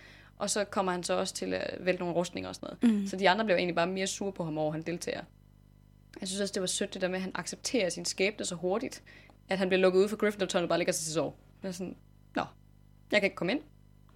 og 0.42 0.50
så 0.50 0.64
kommer 0.64 0.92
han 0.92 1.02
så 1.02 1.14
også 1.14 1.34
til 1.34 1.54
at 1.54 1.76
vælte 1.80 2.00
nogle 2.00 2.14
rustninger 2.14 2.48
og 2.48 2.54
sådan 2.54 2.76
noget. 2.82 3.00
Mm. 3.00 3.06
Så 3.06 3.16
de 3.16 3.30
andre 3.30 3.44
blev 3.44 3.56
egentlig 3.56 3.74
bare 3.74 3.86
mere 3.86 4.06
sure 4.06 4.32
på 4.32 4.44
ham 4.44 4.58
over, 4.58 4.72
han 4.72 4.82
deltager. 4.82 5.20
Jeg 6.20 6.28
synes 6.28 6.40
også, 6.40 6.52
det 6.52 6.60
var 6.60 6.66
sødt 6.66 6.94
det 6.94 7.02
der 7.02 7.08
med, 7.08 7.16
at 7.16 7.22
han 7.22 7.32
accepterer 7.34 7.88
sin 7.88 8.04
skæbne 8.04 8.44
så 8.44 8.54
hurtigt, 8.54 9.02
at 9.48 9.58
han 9.58 9.68
bliver 9.68 9.80
lukket 9.80 10.00
ud 10.00 10.08
for 10.08 10.16
Gryffindor-tårnet 10.16 10.62
og 10.62 10.68
bare 10.68 10.78
ligger 10.78 10.92
sig 10.92 11.04
til 11.04 11.12
sove. 11.12 11.32
Er 11.62 11.70
sådan, 11.70 11.96
jeg 13.12 13.20
kan 13.20 13.26
ikke 13.26 13.36
komme 13.36 13.52
ind. 13.52 13.60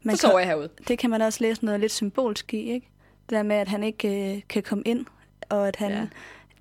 Man 0.02 0.16
så 0.16 0.20
sover 0.20 0.38
jeg 0.38 0.48
herude. 0.48 0.68
Det 0.88 0.98
kan 0.98 1.10
man 1.10 1.22
også 1.22 1.38
læse 1.42 1.64
noget 1.64 1.80
lidt 1.80 1.92
symbolsk 1.92 2.54
i, 2.54 2.72
ikke? 2.72 2.88
Det 3.30 3.36
der 3.36 3.42
med, 3.42 3.56
at 3.56 3.68
han 3.68 3.82
ikke 3.82 4.34
øh, 4.34 4.42
kan 4.48 4.62
komme 4.62 4.84
ind, 4.86 5.06
og 5.48 5.68
at 5.68 5.76
han, 5.76 5.90
ja. 5.90 6.06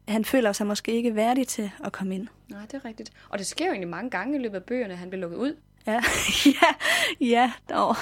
han 0.07 0.25
føler 0.25 0.51
sig 0.51 0.67
måske 0.67 0.91
ikke 0.91 1.15
værdig 1.15 1.47
til 1.47 1.71
at 1.83 1.91
komme 1.91 2.15
ind. 2.15 2.27
Nej, 2.49 2.61
det 2.61 2.73
er 2.73 2.85
rigtigt. 2.85 3.11
Og 3.29 3.39
det 3.39 3.47
sker 3.47 3.65
jo 3.65 3.71
egentlig 3.71 3.89
mange 3.89 4.09
gange 4.09 4.39
i 4.39 4.41
løbet 4.41 4.55
af 4.55 4.63
bøgerne, 4.63 4.93
at 4.93 4.99
han 4.99 5.09
bliver 5.09 5.21
lukket 5.21 5.37
ud. 5.37 5.55
Ja, 5.87 6.01
ja, 6.61 6.73
ja 7.19 7.51
dog. 7.69 7.95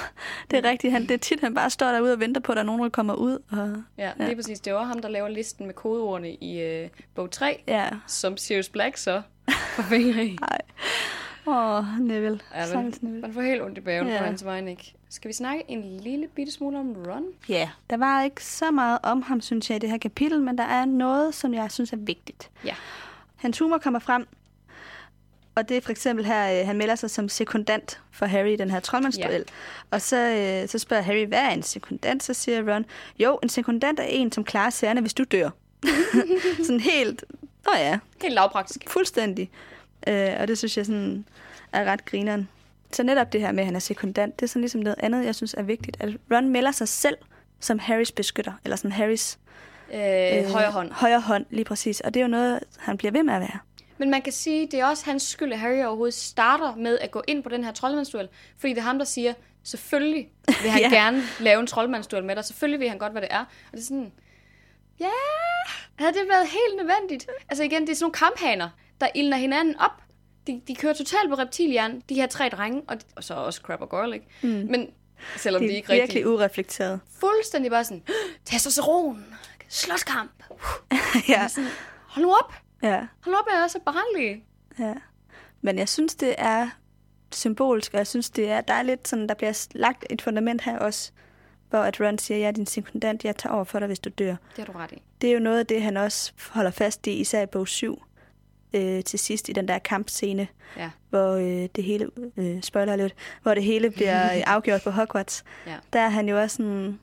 det 0.50 0.56
er 0.56 0.62
mm. 0.62 0.68
rigtigt. 0.68 0.92
Han, 0.92 1.02
det 1.02 1.10
er 1.10 1.18
tit, 1.18 1.40
han 1.40 1.54
bare 1.54 1.70
står 1.70 1.86
derude 1.86 2.12
og 2.12 2.20
venter 2.20 2.40
på, 2.40 2.52
at 2.52 2.56
der 2.56 2.62
er 2.62 2.66
nogen, 2.66 2.82
der 2.82 2.88
kommer 2.88 3.14
ud. 3.14 3.38
Og, 3.50 3.82
ja, 3.98 4.04
ja, 4.04 4.24
det 4.24 4.32
er 4.32 4.36
præcis. 4.36 4.60
Det 4.60 4.72
også 4.72 4.86
ham, 4.86 5.02
der 5.02 5.08
laver 5.08 5.28
listen 5.28 5.66
med 5.66 5.74
kodeordene 5.74 6.34
i 6.34 6.60
øh, 6.60 6.88
bog 7.14 7.30
3, 7.30 7.62
ja. 7.68 7.88
som 8.06 8.36
Sirius 8.36 8.68
Black 8.68 8.96
så 8.96 9.22
får 9.48 9.82
fingre 9.82 10.26
i. 10.26 10.36
Nej. 10.40 10.58
Åh, 11.46 11.78
oh, 11.78 12.00
Neville. 12.00 12.40
Ja, 12.54 12.76
men, 12.76 12.94
Neville. 13.00 13.20
Man 13.20 13.34
får 13.34 13.40
helt 13.40 13.62
ondt 13.62 13.78
i 13.78 13.80
bagen 13.80 14.08
ja. 14.08 14.18
på 14.18 14.24
hans 14.24 14.44
vejen, 14.44 14.68
ikke? 14.68 14.94
Skal 15.08 15.28
vi 15.28 15.32
snakke 15.34 15.64
en 15.68 15.82
lille 15.82 16.28
bitte 16.28 16.52
smule 16.52 16.78
om 16.78 16.96
Ron? 17.06 17.24
Ja, 17.48 17.54
yeah. 17.54 17.68
der 17.90 17.96
var 17.96 18.22
ikke 18.22 18.44
så 18.44 18.70
meget 18.70 18.98
om 19.02 19.22
ham, 19.22 19.40
synes 19.40 19.70
jeg, 19.70 19.76
i 19.76 19.78
det 19.78 19.90
her 19.90 19.98
kapitel, 19.98 20.42
men 20.42 20.58
der 20.58 20.64
er 20.64 20.84
noget, 20.84 21.34
som 21.34 21.54
jeg 21.54 21.72
synes 21.72 21.92
er 21.92 21.96
vigtigt. 21.96 22.50
Ja. 22.64 22.74
Hans 23.36 23.58
humor 23.58 23.78
kommer 23.78 23.98
frem, 24.00 24.26
og 25.54 25.68
det 25.68 25.76
er 25.76 25.80
for 25.80 25.90
eksempel 25.90 26.24
her, 26.24 26.60
øh, 26.60 26.66
han 26.66 26.76
melder 26.76 26.94
sig 26.94 27.10
som 27.10 27.28
sekundant 27.28 28.00
for 28.10 28.26
Harry 28.26 28.52
i 28.52 28.56
den 28.56 28.70
her 28.70 28.80
troldmandsduel. 28.80 29.32
Ja. 29.32 29.44
Og 29.90 30.02
så, 30.02 30.16
øh, 30.16 30.68
så 30.68 30.78
spørger 30.78 31.02
Harry, 31.02 31.26
hvad 31.26 31.38
er 31.38 31.50
en 31.50 31.62
sekundant? 31.62 32.22
Så 32.22 32.34
siger 32.34 32.74
Ron, 32.74 32.84
jo, 33.18 33.38
en 33.42 33.48
sekundant 33.48 34.00
er 34.00 34.04
en, 34.04 34.32
som 34.32 34.44
klarer 34.44 34.70
sagerne, 34.70 35.00
hvis 35.00 35.14
du 35.14 35.24
dør. 35.24 35.50
sådan 36.66 36.80
helt, 36.80 37.24
nå 37.66 37.72
ja. 37.76 37.98
Helt 38.22 38.34
lavpraktisk. 38.34 38.90
Fuldstændig. 38.90 39.50
Øh, 40.06 40.30
og 40.40 40.48
det 40.48 40.58
synes 40.58 40.76
jeg 40.76 40.86
sådan 40.86 41.24
er 41.72 41.84
ret 41.84 42.04
grineren. 42.04 42.48
Så 42.92 43.02
netop 43.02 43.32
det 43.32 43.40
her 43.40 43.52
med, 43.52 43.60
at 43.60 43.66
han 43.66 43.76
er 43.76 43.80
sekundant, 43.80 44.40
det 44.40 44.46
er 44.46 44.48
sådan 44.48 44.62
ligesom 44.62 44.80
noget 44.80 44.96
andet, 44.98 45.24
jeg 45.24 45.34
synes 45.34 45.54
er 45.54 45.62
vigtigt. 45.62 45.96
At 46.00 46.08
Ron 46.32 46.48
melder 46.48 46.72
sig 46.72 46.88
selv 46.88 47.16
som 47.60 47.78
Harrys 47.78 48.12
beskytter, 48.12 48.52
eller 48.64 48.76
som 48.76 48.90
Harrys 48.90 49.38
øh, 49.94 50.00
øh, 50.38 50.50
højre 50.52 50.70
hånd. 50.70 50.92
Højre 50.92 51.20
hånd, 51.20 51.46
lige 51.50 51.64
præcis. 51.64 52.00
Og 52.00 52.14
det 52.14 52.20
er 52.20 52.24
jo 52.24 52.30
noget, 52.30 52.60
han 52.78 52.96
bliver 52.96 53.12
ved 53.12 53.22
med 53.22 53.34
at 53.34 53.40
være. 53.40 53.58
Men 53.98 54.10
man 54.10 54.22
kan 54.22 54.32
sige, 54.32 54.66
det 54.66 54.80
er 54.80 54.86
også 54.86 55.04
hans 55.04 55.22
skyld, 55.22 55.52
at 55.52 55.58
Harry 55.58 55.84
overhovedet 55.84 56.14
starter 56.14 56.76
med 56.76 56.98
at 56.98 57.10
gå 57.10 57.22
ind 57.26 57.42
på 57.42 57.48
den 57.48 57.64
her 57.64 57.72
troldmandsduel. 57.72 58.28
Fordi 58.58 58.72
det 58.72 58.78
er 58.78 58.82
ham, 58.82 58.98
der 58.98 59.04
siger, 59.04 59.34
selvfølgelig 59.62 60.28
vil 60.46 60.70
han 60.76 60.80
ja. 60.80 60.88
gerne 60.88 61.22
lave 61.40 61.60
en 61.60 61.66
troldmandsduel 61.66 62.24
med 62.24 62.36
dig. 62.36 62.44
Selvfølgelig 62.44 62.80
vil 62.80 62.88
han 62.88 62.98
godt, 62.98 63.12
hvad 63.12 63.22
det 63.22 63.28
er. 63.30 63.40
Og 63.40 63.72
det 63.72 63.78
er 63.78 63.84
sådan, 63.84 64.12
ja, 65.00 65.06
havde 65.96 66.12
det 66.12 66.28
været 66.28 66.46
helt 66.46 66.76
nødvendigt? 66.86 67.26
Altså 67.48 67.64
igen, 67.64 67.82
det 67.82 67.90
er 67.90 67.94
sådan 67.94 68.04
nogle 68.04 68.12
kamphaner, 68.12 68.68
der 69.04 69.10
ildner 69.14 69.36
hinanden 69.36 69.78
op. 69.78 70.02
De, 70.46 70.62
de 70.68 70.74
kører 70.74 70.92
totalt 70.92 71.28
på 71.28 71.34
reptilhjernen, 71.34 72.02
de 72.08 72.14
her 72.14 72.26
tre 72.26 72.48
drenge, 72.48 72.82
og, 72.88 73.00
de, 73.00 73.04
og 73.16 73.24
så 73.24 73.34
også 73.34 73.60
Crab 73.60 73.80
og 73.80 73.88
Goyle, 73.88 74.14
ikke? 74.14 74.26
Mm. 74.42 74.48
Men 74.48 74.90
selvom 75.36 75.62
de, 75.62 75.68
de 75.68 75.74
ikke 75.74 75.88
rigtig... 75.88 76.02
virkelig 76.02 76.28
ureflekteret. 76.28 77.00
Fuldstændig 77.20 77.70
bare 77.70 77.84
sådan, 77.84 78.02
testosteron, 78.44 79.24
slåskamp. 79.68 80.30
ja. 81.28 81.48
Sådan, 81.48 81.70
hold 82.06 82.26
nu 82.26 82.32
op. 82.32 82.54
Ja. 82.82 83.06
Hold 83.20 83.36
op, 83.36 83.44
jeg 83.52 83.62
er 83.62 83.68
så 83.68 83.78
barnlig. 83.84 84.44
Ja. 84.78 84.94
Men 85.60 85.78
jeg 85.78 85.88
synes, 85.88 86.14
det 86.14 86.34
er 86.38 86.70
symbolsk, 87.32 87.92
og 87.92 87.98
jeg 87.98 88.06
synes, 88.06 88.30
det 88.30 88.50
er, 88.50 88.60
der 88.60 88.74
er 88.74 88.82
lidt 88.82 89.08
sådan, 89.08 89.28
der 89.28 89.34
bliver 89.34 89.66
lagt 89.74 90.04
et 90.10 90.22
fundament 90.22 90.62
her 90.62 90.78
også, 90.78 91.12
hvor 91.70 91.78
at 91.78 92.00
Ron 92.00 92.18
siger, 92.18 92.38
jeg 92.38 92.46
er 92.46 92.52
din 92.52 92.66
sekundant, 92.66 93.24
jeg 93.24 93.36
tager 93.36 93.54
over 93.54 93.64
for 93.64 93.78
dig, 93.78 93.86
hvis 93.86 93.98
du 93.98 94.10
dør. 94.10 94.36
Det 94.56 94.64
har 94.66 94.72
du 94.72 94.78
ret 94.78 94.92
i. 94.92 95.02
Det 95.20 95.28
er 95.28 95.34
jo 95.34 95.40
noget 95.40 95.58
af 95.58 95.66
det, 95.66 95.82
han 95.82 95.96
også 95.96 96.32
holder 96.50 96.70
fast 96.70 97.06
i, 97.06 97.12
især 97.12 97.42
i 97.42 97.46
bog 97.46 97.68
7, 97.68 98.02
øh, 98.74 99.04
til 99.04 99.18
sidst 99.18 99.48
i 99.48 99.52
den 99.52 99.68
der 99.68 99.78
kampscene, 99.78 100.48
ja. 100.76 100.90
hvor 101.10 101.32
øh, 101.32 101.68
det 101.76 101.84
hele, 101.84 102.10
øh, 102.36 102.62
spoiler 102.62 102.96
lidt, 102.96 103.14
hvor 103.42 103.54
det 103.54 103.64
hele 103.64 103.90
bliver 103.90 104.18
afgjort 104.54 104.82
på 104.82 104.90
Hogwarts. 104.90 105.44
Ja. 105.66 105.76
Der 105.92 106.00
er 106.00 106.08
han 106.08 106.28
jo 106.28 106.40
også 106.40 106.56
sådan, 106.56 106.98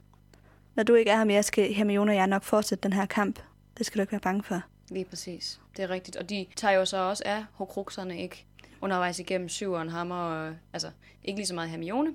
når 0.75 0.83
du 0.83 0.95
ikke 0.95 1.11
er 1.11 1.17
her 1.17 1.23
mere, 1.23 1.43
skal 1.43 1.73
Hermione 1.73 2.11
og 2.11 2.15
jeg 2.15 2.27
nok 2.27 2.43
fortsætte 2.43 2.83
den 2.83 2.93
her 2.93 3.05
kamp. 3.05 3.39
Det 3.77 3.85
skal 3.85 3.97
du 3.97 4.01
ikke 4.01 4.11
være 4.11 4.21
bange 4.21 4.43
for. 4.43 4.61
Lige 4.89 5.05
præcis. 5.05 5.59
Det 5.77 5.83
er 5.83 5.89
rigtigt. 5.89 6.17
Og 6.17 6.29
de 6.29 6.45
tager 6.55 6.73
jo 6.73 6.85
så 6.85 6.97
også 6.97 7.23
af 7.25 7.45
hokrukserne, 7.53 8.21
ikke? 8.21 8.45
Undervejs 8.81 9.19
igennem 9.19 9.49
syveren 9.49 9.89
hammer, 9.89 10.15
og, 10.15 10.55
altså 10.73 10.91
ikke 11.23 11.39
lige 11.39 11.47
så 11.47 11.55
meget 11.55 11.69
Hermione. 11.69 12.13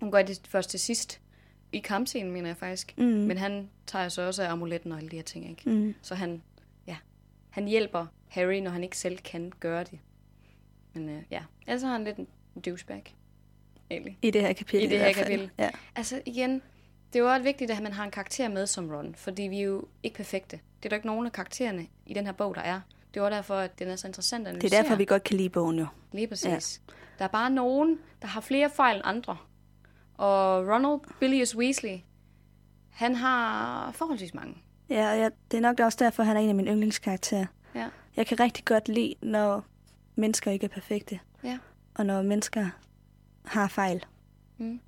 Hun 0.00 0.10
gør 0.12 0.22
det 0.22 0.40
først 0.48 0.70
til 0.70 0.80
sidst 0.80 1.20
i 1.72 1.78
kampscenen, 1.78 2.32
mener 2.32 2.48
jeg 2.48 2.56
faktisk. 2.56 2.94
Mm. 2.98 3.04
Men 3.04 3.38
han 3.38 3.70
tager 3.86 4.08
så 4.08 4.22
også 4.22 4.42
af 4.42 4.52
amuletten 4.52 4.92
og 4.92 4.98
alle 4.98 5.10
de 5.10 5.16
her 5.16 5.22
ting, 5.22 5.50
ikke? 5.50 5.70
Mm. 5.70 5.94
Så 6.02 6.14
han, 6.14 6.42
han 7.50 7.68
hjælper 7.68 8.06
Harry, 8.28 8.54
når 8.58 8.70
han 8.70 8.84
ikke 8.84 8.98
selv 8.98 9.18
kan 9.18 9.52
gøre 9.60 9.84
det. 9.84 9.98
Men 10.94 11.08
øh, 11.08 11.22
ja, 11.30 11.42
ellers 11.66 11.82
har 11.82 11.92
han 11.92 12.04
lidt 12.04 12.16
en 12.16 12.26
douchebag. 12.66 13.16
Egentlig. 13.90 14.18
I 14.22 14.30
det 14.30 14.40
her 14.40 14.52
kapitel. 14.52 14.86
I 14.86 14.90
det 14.90 14.98
her 14.98 15.12
kapitel. 15.12 15.50
Ja. 15.58 15.70
Altså 15.96 16.22
igen, 16.26 16.62
det 17.12 17.18
er 17.18 17.22
jo 17.22 17.30
også 17.30 17.42
vigtigt, 17.42 17.70
at 17.70 17.82
man 17.82 17.92
har 17.92 18.04
en 18.04 18.10
karakter 18.10 18.48
med 18.48 18.66
som 18.66 18.90
Ron, 18.90 19.14
fordi 19.14 19.42
vi 19.42 19.58
er 19.58 19.64
jo 19.64 19.88
ikke 20.02 20.16
perfekte. 20.16 20.56
Det 20.56 20.84
er 20.84 20.88
der 20.88 20.96
ikke 20.96 21.06
nogen 21.06 21.26
af 21.26 21.32
karaktererne 21.32 21.86
i 22.06 22.14
den 22.14 22.26
her 22.26 22.32
bog, 22.32 22.54
der 22.54 22.60
er. 22.60 22.80
Det 23.14 23.20
er 23.20 23.24
også 23.24 23.36
derfor, 23.36 23.54
at 23.54 23.78
den 23.78 23.88
er 23.88 23.96
så 23.96 24.06
interessant 24.06 24.46
at 24.46 24.50
analysere. 24.50 24.70
Det 24.70 24.76
er 24.78 24.82
derfor, 24.82 24.96
vi 24.96 25.04
godt 25.04 25.24
kan 25.24 25.36
lide 25.36 25.48
bogen 25.48 25.78
jo. 25.78 25.86
Lige 26.12 26.26
præcis. 26.26 26.82
Ja. 26.88 26.92
Der 27.18 27.24
er 27.24 27.28
bare 27.28 27.50
nogen, 27.50 27.98
der 28.22 28.28
har 28.28 28.40
flere 28.40 28.70
fejl 28.70 28.96
end 28.96 29.04
andre. 29.06 29.36
Og 30.14 30.68
Ronald 30.68 31.00
Billius 31.20 31.56
Weasley, 31.56 31.98
han 32.90 33.14
har 33.14 33.92
forholdsvis 33.92 34.34
mange. 34.34 34.56
Ja, 34.90 35.10
og 35.10 35.18
ja, 35.18 35.28
det 35.50 35.56
er 35.56 35.60
nok 35.60 35.80
også 35.80 35.98
derfor, 36.00 36.22
han 36.22 36.36
er 36.36 36.40
en 36.40 36.48
af 36.48 36.54
mine 36.54 36.70
yndlingskarakterer. 36.70 37.46
Ja. 37.74 37.88
Jeg 38.16 38.26
kan 38.26 38.40
rigtig 38.40 38.64
godt 38.64 38.88
lide, 38.88 39.14
når 39.22 39.64
mennesker 40.16 40.50
ikke 40.50 40.64
er 40.64 40.68
perfekte. 40.68 41.20
Ja. 41.44 41.58
Og 41.94 42.06
når 42.06 42.22
mennesker 42.22 42.66
har 43.44 43.68
fejl. 43.68 44.04
Mm. 44.58 44.80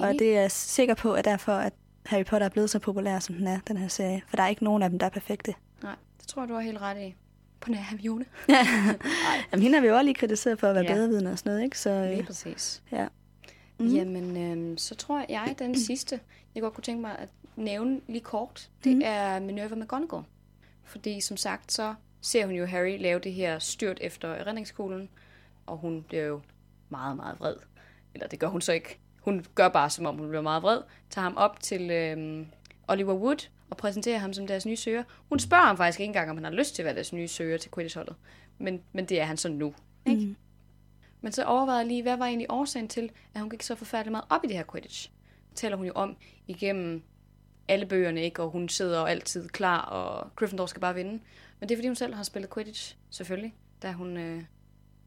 Og 0.00 0.12
det 0.12 0.36
er 0.36 0.40
jeg 0.40 0.50
sikker 0.50 0.94
på, 0.94 1.12
at 1.12 1.24
derfor, 1.24 1.52
at 1.52 1.72
Harry 2.06 2.24
Potter 2.24 2.44
er 2.44 2.50
blevet 2.50 2.70
så 2.70 2.78
populær, 2.78 3.18
som 3.18 3.34
den 3.34 3.46
er, 3.46 3.58
den 3.68 3.76
her 3.76 3.88
serie. 3.88 4.22
For 4.28 4.36
der 4.36 4.42
er 4.42 4.48
ikke 4.48 4.64
nogen 4.64 4.82
af 4.82 4.90
dem, 4.90 4.98
der 4.98 5.06
er 5.06 5.10
perfekte. 5.10 5.54
Nej, 5.82 5.94
det 6.20 6.28
tror 6.28 6.42
jeg, 6.42 6.48
du 6.48 6.54
har 6.54 6.60
helt 6.60 6.80
ret 6.80 7.02
i. 7.02 7.14
På 7.60 7.70
nær 7.70 7.78
Hermione. 7.78 8.24
Jamen, 9.52 9.62
hende 9.62 9.74
har 9.74 9.80
vi 9.80 9.86
jo 9.86 9.94
også 9.94 10.04
lige 10.04 10.14
kritiseret 10.14 10.60
for 10.60 10.68
at 10.68 10.74
være 10.74 10.84
ja. 10.84 10.94
bedrevidende 10.94 11.32
og 11.32 11.38
sådan 11.38 11.50
noget, 11.50 11.64
ikke? 11.64 11.78
Så, 11.78 11.90
øh, 11.90 12.10
lige 12.10 12.22
præcis. 12.22 12.82
Ja. 12.92 13.06
Mm. 13.78 13.86
Jamen, 13.86 14.36
øh, 14.36 14.78
så 14.78 14.94
tror 14.94 15.24
jeg, 15.28 15.54
den 15.58 15.78
sidste, 15.78 16.20
jeg 16.54 16.62
godt 16.62 16.74
kunne 16.74 16.84
tænke 16.84 17.00
mig 17.00 17.18
at 17.18 17.28
nævne 17.56 18.00
lige 18.08 18.20
kort, 18.20 18.70
det 18.84 18.96
mm. 18.96 19.02
er 19.04 19.40
Minerva 19.40 19.74
McGonagall. 19.74 20.24
Fordi 20.84 21.20
som 21.20 21.36
sagt, 21.36 21.72
så 21.72 21.94
ser 22.20 22.46
hun 22.46 22.54
jo 22.54 22.66
Harry 22.66 23.00
lave 23.00 23.18
det 23.18 23.32
her 23.32 23.58
styrt 23.58 23.98
efter 24.00 24.46
redningsskolen, 24.46 25.08
og 25.66 25.76
hun 25.76 26.02
bliver 26.02 26.24
jo 26.24 26.40
meget, 26.88 27.16
meget 27.16 27.40
vred. 27.40 27.56
Eller 28.14 28.26
det 28.26 28.38
gør 28.38 28.46
hun 28.46 28.60
så 28.60 28.72
ikke. 28.72 28.98
Hun 29.20 29.44
gør 29.54 29.68
bare, 29.68 29.90
som 29.90 30.06
om 30.06 30.18
hun 30.18 30.28
bliver 30.28 30.42
meget 30.42 30.62
vred, 30.62 30.80
tager 31.10 31.22
ham 31.22 31.36
op 31.36 31.60
til 31.60 31.90
øh, 31.90 32.46
Oliver 32.88 33.14
Wood 33.14 33.48
og 33.70 33.76
præsenterer 33.76 34.18
ham 34.18 34.32
som 34.32 34.46
deres 34.46 34.66
nye 34.66 34.76
søger. 34.76 35.02
Hun 35.28 35.38
spørger 35.38 35.64
ham 35.64 35.76
faktisk 35.76 36.00
ikke 36.00 36.08
engang, 36.08 36.30
om 36.30 36.36
han 36.36 36.44
har 36.44 36.50
lyst 36.50 36.74
til 36.74 36.82
at 36.82 36.86
være 36.86 36.94
deres 36.94 37.12
nye 37.12 37.28
søger 37.28 37.58
til 37.58 37.70
Quidditch-holdet. 37.74 38.14
Men, 38.58 38.82
men 38.92 39.04
det 39.04 39.20
er 39.20 39.24
han 39.24 39.36
så 39.36 39.48
nu. 39.48 39.74
Ikke? 40.06 40.26
Mm. 40.26 40.36
Men 41.26 41.32
så 41.32 41.44
overvejede 41.44 41.78
jeg 41.78 41.86
lige, 41.86 42.02
hvad 42.02 42.16
var 42.16 42.26
egentlig 42.26 42.46
årsagen 42.50 42.88
til, 42.88 43.10
at 43.34 43.40
hun 43.40 43.50
gik 43.50 43.62
så 43.62 43.74
forfærdeligt 43.74 44.10
meget 44.10 44.24
op 44.30 44.44
i 44.44 44.46
det 44.46 44.56
her 44.56 44.64
Quidditch. 44.72 45.10
Det 45.50 45.56
taler 45.56 45.76
hun 45.76 45.86
jo 45.86 45.92
om 45.92 46.16
igennem 46.46 47.02
alle 47.68 47.86
bøgerne, 47.86 48.22
ikke? 48.22 48.42
og 48.42 48.50
hun 48.50 48.68
sidder 48.68 49.06
altid 49.06 49.48
klar, 49.48 49.80
og 49.80 50.30
Gryffindor 50.36 50.66
skal 50.66 50.80
bare 50.80 50.94
vinde. 50.94 51.20
Men 51.60 51.68
det 51.68 51.70
er, 51.70 51.76
fordi 51.76 51.88
hun 51.88 51.96
selv 51.96 52.14
har 52.14 52.22
spillet 52.22 52.54
Quidditch, 52.54 52.96
selvfølgelig, 53.10 53.54
da 53.82 53.92
hun, 53.92 54.16
øh, 54.16 54.42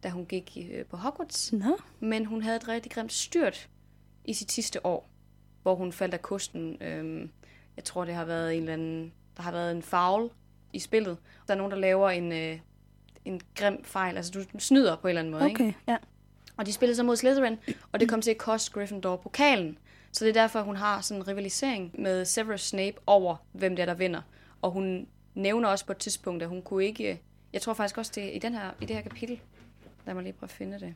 da 0.03 0.09
hun 0.09 0.26
gik 0.26 0.57
øh, 0.72 0.86
på 0.86 0.97
Hogwarts. 0.97 1.53
Nå. 1.53 1.78
Men 1.99 2.26
hun 2.26 2.41
havde 2.41 2.55
et 2.55 2.67
rigtig 2.67 2.91
grimt 2.91 3.13
styrt 3.13 3.70
i 4.26 4.34
sit 4.34 4.51
sidste 4.51 4.86
år, 4.86 5.09
hvor 5.61 5.76
hun 5.76 5.91
faldt 5.91 6.13
af 6.13 6.22
kosten. 6.22 6.78
Øhm, 6.82 7.30
jeg 7.76 7.84
tror, 7.84 8.05
det 8.05 8.13
har 8.13 8.26
været 8.26 8.53
en 8.53 8.59
eller 8.59 8.74
anden, 8.74 9.13
der 9.38 9.43
har 9.43 9.51
været 9.51 9.72
en 9.72 9.82
foul 9.82 10.30
i 10.74 10.80
spillet. 10.80 11.17
Der 11.47 11.53
er 11.53 11.57
nogen, 11.57 11.72
der 11.72 11.78
laver 11.78 12.09
en, 12.09 12.32
øh, 12.32 12.59
en 13.30 13.41
grim 13.55 13.84
fejl. 13.84 14.17
Altså, 14.17 14.32
du 14.32 14.59
snyder 14.59 14.95
på 14.95 15.07
en 15.07 15.09
eller 15.09 15.19
anden 15.19 15.32
måde, 15.32 15.43
okay, 15.43 15.65
ikke? 15.65 15.77
ja. 15.88 15.97
Og 16.57 16.65
de 16.65 16.73
spillede 16.73 16.95
så 16.95 17.03
mod 17.03 17.15
Slytherin, 17.15 17.57
og 17.91 17.99
det 17.99 18.09
kom 18.09 18.21
til 18.21 18.32
at 18.32 18.38
koste 18.38 18.71
Gryffindor 18.71 19.15
pokalen. 19.15 19.77
Så 20.11 20.25
det 20.25 20.38
er 20.38 20.41
derfor, 20.41 20.61
hun 20.61 20.75
har 20.75 21.01
sådan 21.01 21.21
en 21.21 21.27
rivalisering 21.27 21.91
med 22.01 22.25
Severus 22.25 22.61
Snape 22.61 22.97
over, 23.07 23.36
hvem 23.51 23.75
det 23.75 23.82
er, 23.84 23.86
der 23.86 23.93
vinder. 23.93 24.21
Og 24.61 24.71
hun 24.71 25.07
nævner 25.36 25.69
også 25.69 25.86
på 25.86 25.91
et 25.91 25.97
tidspunkt, 25.97 26.43
at 26.43 26.49
hun 26.49 26.61
kunne 26.61 26.86
ikke... 26.86 27.21
Jeg 27.53 27.61
tror 27.61 27.73
faktisk 27.73 27.97
også, 27.97 28.11
det 28.15 28.23
er 28.23 28.32
i, 28.32 28.39
den 28.39 28.53
her, 28.53 28.71
i 28.82 28.86
det 28.86 28.95
her 28.95 29.03
kapitel. 29.03 29.39
Lad 30.05 30.13
mig 30.13 30.23
lige 30.23 30.34
prøve 30.34 30.47
at 30.47 30.51
finde 30.51 30.80
det. 30.80 30.95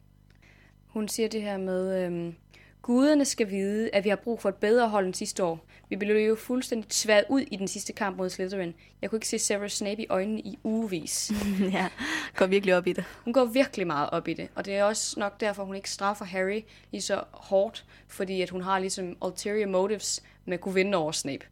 Hun 0.87 1.07
siger 1.07 1.29
det 1.29 1.41
her 1.41 1.57
med... 1.57 2.05
Øhm, 2.05 2.35
Guderne 2.83 3.25
skal 3.25 3.49
vide, 3.49 3.89
at 3.93 4.03
vi 4.03 4.09
har 4.09 4.15
brug 4.15 4.41
for 4.41 4.49
et 4.49 4.55
bedre 4.55 4.89
hold 4.89 5.05
end 5.05 5.13
sidste 5.13 5.43
år. 5.43 5.65
Vi 5.89 5.95
blev 5.95 6.27
jo 6.27 6.35
fuldstændig 6.35 6.89
tværet 6.89 7.25
ud 7.29 7.41
i 7.41 7.55
den 7.55 7.67
sidste 7.67 7.93
kamp 7.93 8.17
mod 8.17 8.29
Slytherin. 8.29 8.73
Jeg 9.01 9.09
kunne 9.09 9.17
ikke 9.17 9.27
se 9.27 9.39
Severus 9.39 9.71
Snape 9.71 10.01
i 10.01 10.07
øjnene 10.09 10.39
i 10.41 10.59
ugevis. 10.63 11.31
ja, 11.73 11.87
går 12.35 12.45
virkelig 12.45 12.75
op 12.75 12.87
i 12.87 12.93
det. 12.93 13.03
Hun 13.23 13.33
går 13.33 13.45
virkelig 13.45 13.87
meget 13.87 14.09
op 14.09 14.27
i 14.27 14.33
det, 14.33 14.49
og 14.55 14.65
det 14.65 14.75
er 14.75 14.83
også 14.83 15.19
nok 15.19 15.39
derfor, 15.39 15.63
hun 15.63 15.75
ikke 15.75 15.89
straffer 15.89 16.25
Harry 16.25 16.61
lige 16.91 17.01
så 17.01 17.23
hårdt, 17.31 17.85
fordi 18.07 18.41
at 18.41 18.49
hun 18.49 18.61
har 18.61 18.79
ligesom 18.79 19.17
ulterior 19.21 19.67
motives 19.67 20.23
med 20.45 20.53
at 20.53 20.61
kunne 20.61 20.73
vinde 20.73 20.97
over 20.97 21.11
Snape. 21.11 21.45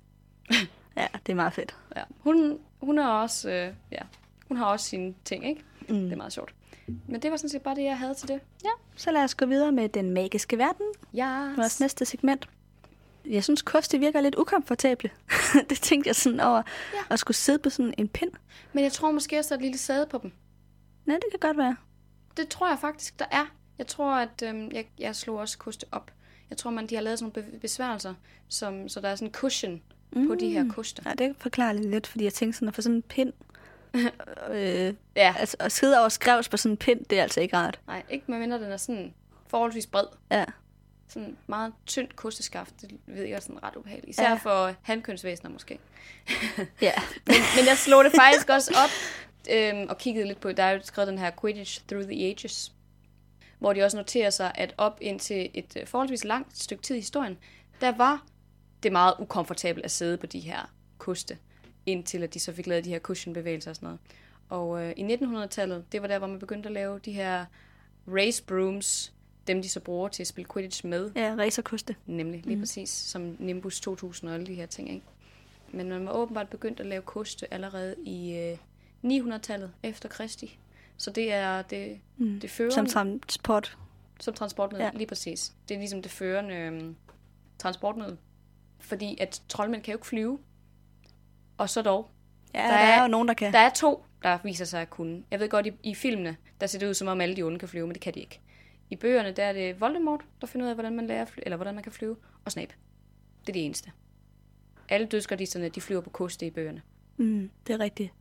ja, 0.98 1.08
det 1.26 1.32
er 1.32 1.36
meget 1.36 1.54
fedt. 1.54 1.76
Ja, 1.96 2.04
hun, 2.20 2.60
hun 2.82 2.98
er 2.98 3.08
også, 3.08 3.50
øh, 3.50 3.74
ja, 3.92 4.02
hun 4.48 4.58
har 4.58 4.66
også 4.66 4.86
sine 4.86 5.14
ting, 5.26 5.50
ikke? 5.50 5.62
Mm. 5.90 5.96
Det 5.96 6.12
er 6.12 6.18
meget 6.18 6.34
sjovt. 6.34 6.54
Men 6.88 7.22
det 7.22 7.32
var 7.32 7.38
sådan 7.38 7.50
set 7.50 7.62
bare 7.62 7.76
det, 7.76 7.84
jeg 7.84 7.98
havde 7.98 8.14
til 8.14 8.28
det. 8.28 8.40
Ja, 8.64 8.70
så 8.96 9.12
lad 9.12 9.24
os 9.24 9.36
gå 9.36 9.46
videre 9.46 9.72
med 9.72 9.90
den 9.90 10.12
magiske 10.12 10.58
verden. 10.58 10.86
Ja. 11.14 11.54
Vores 11.56 11.80
næste 11.80 12.06
segment. 12.06 12.50
Jeg 13.26 13.44
synes, 13.44 13.62
kost 13.62 13.92
det 13.92 14.00
virker 14.00 14.22
lidt 14.22 14.36
ukomfortable. 14.36 15.10
det 15.70 15.78
tænkte 15.78 16.08
jeg 16.08 16.16
sådan 16.16 16.40
over, 16.40 16.62
ja. 16.94 17.00
at 17.10 17.20
skulle 17.20 17.38
sidde 17.38 17.60
på 17.60 17.70
sådan 17.70 17.94
en 17.98 18.08
pind. 18.08 18.32
Men 18.74 18.84
jeg 18.84 18.92
tror 18.92 19.12
måske 19.12 19.40
også, 19.40 19.50
der 19.50 19.56
er 19.56 19.58
et 19.60 19.64
lille 19.64 19.78
sæde 19.78 20.06
på 20.06 20.20
dem. 20.24 20.32
Nej, 21.06 21.16
det 21.16 21.26
kan 21.32 21.40
godt 21.40 21.58
være. 21.58 21.76
Det 22.38 22.48
tror 22.48 22.70
jeg 22.70 22.80
faktisk, 22.80 23.20
der 23.20 23.26
er. 23.32 23.46
Jeg 23.78 23.88
tror, 23.88 24.14
at 24.14 24.44
øhm, 24.44 24.72
jeg, 24.72 24.86
jeg 25.00 25.16
slog 25.16 25.38
også 25.38 25.58
koste 25.58 25.86
op. 25.92 26.12
Jeg 26.50 26.58
tror, 26.58 26.72
man 26.72 26.88
de 26.88 26.96
har 26.96 27.02
lavet 27.02 27.20
sådan 27.20 27.32
nogle 27.36 27.60
besværgelser, 27.60 28.14
som, 28.48 28.90
så 28.90 29.02
der 29.02 29.10
er 29.10 29.16
sådan 29.16 29.28
en 29.28 29.34
cushion 29.34 29.82
mm. 30.12 30.28
på 30.28 30.36
de 30.36 30.50
her 30.50 30.70
koster. 30.70 31.04
Ja, 31.06 31.14
det 31.14 31.36
forklarer 31.40 31.74
lidt, 31.74 32.08
fordi 32.08 32.24
jeg 32.24 32.34
tænkte 32.34 32.58
sådan, 32.58 32.68
at 32.68 32.76
få 32.76 32.82
sådan 32.82 32.96
en 32.96 33.02
pind, 33.02 33.34
øh, 34.52 34.94
ja. 35.16 35.36
altså, 35.40 35.58
at 35.60 35.72
sidde 35.72 36.00
over 36.00 36.10
skrevs 36.10 36.50
på 36.50 36.58
sådan 36.58 36.74
en 36.74 36.78
pind, 36.78 37.06
det 37.06 37.20
er 37.20 37.24
altså 37.24 37.42
ikke 37.42 37.58
rart. 37.58 37.80
Nej, 37.88 38.04
ikke 38.10 38.26
medmindre 38.28 38.60
den 38.60 38.72
er 38.72 38.78
sådan 38.78 39.14
forholdsvis 39.48 39.88
bred. 39.88 40.06
Ja. 40.32 40.46
Sådan 41.08 41.38
meget 41.48 41.74
tyndt 41.86 42.16
kosteskaft, 42.16 42.82
det 42.82 42.92
ved 43.08 43.24
jeg 43.24 43.36
er 43.36 43.40
sådan 43.40 43.64
ret 43.64 43.76
ubehageligt. 43.76 44.10
Især 44.10 44.30
ja. 44.30 44.36
for 44.36 44.74
handkønsvæsener 44.82 45.52
måske. 45.52 45.80
ja. 46.82 46.92
men, 47.28 47.36
men 47.56 47.66
jeg 47.68 47.78
slog 47.78 48.04
det 48.04 48.12
faktisk 48.16 48.50
også 48.50 48.74
op 48.84 48.90
øhm, 49.50 49.90
og 49.90 49.98
kiggede 49.98 50.28
lidt 50.28 50.40
på, 50.40 50.52
der 50.52 50.64
er 50.64 50.72
jo 50.72 50.80
skrevet 50.84 51.08
den 51.08 51.20
her 51.20 51.32
Quidditch 51.42 51.82
Through 51.88 52.06
the 52.06 52.26
Ages, 52.26 52.72
hvor 53.60 53.74
de 53.74 53.84
også 53.84 53.98
noterer 53.98 54.30
sig, 54.30 54.52
at 54.56 54.74
op 54.78 54.98
indtil 55.02 55.50
et 55.54 55.78
øh, 55.80 55.88
forholdsvis 55.88 56.24
langt 56.24 56.58
stykke 56.58 56.84
tid 56.84 56.96
i 56.96 57.00
historien, 57.00 57.38
der 57.82 57.92
var 57.92 58.26
det 58.84 58.92
meget 58.92 59.14
ukomfortabelt 59.20 59.86
at 59.86 59.92
sidde 59.92 60.18
på 60.18 60.26
de 60.26 60.40
her 60.40 60.72
koste 60.98 61.38
indtil 61.92 62.24
at 62.24 62.34
de 62.34 62.40
så 62.40 62.54
fik 62.54 62.68
lavet 62.68 62.86
de 62.86 62.90
her 62.90 63.00
cushionbevægelser 63.00 63.72
og 63.72 63.76
sådan 63.76 63.88
noget. 63.88 64.00
Og 64.50 64.84
øh, 64.84 64.94
i 64.98 65.16
1900-tallet, 65.16 65.86
det 65.92 66.02
var 66.02 66.08
der, 66.08 66.18
hvor 66.18 66.28
man 66.28 66.40
begyndte 66.40 66.70
at 66.70 66.74
lave 66.74 67.00
de 67.00 67.12
her 67.12 67.46
race 68.08 68.44
brooms, 68.44 69.14
dem 69.48 69.62
de 69.62 69.70
så 69.70 69.80
bruger 69.80 70.08
til 70.08 70.24
at 70.24 70.28
spille 70.28 70.48
Quidditch 70.54 70.86
med. 70.86 71.12
Ja, 71.16 71.36
racerkoste. 71.38 71.96
Nemlig, 72.06 72.42
lige 72.46 72.56
mm. 72.56 72.62
præcis, 72.62 72.90
som 72.90 73.36
Nimbus 73.40 73.80
2000 73.82 74.30
og 74.30 74.36
alle 74.36 74.48
de 74.48 74.54
her 74.54 74.66
ting, 74.66 74.90
ikke? 74.90 75.06
Men 75.72 75.90
man 75.90 76.06
var 76.06 76.12
åbenbart 76.12 76.50
begyndt 76.50 76.80
at 76.80 76.86
lave 76.86 77.02
koste 77.02 77.54
allerede 77.54 77.96
i 78.06 78.38
øh, 78.38 78.58
900-tallet 79.06 79.72
efter 79.84 80.10
Kristi. 80.10 80.60
Så 80.98 81.12
det 81.12 81.34
er 81.34 81.62
det, 81.62 82.00
mm. 82.18 82.40
det 82.40 82.50
førende... 82.50 82.76
Som 82.76 82.86
transport. 82.86 83.78
Som 84.20 84.34
transportmiddel, 84.34 84.86
ja. 84.86 84.98
lige 84.98 85.08
præcis. 85.08 85.54
Det 85.70 85.76
er 85.76 85.80
ligesom 85.80 86.02
det 86.02 86.12
førende 86.12 86.56
øh, 86.56 86.94
transportmiddel. 87.60 88.18
Fordi 88.80 89.18
at 89.20 89.42
troldmænd 89.50 89.84
kan 89.84 89.92
jo 89.92 89.98
ikke 89.98 90.08
flyve. 90.08 90.40
Og 91.62 91.70
så 91.70 91.82
dog. 91.82 92.10
Ja, 92.54 92.62
der, 92.62 92.68
der 92.68 92.74
er, 92.74 92.98
er 92.98 93.02
jo 93.02 93.08
nogen, 93.08 93.28
der 93.28 93.34
kan. 93.34 93.54
Der 93.54 93.60
er 93.60 93.70
to, 93.70 94.06
der 94.24 94.38
viser 94.44 94.66
sig 94.66 94.82
at 94.82 94.90
kunne. 94.90 95.24
Jeg 95.32 95.40
ved 95.40 95.50
godt, 95.50 95.68
i, 95.68 95.72
i 95.84 95.96
filmene, 95.96 96.38
der 96.62 96.68
ser 96.68 96.80
det 96.80 96.88
ud 96.88 96.94
som 96.94 97.08
om 97.08 97.22
alle 97.22 97.36
de 97.36 97.44
onde 97.44 97.60
kan 97.60 97.68
flyve, 97.68 97.88
men 97.88 97.94
det 97.94 98.02
kan 98.02 98.14
de 98.14 98.20
ikke. 98.20 98.40
I 98.90 98.96
bøgerne, 98.96 99.32
der 99.32 99.44
er 99.44 99.54
det 99.54 99.82
Voldemort, 99.82 100.22
der 100.42 100.48
finder 100.48 100.66
ud 100.66 100.70
af, 100.70 100.76
hvordan 100.76 100.96
man 100.96 101.08
lærer 101.08 101.26
fly, 101.26 101.40
eller 101.46 101.56
hvordan 101.56 101.76
man 101.76 101.84
kan 101.84 101.92
flyve, 101.92 102.16
og 102.46 102.52
Snape. 102.52 102.74
Det 103.42 103.50
er 103.50 103.54
det 103.54 103.66
eneste. 103.66 103.92
Alle 104.90 105.08
dødsgardisterne, 105.08 105.70
de 105.70 105.82
flyver 105.82 106.02
på 106.02 106.10
koste 106.10 106.46
i 106.46 106.50
bøgerne. 106.50 106.82
Mm, 107.18 107.50
det 107.68 107.74
er 107.74 107.80
rigtigt. 107.80 108.14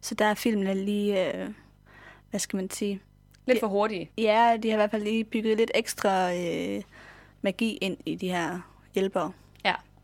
Så 0.00 0.14
der 0.14 0.24
er 0.24 0.34
filmene 0.34 0.74
lige, 0.74 1.34
øh, 1.34 1.48
hvad 2.30 2.40
skal 2.40 2.56
man 2.56 2.70
sige? 2.70 3.00
Lidt 3.46 3.60
for 3.60 3.66
hurtige. 3.66 4.10
Ja, 4.18 4.56
de 4.62 4.68
har 4.68 4.74
i 4.74 4.78
hvert 4.78 4.90
fald 4.90 5.02
lige 5.02 5.24
bygget 5.24 5.56
lidt 5.56 5.70
ekstra 5.74 6.34
øh, 6.34 6.82
magi 7.42 7.76
ind 7.76 7.96
i 8.06 8.14
de 8.14 8.28
her 8.28 8.60
hjælpere. 8.94 9.32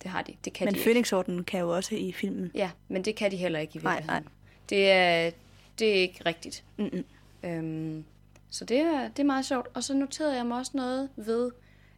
Det 0.03 0.11
har 0.11 0.22
de. 0.22 0.34
Det 0.44 0.53
kan 0.53 0.64
men 0.64 0.74
de 0.74 0.80
Phoenix-orden 0.80 1.44
kan 1.44 1.61
jo 1.61 1.76
også 1.76 1.94
i 1.94 2.12
filmen. 2.12 2.51
Ja, 2.55 2.70
men 2.88 3.05
det 3.05 3.16
kan 3.16 3.30
de 3.30 3.36
heller 3.36 3.59
ikke 3.59 3.70
i 3.70 3.82
virkeligheden. 3.82 4.07
Nej, 4.07 4.20
nej. 4.20 4.32
Det 4.68 4.90
er, 4.90 5.30
det 5.78 5.88
er 5.88 5.94
ikke 5.94 6.20
rigtigt. 6.26 6.64
Mm-mm. 6.76 7.05
Øhm, 7.42 8.05
så 8.51 8.64
det 8.64 8.78
er, 8.78 9.09
det 9.09 9.18
er 9.18 9.24
meget 9.24 9.46
sjovt. 9.46 9.68
Og 9.74 9.84
så 9.84 9.94
noterede 9.94 10.36
jeg 10.36 10.46
mig 10.46 10.59
også 10.59 10.72
noget 10.74 11.09
ved, 11.16 11.51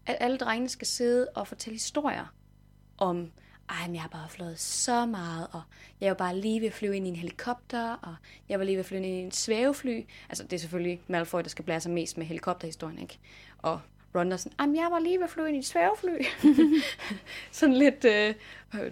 at 0.07 0.17
alle 0.21 0.39
drengene 0.39 0.69
skal 0.69 0.87
sidde 0.87 1.29
og 1.35 1.49
fortælle 1.49 1.75
historier 1.75 2.35
om, 2.99 3.31
ej, 3.69 3.87
men 3.87 3.95
jeg 3.95 4.03
har 4.03 4.09
bare 4.09 4.29
flået 4.29 4.61
så 4.61 5.07
meget, 5.07 5.47
og 5.53 5.63
jeg 6.01 6.09
var 6.09 6.15
bare 6.15 6.37
lige 6.39 6.61
ved 6.61 6.67
at 6.69 6.75
flyve 6.75 6.97
ind 6.97 7.07
i 7.07 7.09
en 7.09 7.17
helikopter, 7.17 7.93
og 7.93 8.15
jeg 8.49 8.59
var 8.59 8.65
lige 8.65 8.77
ved 8.77 8.81
at 8.81 8.87
flyve 8.87 9.03
ind 9.03 9.07
i 9.07 9.21
en 9.21 9.33
svævefly. 9.33 10.03
Altså, 10.29 10.45
det 10.45 10.53
er 10.53 10.59
selvfølgelig 10.59 11.01
Malfoy, 11.09 11.41
der 11.43 11.49
skal 11.49 11.65
blære 11.65 11.81
sig 11.81 11.93
mest 11.93 12.19
med 12.19 12.27
helikopterhistorien, 12.27 12.99
ikke? 12.99 13.19
Og 13.59 13.81
Ron 14.15 14.33
er 14.33 14.37
sådan, 14.37 14.57
jamen 14.61 14.77
jeg 14.77 14.89
var 14.91 14.99
lige 14.99 15.19
ved 15.19 15.25
at 15.25 15.31
flyve 15.31 15.49
ind 15.49 15.57
i 15.57 15.59
et 15.59 15.67
sværfly. 15.67 16.25
sådan 17.51 17.75
lidt 17.75 18.05
øh, 18.05 18.35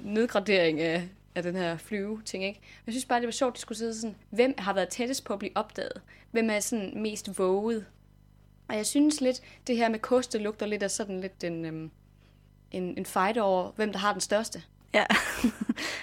nedgradering 0.01 0.81
af, 0.81 1.09
af 1.35 1.43
den 1.43 1.57
her 1.57 1.77
flyve-ting, 1.77 2.45
ikke? 2.45 2.61
Men 2.61 2.83
jeg 2.87 2.93
synes 2.93 3.05
bare, 3.05 3.21
det 3.21 3.27
var 3.27 3.33
sjovt, 3.33 3.53
at 3.53 3.57
de 3.57 3.61
skulle 3.61 3.79
sidde 3.79 3.95
sådan, 3.95 4.17
hvem 4.31 4.55
har 4.59 4.73
været 4.73 4.89
tættest 4.89 5.25
på 5.25 5.33
at 5.33 5.39
blive 5.39 5.53
opdaget? 5.55 6.03
Hvem 6.31 6.51
er 6.51 6.61
sådan 6.61 6.93
mest 6.97 7.39
våget? 7.39 7.87
Og 8.69 8.77
jeg 8.77 8.87
synes 8.87 9.21
lidt, 9.21 9.41
det 9.67 9.77
her 9.77 9.89
med 9.89 9.99
koste 9.99 10.39
lugter 10.39 10.67
lidt 10.67 10.83
af 10.83 10.91
sådan 10.91 11.21
lidt 11.21 11.45
en, 11.45 11.65
øhm, 11.65 11.91
en, 12.71 12.99
en 12.99 13.07
fight 13.07 13.39
over, 13.39 13.73
hvem 13.77 13.93
der 13.93 13.99
har 13.99 14.13
den 14.13 14.21
største. 14.21 14.63
Ja. 14.95 15.05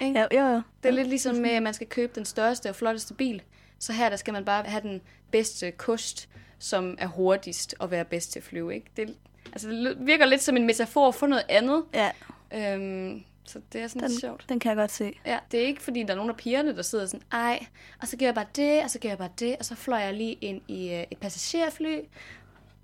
ja 0.00 0.26
jo, 0.32 0.40
jo. 0.40 0.62
Det 0.82 0.88
er 0.88 0.90
lidt 0.90 1.08
ligesom 1.08 1.36
med, 1.36 1.50
at 1.50 1.62
man 1.62 1.74
skal 1.74 1.86
købe 1.86 2.12
den 2.14 2.24
største 2.24 2.68
og 2.68 2.76
flotteste 2.76 3.14
bil. 3.14 3.42
Så 3.78 3.92
her 3.92 4.08
der 4.08 4.16
skal 4.16 4.32
man 4.32 4.44
bare 4.44 4.64
have 4.64 4.82
den 4.82 5.00
bedste 5.30 5.70
kost, 5.70 6.28
som 6.58 6.96
er 6.98 7.06
hurtigst 7.06 7.74
og 7.78 7.90
være 7.90 8.04
bedst 8.04 8.32
til 8.32 8.38
at 8.38 8.44
flyve. 8.44 8.74
Ikke? 8.74 8.86
Det, 8.96 9.16
altså, 9.52 9.70
det 9.70 9.96
virker 10.06 10.26
lidt 10.26 10.42
som 10.42 10.56
en 10.56 10.66
metafor 10.66 11.10
for 11.10 11.26
noget 11.26 11.44
andet. 11.48 11.84
Ja. 11.94 12.10
Øhm, 12.54 13.24
så 13.44 13.60
det 13.72 13.80
er 13.80 13.88
sådan 13.88 14.02
den, 14.02 14.10
lidt 14.10 14.20
sjovt. 14.20 14.44
Den 14.48 14.58
kan 14.58 14.68
jeg 14.68 14.76
godt 14.76 14.90
se. 14.90 15.12
Ja, 15.26 15.38
det 15.50 15.60
er 15.62 15.66
ikke 15.66 15.82
fordi, 15.82 16.02
der 16.02 16.10
er 16.10 16.14
nogen 16.14 16.30
af 16.30 16.36
pigerne, 16.36 16.76
der 16.76 16.82
sidder 16.82 17.06
sådan, 17.06 17.26
ej, 17.32 17.66
og 18.00 18.08
så 18.08 18.16
gør 18.16 18.26
jeg 18.26 18.34
bare 18.34 18.46
det, 18.56 18.82
og 18.82 18.90
så 18.90 18.98
gør 18.98 19.08
jeg 19.08 19.18
bare 19.18 19.30
det, 19.38 19.56
og 19.58 19.64
så 19.64 19.74
fløj 19.74 19.98
jeg 19.98 20.14
lige 20.14 20.32
ind 20.32 20.60
i 20.68 20.86
uh, 20.86 21.04
et 21.10 21.18
passagerfly. 21.20 21.96
Det 21.96 22.08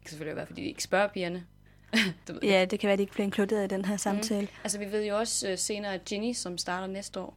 kan 0.02 0.10
selvfølgelig 0.10 0.36
være, 0.36 0.46
fordi 0.46 0.62
de 0.62 0.66
ikke 0.66 0.82
spørger 0.82 1.08
pigerne. 1.08 1.46
det 2.26 2.38
ja, 2.42 2.64
det 2.64 2.80
kan 2.80 2.86
være, 2.86 2.92
at 2.92 2.98
de 2.98 3.02
ikke 3.02 3.12
bliver 3.12 3.24
inkluderet 3.24 3.64
i 3.64 3.74
den 3.74 3.84
her 3.84 3.96
samtale. 3.96 4.42
Mm. 4.42 4.56
Altså, 4.64 4.78
vi 4.78 4.92
ved 4.92 5.04
jo 5.04 5.18
også 5.18 5.52
uh, 5.52 5.58
senere, 5.58 5.94
at 5.94 6.04
Ginny, 6.04 6.32
som 6.32 6.58
starter 6.58 6.86
næste 6.86 7.20
år, 7.20 7.36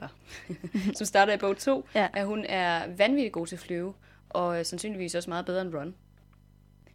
eller 0.00 0.08
som 0.98 1.06
starter 1.06 1.32
i 1.32 1.36
bog 1.36 1.56
2, 1.56 1.88
ja. 1.94 2.08
at 2.12 2.26
hun 2.26 2.44
er 2.48 2.86
vanvittigt 2.96 3.32
god 3.32 3.46
til 3.46 3.56
at 3.56 3.60
flyve 3.60 3.94
og 4.30 4.66
sandsynligvis 4.66 5.14
også 5.14 5.30
meget 5.30 5.46
bedre 5.46 5.62
end 5.62 5.74
Ron. 5.74 5.94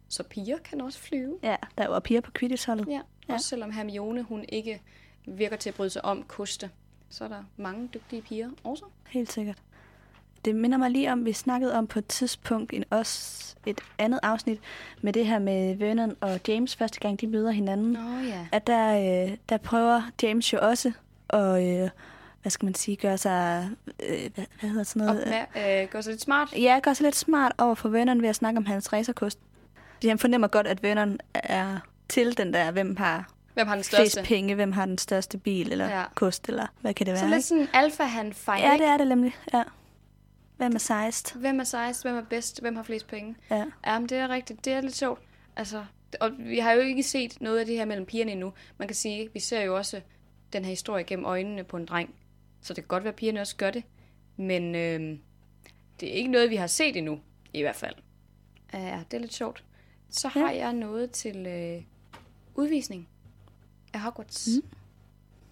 Så 0.08 0.22
piger 0.22 0.58
kan 0.58 0.80
også 0.80 0.98
flyve. 0.98 1.38
Ja, 1.42 1.56
der 1.78 1.84
er 1.84 1.86
jo 1.86 1.98
piger 1.98 2.20
på 2.20 2.30
Quidditch-holdet. 2.38 2.86
Ja, 2.88 3.00
ja, 3.28 3.34
også 3.34 3.48
selvom 3.48 3.70
Hermione 3.70 4.22
hun 4.22 4.44
ikke 4.48 4.82
virker 5.26 5.56
til 5.56 5.68
at 5.68 5.74
bryde 5.74 5.90
sig 5.90 6.04
om 6.04 6.22
koste, 6.22 6.70
så 7.10 7.24
er 7.24 7.28
der 7.28 7.44
mange 7.56 7.88
dygtige 7.94 8.22
piger 8.22 8.50
også. 8.64 8.84
Helt 9.08 9.32
sikkert. 9.32 9.58
Det 10.44 10.54
minder 10.54 10.78
mig 10.78 10.90
lige 10.90 11.12
om, 11.12 11.24
vi 11.24 11.32
snakkede 11.32 11.74
om 11.74 11.86
på 11.86 11.98
et 11.98 12.06
tidspunkt 12.06 12.72
en 12.72 12.84
også 12.90 13.56
et 13.66 13.80
andet 13.98 14.20
afsnit 14.22 14.60
med 15.00 15.12
det 15.12 15.26
her 15.26 15.38
med 15.38 15.76
Vernon 15.76 16.16
og 16.20 16.40
James 16.48 16.76
første 16.76 17.00
gang 17.00 17.20
de 17.20 17.26
møder 17.26 17.50
hinanden. 17.50 17.96
Oh, 17.96 18.28
ja. 18.28 18.46
At 18.52 18.66
der, 18.66 18.98
øh, 19.26 19.36
der 19.48 19.56
prøver 19.56 20.02
James 20.22 20.52
jo 20.52 20.58
også 20.62 20.92
at 21.30 21.82
øh, 21.82 21.90
hvad 22.46 22.50
skal 22.50 22.66
man 22.66 22.74
sige, 22.74 22.96
gøre 22.96 23.18
sig, 23.18 23.70
øh, 24.02 24.30
hvad, 24.34 24.44
hvad 24.60 24.70
hedder 24.70 24.84
sådan 24.84 25.06
noget? 25.06 25.22
Op 25.22 25.28
med, 25.54 25.82
øh, 25.82 25.88
gøre 25.88 26.02
sig 26.02 26.12
lidt 26.12 26.20
smart? 26.20 26.52
Ja, 26.52 26.80
gøre 26.82 26.94
sig 26.94 27.04
lidt 27.04 27.16
smart 27.16 27.52
over 27.58 27.74
for 27.74 27.88
vennerne 27.88 28.22
ved 28.22 28.28
at 28.28 28.36
snakke 28.36 28.58
om 28.58 28.66
hans 28.66 28.92
racerkost. 28.92 29.38
Han 30.04 30.18
fornemmer 30.18 30.48
godt, 30.48 30.66
at 30.66 30.82
vennerne 30.82 31.18
er 31.34 31.78
til 32.08 32.38
den 32.38 32.54
der, 32.54 32.70
hvem 32.70 32.96
har 32.96 33.30
Hvem 33.54 33.66
har 33.66 33.74
den 33.74 33.84
største? 33.84 34.20
Flest 34.20 34.28
penge, 34.28 34.54
hvem 34.54 34.72
har 34.72 34.86
den 34.86 34.98
største 34.98 35.38
bil, 35.38 35.72
eller 35.72 35.88
ja. 35.98 36.04
kost, 36.14 36.48
eller 36.48 36.66
hvad 36.80 36.94
kan 36.94 37.06
det 37.06 37.12
være? 37.12 37.20
Så 37.20 37.26
lidt 37.28 37.44
sådan 37.44 37.68
alfa 37.72 38.02
han 38.02 38.32
fight, 38.32 38.62
Ja, 38.62 38.72
det 38.72 38.86
er 38.86 38.96
det 38.96 39.08
nemlig, 39.08 39.36
ja. 39.54 39.62
Hvem 40.56 40.74
er 40.74 40.78
sejst? 40.78 41.34
Hvem 41.34 41.60
er 41.60 41.64
sejst? 41.64 42.02
Hvem 42.02 42.16
er 42.16 42.22
bedst? 42.30 42.60
Hvem 42.60 42.76
har 42.76 42.82
flest 42.82 43.06
penge? 43.06 43.36
Ja. 43.50 43.64
Jamen, 43.86 44.08
det 44.08 44.18
er 44.18 44.28
rigtigt. 44.28 44.64
Det 44.64 44.72
er 44.72 44.80
lidt 44.80 44.96
sjovt. 44.96 45.20
Altså, 45.56 45.84
og 46.20 46.30
vi 46.38 46.58
har 46.58 46.72
jo 46.72 46.80
ikke 46.80 47.02
set 47.02 47.40
noget 47.40 47.58
af 47.58 47.66
det 47.66 47.76
her 47.76 47.84
mellem 47.84 48.06
pigerne 48.06 48.32
endnu. 48.32 48.52
Man 48.78 48.88
kan 48.88 48.94
sige, 48.94 49.30
vi 49.32 49.40
ser 49.40 49.60
jo 49.60 49.76
også 49.76 50.00
den 50.52 50.64
her 50.64 50.70
historie 50.70 51.04
gennem 51.04 51.24
øjnene 51.24 51.64
på 51.64 51.76
en 51.76 51.86
dreng. 51.86 52.14
Så 52.66 52.74
det 52.74 52.84
kan 52.84 52.88
godt 52.88 53.04
være, 53.04 53.12
at 53.12 53.16
pigerne 53.16 53.40
også 53.40 53.56
gør 53.56 53.70
det. 53.70 53.82
Men 54.36 54.74
øh, 54.74 55.18
det 56.00 56.08
er 56.08 56.12
ikke 56.12 56.30
noget, 56.30 56.50
vi 56.50 56.56
har 56.56 56.66
set 56.66 56.96
endnu, 56.96 57.20
i 57.52 57.60
hvert 57.60 57.76
fald. 57.76 57.94
Ja, 58.72 59.02
det 59.10 59.16
er 59.16 59.20
lidt 59.20 59.34
sjovt. 59.34 59.64
Så 60.10 60.28
har 60.28 60.50
ja. 60.50 60.56
jeg 60.56 60.72
noget 60.72 61.10
til 61.10 61.46
øh, 61.46 61.82
udvisning 62.54 63.08
af 63.92 64.00
Hogwarts. 64.00 64.48
Mm. 64.48 64.68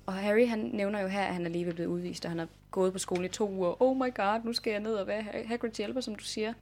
Og 0.06 0.14
Harry, 0.14 0.48
han 0.48 0.58
nævner 0.58 1.00
jo 1.00 1.08
her, 1.08 1.22
at 1.24 1.34
han 1.34 1.46
er 1.46 1.50
lige 1.50 1.72
blevet 1.72 1.88
udvist, 1.88 2.24
og 2.24 2.30
han 2.30 2.38
har 2.38 2.48
gået 2.70 2.92
på 2.92 2.98
skole 2.98 3.24
i 3.24 3.28
to 3.28 3.50
uger. 3.50 3.82
Oh 3.82 3.96
my 3.96 4.14
god, 4.14 4.44
nu 4.44 4.52
skal 4.52 4.70
jeg 4.70 4.80
ned 4.80 4.94
og 4.94 5.06
være 5.06 5.22
Hagrids 5.46 5.76
hjælper, 5.78 6.00
som 6.00 6.14
du 6.14 6.24
siger. 6.24 6.52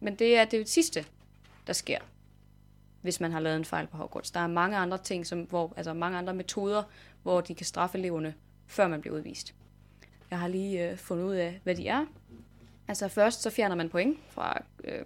Men 0.00 0.14
det 0.14 0.36
er 0.36 0.44
det 0.44 0.68
sidste, 0.68 1.04
der 1.66 1.72
sker. 1.72 1.98
hvis 3.02 3.20
man 3.20 3.32
har 3.32 3.40
lavet 3.40 3.56
en 3.56 3.64
fejl 3.64 3.86
på 3.86 3.96
Hogwarts. 3.96 4.30
Der 4.30 4.40
er 4.40 4.46
mange 4.46 4.76
andre 4.76 4.98
ting, 4.98 5.26
som, 5.26 5.42
hvor, 5.42 5.72
altså 5.76 5.92
mange 5.94 6.18
andre 6.18 6.34
metoder, 6.34 6.82
hvor 7.22 7.40
de 7.40 7.54
kan 7.54 7.66
straffe 7.66 7.98
eleverne, 7.98 8.34
før 8.66 8.88
man 8.88 9.00
bliver 9.00 9.16
udvist. 9.16 9.54
Jeg 10.30 10.38
har 10.38 10.48
lige 10.48 10.90
øh, 10.90 10.96
fundet 10.96 11.24
ud 11.24 11.34
af, 11.34 11.60
hvad 11.64 11.74
de 11.74 11.88
er. 11.88 12.06
Altså 12.88 13.08
først 13.08 13.42
så 13.42 13.50
fjerner 13.50 13.76
man 13.76 13.88
point 13.88 14.18
fra, 14.28 14.62
øh, 14.84 15.04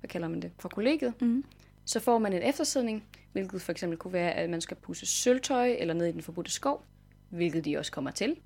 hvad 0.00 0.08
kalder 0.08 0.28
man 0.28 0.42
det, 0.42 0.52
fra 0.58 0.68
kollegiet. 0.68 1.14
Mm. 1.20 1.44
Så 1.84 2.00
får 2.00 2.18
man 2.18 2.32
en 2.32 2.42
eftersidning, 2.42 3.04
hvilket 3.32 3.62
for 3.62 3.72
eksempel 3.72 3.98
kunne 3.98 4.12
være, 4.12 4.32
at 4.32 4.50
man 4.50 4.60
skal 4.60 4.76
pusse 4.76 5.06
sølvtøj 5.06 5.76
eller 5.78 5.94
ned 5.94 6.06
i 6.06 6.12
den 6.12 6.22
forbudte 6.22 6.50
skov, 6.50 6.84
hvilket 7.28 7.64
de 7.64 7.78
også 7.78 7.92
kommer 7.92 8.10
til 8.10 8.36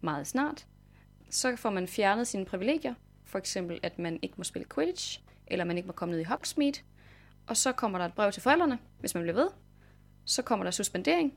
meget 0.00 0.26
snart. 0.26 0.66
Så 1.30 1.56
får 1.56 1.70
man 1.70 1.88
fjernet 1.88 2.26
sine 2.26 2.44
privilegier, 2.44 2.94
for 3.24 3.38
eksempel 3.38 3.80
at 3.82 3.98
man 3.98 4.18
ikke 4.22 4.34
må 4.36 4.44
spille 4.44 4.68
Quidditch, 4.74 5.20
eller 5.46 5.64
man 5.64 5.76
ikke 5.76 5.86
må 5.86 5.92
komme 5.92 6.12
ned 6.12 6.20
i 6.20 6.24
Hogsmeade. 6.24 6.80
Og 7.46 7.56
så 7.56 7.72
kommer 7.72 7.98
der 7.98 8.04
et 8.04 8.14
brev 8.14 8.32
til 8.32 8.42
forældrene, 8.42 8.78
hvis 9.00 9.14
man 9.14 9.22
bliver 9.22 9.36
ved. 9.36 9.48
Så 10.24 10.42
kommer 10.42 10.64
der 10.64 10.70
suspendering. 10.70 11.34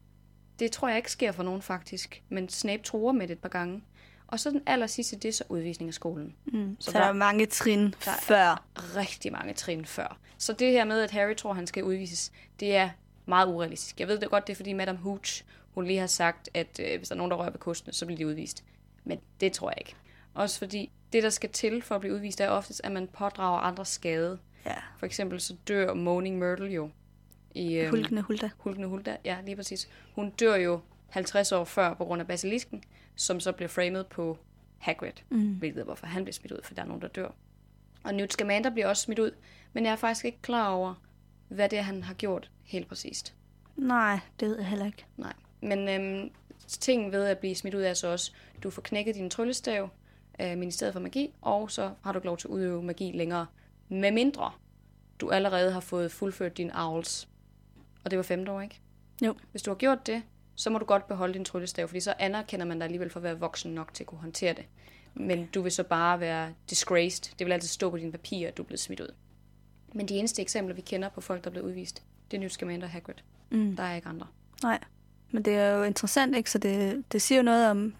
Det 0.59 0.71
tror 0.71 0.87
jeg 0.87 0.97
ikke 0.97 1.11
sker 1.11 1.31
for 1.31 1.43
nogen 1.43 1.61
faktisk, 1.61 2.23
men 2.29 2.49
Snape 2.49 2.83
tror 2.83 3.11
med 3.11 3.27
det 3.27 3.33
et 3.33 3.39
par 3.39 3.49
gange. 3.49 3.83
Og 4.27 4.39
så 4.39 4.49
den 4.49 4.61
aller 4.65 4.87
sidste, 4.87 5.15
det 5.15 5.29
er 5.29 5.33
så 5.33 5.43
udvisning 5.49 5.87
af 5.87 5.93
skolen. 5.93 6.35
Mm. 6.45 6.77
Så 6.79 6.85
Så, 6.85 6.91
der 6.91 6.99
der- 6.99 7.09
er 7.09 7.13
mange 7.13 7.45
trin 7.45 7.81
der 8.05 8.11
er- 8.11 8.15
før. 8.21 8.65
rigtig 8.95 9.31
mange 9.31 9.53
trin 9.53 9.85
før. 9.85 10.17
Så 10.37 10.53
det 10.53 10.71
her 10.71 10.85
med, 10.85 11.01
at 11.01 11.11
Harry 11.11 11.35
tror, 11.35 11.53
han 11.53 11.67
skal 11.67 11.83
udvises, 11.83 12.31
det 12.59 12.75
er 12.75 12.89
meget 13.25 13.47
urealistisk. 13.47 13.99
Jeg 13.99 14.07
ved 14.07 14.19
det 14.19 14.29
godt, 14.29 14.47
det 14.47 14.53
er 14.53 14.57
fordi 14.57 14.73
Madame 14.73 14.97
Hooch, 14.97 15.43
hun 15.73 15.85
lige 15.85 15.99
har 15.99 16.07
sagt, 16.07 16.49
at 16.53 16.79
øh, 16.79 16.97
hvis 16.97 17.07
der 17.09 17.15
er 17.15 17.17
nogen, 17.17 17.31
der 17.31 17.37
rører 17.37 17.49
ved 17.49 17.59
kostene, 17.59 17.93
så 17.93 18.05
bliver 18.05 18.17
de 18.17 18.27
udvist. 18.27 18.63
Men 19.03 19.19
det 19.39 19.53
tror 19.53 19.69
jeg 19.69 19.77
ikke. 19.79 19.95
Også 20.33 20.59
fordi 20.59 20.91
det, 21.13 21.23
der 21.23 21.29
skal 21.29 21.49
til 21.49 21.81
for 21.81 21.95
at 21.95 22.01
blive 22.01 22.13
udvist, 22.15 22.41
er 22.41 22.49
oftest, 22.49 22.81
at 22.83 22.91
man 22.91 23.07
pådrager 23.07 23.59
andre 23.59 23.85
skade. 23.85 24.39
Ja. 24.65 24.75
For 24.99 25.05
eksempel 25.05 25.41
så 25.41 25.55
dør 25.67 25.93
Moaning 25.93 26.37
Myrtle 26.37 26.67
jo. 26.71 26.89
I, 27.55 27.73
øhm, 27.75 27.89
Hulkende 27.89 28.21
Hulda. 28.21 28.49
Hulkende 28.57 28.87
Hulda, 28.87 29.17
ja, 29.25 29.37
lige 29.45 29.55
præcis. 29.55 29.89
Hun 30.15 30.29
dør 30.29 30.55
jo 30.55 30.79
50 31.09 31.51
år 31.51 31.63
før 31.63 31.93
på 31.93 32.05
grund 32.05 32.21
af 32.21 32.27
basilisken, 32.27 32.83
som 33.15 33.39
så 33.39 33.51
bliver 33.51 33.69
framed 33.69 34.03
på 34.03 34.37
Hagrid, 34.77 35.11
mm. 35.29 35.53
hvilket 35.53 35.79
er, 35.79 35.83
hvorfor 35.83 36.07
han 36.07 36.23
bliver 36.23 36.33
smidt 36.33 36.51
ud, 36.51 36.59
for 36.63 36.73
der 36.73 36.81
er 36.81 36.85
nogen, 36.85 37.01
der 37.01 37.07
dør. 37.07 37.29
Og 38.03 38.15
Newt 38.15 38.33
Scamander 38.33 38.69
bliver 38.69 38.87
også 38.87 39.03
smidt 39.03 39.19
ud, 39.19 39.31
men 39.73 39.85
jeg 39.85 39.91
er 39.91 39.95
faktisk 39.95 40.25
ikke 40.25 40.41
klar 40.41 40.69
over, 40.69 40.93
hvad 41.47 41.69
det 41.69 41.79
er, 41.79 41.83
han 41.83 42.03
har 42.03 42.13
gjort 42.13 42.51
helt 42.63 42.87
præcist. 42.87 43.35
Nej, 43.75 44.19
det 44.39 44.49
ved 44.49 44.57
jeg 44.57 44.67
heller 44.67 44.85
ikke. 44.85 45.05
Nej. 45.17 45.33
Men 45.61 45.89
øhm, 45.89 46.31
ting 46.67 47.11
ved 47.11 47.25
at 47.25 47.37
blive 47.37 47.55
smidt 47.55 47.75
ud 47.75 47.81
er 47.81 47.93
så 47.93 48.07
også, 48.07 48.31
du 48.63 48.69
får 48.69 48.81
knækket 48.81 49.15
din 49.15 49.29
tryllestav 49.29 49.89
af 50.33 50.57
Ministeriet 50.57 50.93
for 50.93 50.99
Magi, 50.99 51.33
og 51.41 51.71
så 51.71 51.91
har 52.03 52.11
du 52.11 52.19
ikke 52.19 52.27
lov 52.27 52.37
til 52.37 52.47
at 52.47 52.51
udøve 52.51 52.83
magi 52.83 53.11
længere, 53.11 53.45
med 53.89 54.11
mindre 54.11 54.51
du 55.19 55.29
allerede 55.29 55.71
har 55.71 55.79
fået 55.79 56.11
fuldført 56.11 56.57
din 56.57 56.71
avls. 56.71 57.29
Og 58.03 58.11
det 58.11 58.17
var 58.17 58.23
femte 58.23 58.51
år, 58.51 58.61
ikke? 58.61 58.81
Jo. 59.25 59.35
Hvis 59.51 59.61
du 59.61 59.71
har 59.71 59.75
gjort 59.75 60.07
det, 60.07 60.23
så 60.55 60.69
må 60.69 60.77
du 60.77 60.85
godt 60.85 61.07
beholde 61.07 61.33
din 61.33 61.45
tryllestav, 61.45 61.87
fordi 61.87 61.99
så 61.99 62.13
anerkender 62.19 62.65
man 62.65 62.77
dig 62.77 62.85
alligevel 62.85 63.09
for 63.09 63.19
at 63.19 63.23
være 63.23 63.39
voksen 63.39 63.71
nok 63.71 63.93
til 63.93 64.03
at 64.03 64.07
kunne 64.07 64.21
håndtere 64.21 64.53
det. 64.53 64.65
Men 65.13 65.45
du 65.45 65.61
vil 65.61 65.71
så 65.71 65.83
bare 65.83 66.19
være 66.19 66.53
disgraced. 66.69 67.35
Det 67.39 67.45
vil 67.45 67.53
altid 67.53 67.67
stå 67.67 67.89
på 67.89 67.97
dine 67.97 68.11
papirer, 68.11 68.47
at 68.47 68.57
du 68.57 68.61
er 68.61 68.65
blevet 68.65 68.79
smidt 68.79 68.99
ud. 68.99 69.13
Men 69.93 70.07
de 70.07 70.13
eneste 70.13 70.41
eksempler, 70.41 70.75
vi 70.75 70.81
kender 70.81 71.09
på 71.09 71.21
folk, 71.21 71.43
der 71.43 71.49
er 71.49 71.51
blevet 71.51 71.67
udvist, 71.67 72.03
det 72.31 72.37
er 72.37 72.41
Newt 72.41 72.51
Scamander 72.51 72.87
og 72.87 72.91
Hagrid. 72.91 73.15
Mm. 73.49 73.75
Der 73.75 73.83
er 73.83 73.95
ikke 73.95 74.07
andre. 74.07 74.27
Nej. 74.63 74.79
Men 75.31 75.45
det 75.45 75.55
er 75.55 75.69
jo 75.69 75.83
interessant, 75.83 76.35
ikke? 76.35 76.51
Så 76.51 76.57
det, 76.57 77.03
det 77.11 77.21
siger 77.21 77.39
jo 77.39 77.43
noget 77.43 77.69
om, 77.69 77.95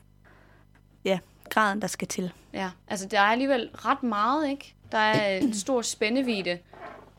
ja, 1.06 1.20
graden, 1.50 1.82
der 1.82 1.88
skal 1.88 2.08
til. 2.08 2.32
Ja, 2.54 2.72
altså 2.88 3.08
der 3.08 3.20
er 3.20 3.26
alligevel 3.26 3.70
ret 3.74 4.04
meget, 4.04 4.50
ikke? 4.50 4.76
Der 4.92 4.98
er 4.98 5.38
en 5.38 5.54
stor 5.54 5.82
spændevide 5.82 6.60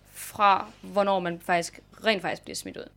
fra, 0.07 0.70
hvornår 0.82 1.20
man 1.20 1.41
faktisk 1.41 1.80
rent 2.05 2.22
faktisk 2.22 2.43
bliver 2.43 2.57
smidt 2.57 2.76
ud. 2.76 2.89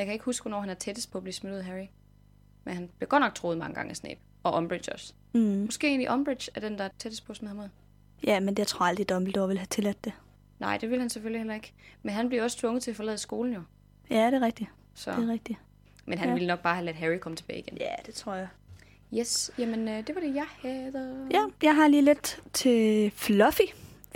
Jeg 0.00 0.06
kan 0.06 0.12
ikke 0.12 0.24
huske, 0.24 0.42
hvornår 0.44 0.60
han 0.60 0.70
er 0.70 0.74
tættest 0.74 1.12
på 1.12 1.18
at 1.18 1.24
blive 1.24 1.34
smidt 1.34 1.54
ud, 1.54 1.60
Harry. 1.60 1.86
Men 2.64 2.74
han 2.74 2.88
blev 2.98 3.08
godt 3.08 3.20
nok 3.20 3.34
troet 3.34 3.58
mange 3.58 3.74
gange 3.74 3.90
af 3.90 3.96
Snape. 3.96 4.20
Og 4.42 4.54
Umbridge 4.56 4.92
også. 4.92 5.12
Mm. 5.32 5.40
Måske 5.40 5.86
egentlig 5.86 6.10
Umbridge 6.12 6.50
er 6.54 6.60
den, 6.60 6.78
der 6.78 6.84
er 6.84 6.88
tættest 6.98 7.26
på 7.26 7.32
at 7.32 7.36
smide 7.36 7.48
ham 7.54 7.64
ud. 7.64 7.68
Ja, 8.26 8.40
men 8.40 8.48
det 8.48 8.58
jeg 8.58 8.66
tror 8.66 8.86
aldrig, 8.86 9.08
Dumbledore 9.08 9.46
ville 9.48 9.58
have 9.58 9.66
tilladt 9.70 10.04
det. 10.04 10.12
Nej, 10.58 10.78
det 10.78 10.90
vil 10.90 11.00
han 11.00 11.10
selvfølgelig 11.10 11.40
heller 11.40 11.54
ikke. 11.54 11.72
Men 12.02 12.14
han 12.14 12.28
bliver 12.28 12.42
også 12.44 12.58
tvunget 12.58 12.82
til 12.82 12.90
at 12.90 12.96
forlade 12.96 13.18
skolen 13.18 13.54
jo. 13.54 13.60
Ja, 14.10 14.26
det 14.26 14.34
er 14.34 14.40
rigtigt. 14.40 14.70
Så. 14.94 15.10
Det 15.10 15.28
er 15.28 15.32
rigtigt. 15.32 15.58
Men 16.06 16.18
han 16.18 16.28
Ja. 16.28 16.34
ville 16.34 16.46
nok 16.48 16.60
bare 16.62 16.74
have 16.74 16.84
ladet 16.84 16.98
Harry 17.00 17.18
komme 17.18 17.36
tilbage 17.36 17.58
igen. 17.58 17.78
Ja, 17.80 17.94
det 18.06 18.14
tror 18.14 18.34
jeg. 18.34 18.48
Yes, 19.18 19.50
jamen 19.58 19.88
øh, 19.88 20.06
det 20.06 20.14
var 20.14 20.20
det, 20.20 20.34
jeg 20.34 20.46
havde. 20.62 21.28
Ja, 21.30 21.40
jeg 21.62 21.74
har 21.76 21.88
lige 21.88 22.02
lidt 22.02 22.42
til 22.52 23.10
Fluffy 23.10 23.60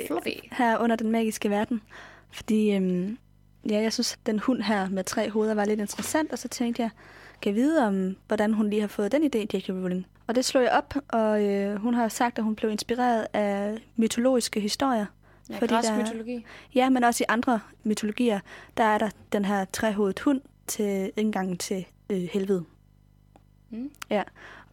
Fluffy. 0.07 0.29
her 0.53 0.79
under 0.79 0.97
den 0.97 1.11
magiske 1.11 1.51
verden. 1.51 1.83
Fordi 2.31 2.71
øhm, 2.75 3.19
ja, 3.71 3.81
jeg 3.83 3.93
synes, 3.93 4.13
at 4.13 4.19
den 4.27 4.39
hund 4.39 4.63
her 4.63 4.89
med 4.89 5.05
tre 5.05 5.31
hoveder 5.31 5.55
var 5.55 5.65
lidt 5.65 5.81
interessant, 5.81 6.33
og 6.33 6.39
så 6.39 6.49
tænkte 6.49 6.83
jeg, 6.83 6.91
kan 7.43 7.51
jeg 7.51 7.55
vide 7.63 7.87
om, 7.87 8.17
hvordan 8.27 8.55
hun 8.55 8.71
lige 8.71 8.81
har 8.81 8.89
fået 8.89 9.13
den 9.13 9.23
idé, 9.25 9.39
J.K. 9.39 9.69
Rowling. 9.69 10.07
Og 10.27 10.35
det 10.35 10.45
slog 10.45 10.63
jeg 10.65 10.73
op, 10.73 10.95
og 11.09 11.45
øh, 11.45 11.77
hun 11.77 11.95
har 11.95 12.09
sagt, 12.09 12.39
at 12.39 12.45
hun 12.45 12.57
blev 12.57 12.71
inspireret 12.71 13.27
af 13.33 13.79
mytologiske 13.97 14.61
historier. 14.61 15.07
Ja, 15.51 15.59
Fordi 15.59 15.75
græsk 15.75 15.89
der- 15.89 15.99
mytologi. 15.99 16.45
Ja, 16.75 16.91
men 16.91 17.05
også 17.05 17.25
i 17.25 17.27
andre 17.29 17.61
mytologier, 17.85 18.41
der 18.77 18.85
er 18.85 18.99
der 18.99 19.11
den 19.33 19.45
her 19.45 19.65
trehovedet 19.73 20.21
hund 20.21 20.41
til 20.67 21.11
indgangen 21.17 21.57
til 21.59 21.87
øh, 22.11 22.23
helvede. 22.33 22.65
Mm. 23.71 23.91
Ja, 24.11 24.23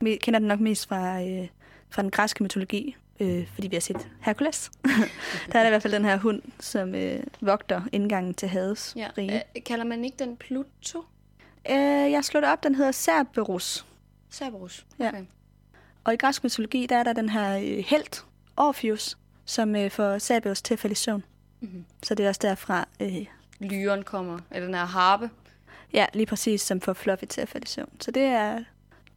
vi 0.01 0.15
kender 0.15 0.39
den 0.39 0.47
nok 0.47 0.59
mest 0.59 0.87
fra, 0.87 1.21
øh, 1.23 1.47
fra 1.89 2.01
den 2.01 2.11
græske 2.11 2.43
mytologi, 2.43 2.95
øh, 3.19 3.47
fordi 3.53 3.67
vi 3.67 3.75
har 3.75 3.81
set 3.81 4.07
Hercules. 4.21 4.71
der 5.51 5.59
er 5.59 5.63
der 5.63 5.65
i 5.65 5.69
hvert 5.69 5.81
fald 5.81 5.93
den 5.93 6.05
her 6.05 6.17
hund, 6.17 6.41
som 6.59 6.95
øh, 6.95 7.23
vogter 7.41 7.81
indgangen 7.91 8.33
til 8.33 8.47
Hades 8.49 8.93
Ja. 8.95 9.07
rige. 9.17 9.35
Øh, 9.57 9.63
kalder 9.65 9.85
man 9.85 10.05
ikke 10.05 10.17
den 10.25 10.37
Pluto? 10.37 11.03
Øh, 11.69 11.75
jeg 12.11 12.23
slog 12.25 12.41
det 12.41 12.51
op, 12.51 12.63
den 12.63 12.75
hedder 12.75 12.91
Cerberus. 12.91 13.85
Cerberus. 14.31 14.85
Ja. 14.99 15.07
Okay. 15.07 15.23
Og 16.03 16.13
i 16.13 16.17
græsk 16.17 16.43
mytologi, 16.43 16.85
der 16.85 16.97
er 16.97 17.03
der 17.03 17.13
den 17.13 17.29
her 17.29 17.57
øh, 17.57 17.83
helt, 17.87 18.25
Orpheus, 18.57 19.17
som 19.45 19.75
øh, 19.75 19.91
får 19.91 20.19
Cerberus 20.19 20.61
til 20.61 20.73
at 20.73 20.79
falde 20.79 20.91
i 20.91 20.95
søvn. 20.95 21.23
Mhm. 21.59 21.85
Så 22.03 22.15
det 22.15 22.23
er 22.25 22.29
også 22.29 22.39
derfra, 22.43 22.87
øh, 22.99 23.25
Lyren 23.59 24.03
kommer, 24.03 24.39
eller 24.51 24.65
den 24.67 24.75
her 24.75 24.85
harpe. 24.85 25.29
ja, 25.93 26.05
lige 26.13 26.25
præcis, 26.25 26.61
som 26.61 26.81
får 26.81 26.93
Fluffy 26.93 27.23
til 27.29 27.41
at 27.41 27.49
falde 27.49 27.65
i 27.65 27.67
søvn. 27.67 27.89
Så 27.99 28.11
det 28.11 28.23
er, 28.23 28.63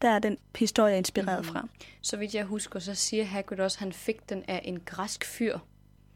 der 0.05 0.11
er 0.11 0.19
den 0.19 0.39
historie 0.57 0.99
inspireret 0.99 1.45
Mhm. 1.45 1.53
fra. 1.53 1.69
Så 2.03 2.17
vidt 2.17 2.35
jeg 2.35 2.45
husker, 2.45 2.79
så 2.79 2.95
siger 2.95 3.25
Hagrid 3.25 3.59
også, 3.61 3.77
at 3.77 3.81
han 3.81 3.93
fik 3.93 4.29
den 4.29 4.45
af 4.49 4.61
en 4.65 4.81
græsk 4.81 5.25
fyr 5.25 5.59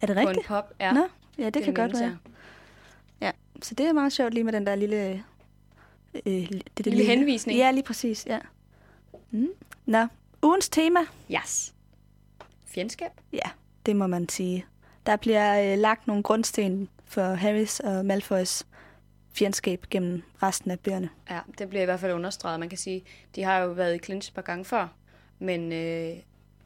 Er 0.01 0.07
det 0.07 0.16
på 0.16 0.20
en 0.20 0.28
rigtigt? 0.28 0.47
pop. 0.47 0.72
Ja, 0.80 0.93
Nå, 0.93 1.09
ja, 1.39 1.51
det, 1.51 1.62
kan 1.62 1.74
godt 1.74 1.93
være. 2.01 2.18
Ja, 3.20 3.30
så 3.62 3.74
det 3.74 3.86
er 3.86 3.93
meget 3.93 4.12
sjovt 4.12 4.34
lige 4.34 4.45
med 4.45 4.53
den 4.53 4.66
der 4.66 4.74
lille... 4.74 5.24
Øh, 6.14 6.32
det, 6.32 6.62
det 6.78 6.86
Lille 6.86 7.05
henvisning. 7.05 7.59
Ja, 7.59 7.70
lige 7.70 7.82
præcis, 7.82 8.26
ja. 8.26 8.39
Mm. 9.30 9.49
Nå, 9.86 10.07
ugens 10.43 10.68
tema. 10.68 11.01
Yes. 11.30 11.74
Fjendskab. 12.66 13.11
ja, 13.32 13.51
det 13.86 13.97
må 13.97 14.07
man 14.07 14.28
sige. 14.28 14.66
Der 15.07 15.16
bliver 15.16 15.72
øh, 15.72 15.78
lagt 15.78 16.07
nogle 16.07 16.22
grundsten 16.22 16.89
for 17.05 17.34
Harrys 17.34 17.80
og 17.80 18.07
Malfoys 18.07 18.66
fjendskab 19.39 19.86
gennem 19.91 20.22
resten 20.43 20.70
af 20.70 20.80
bøgerne. 20.80 21.09
Ja, 21.30 21.41
det 21.59 21.68
bliver 21.68 21.82
i 21.82 21.84
hvert 21.84 22.01
fald 22.01 22.12
understreget. 22.12 22.61
Man 22.61 22.68
kan 22.68 22.78
sige, 22.78 23.05
de 23.34 23.43
har 23.43 23.59
jo 23.59 23.70
været 23.70 23.95
i 23.95 23.99
clinch 23.99 24.30
et 24.30 24.34
par 24.34 24.43
gange 24.43 24.64
før, 24.64 24.89
men 25.39 25.72
øh, 25.72 26.16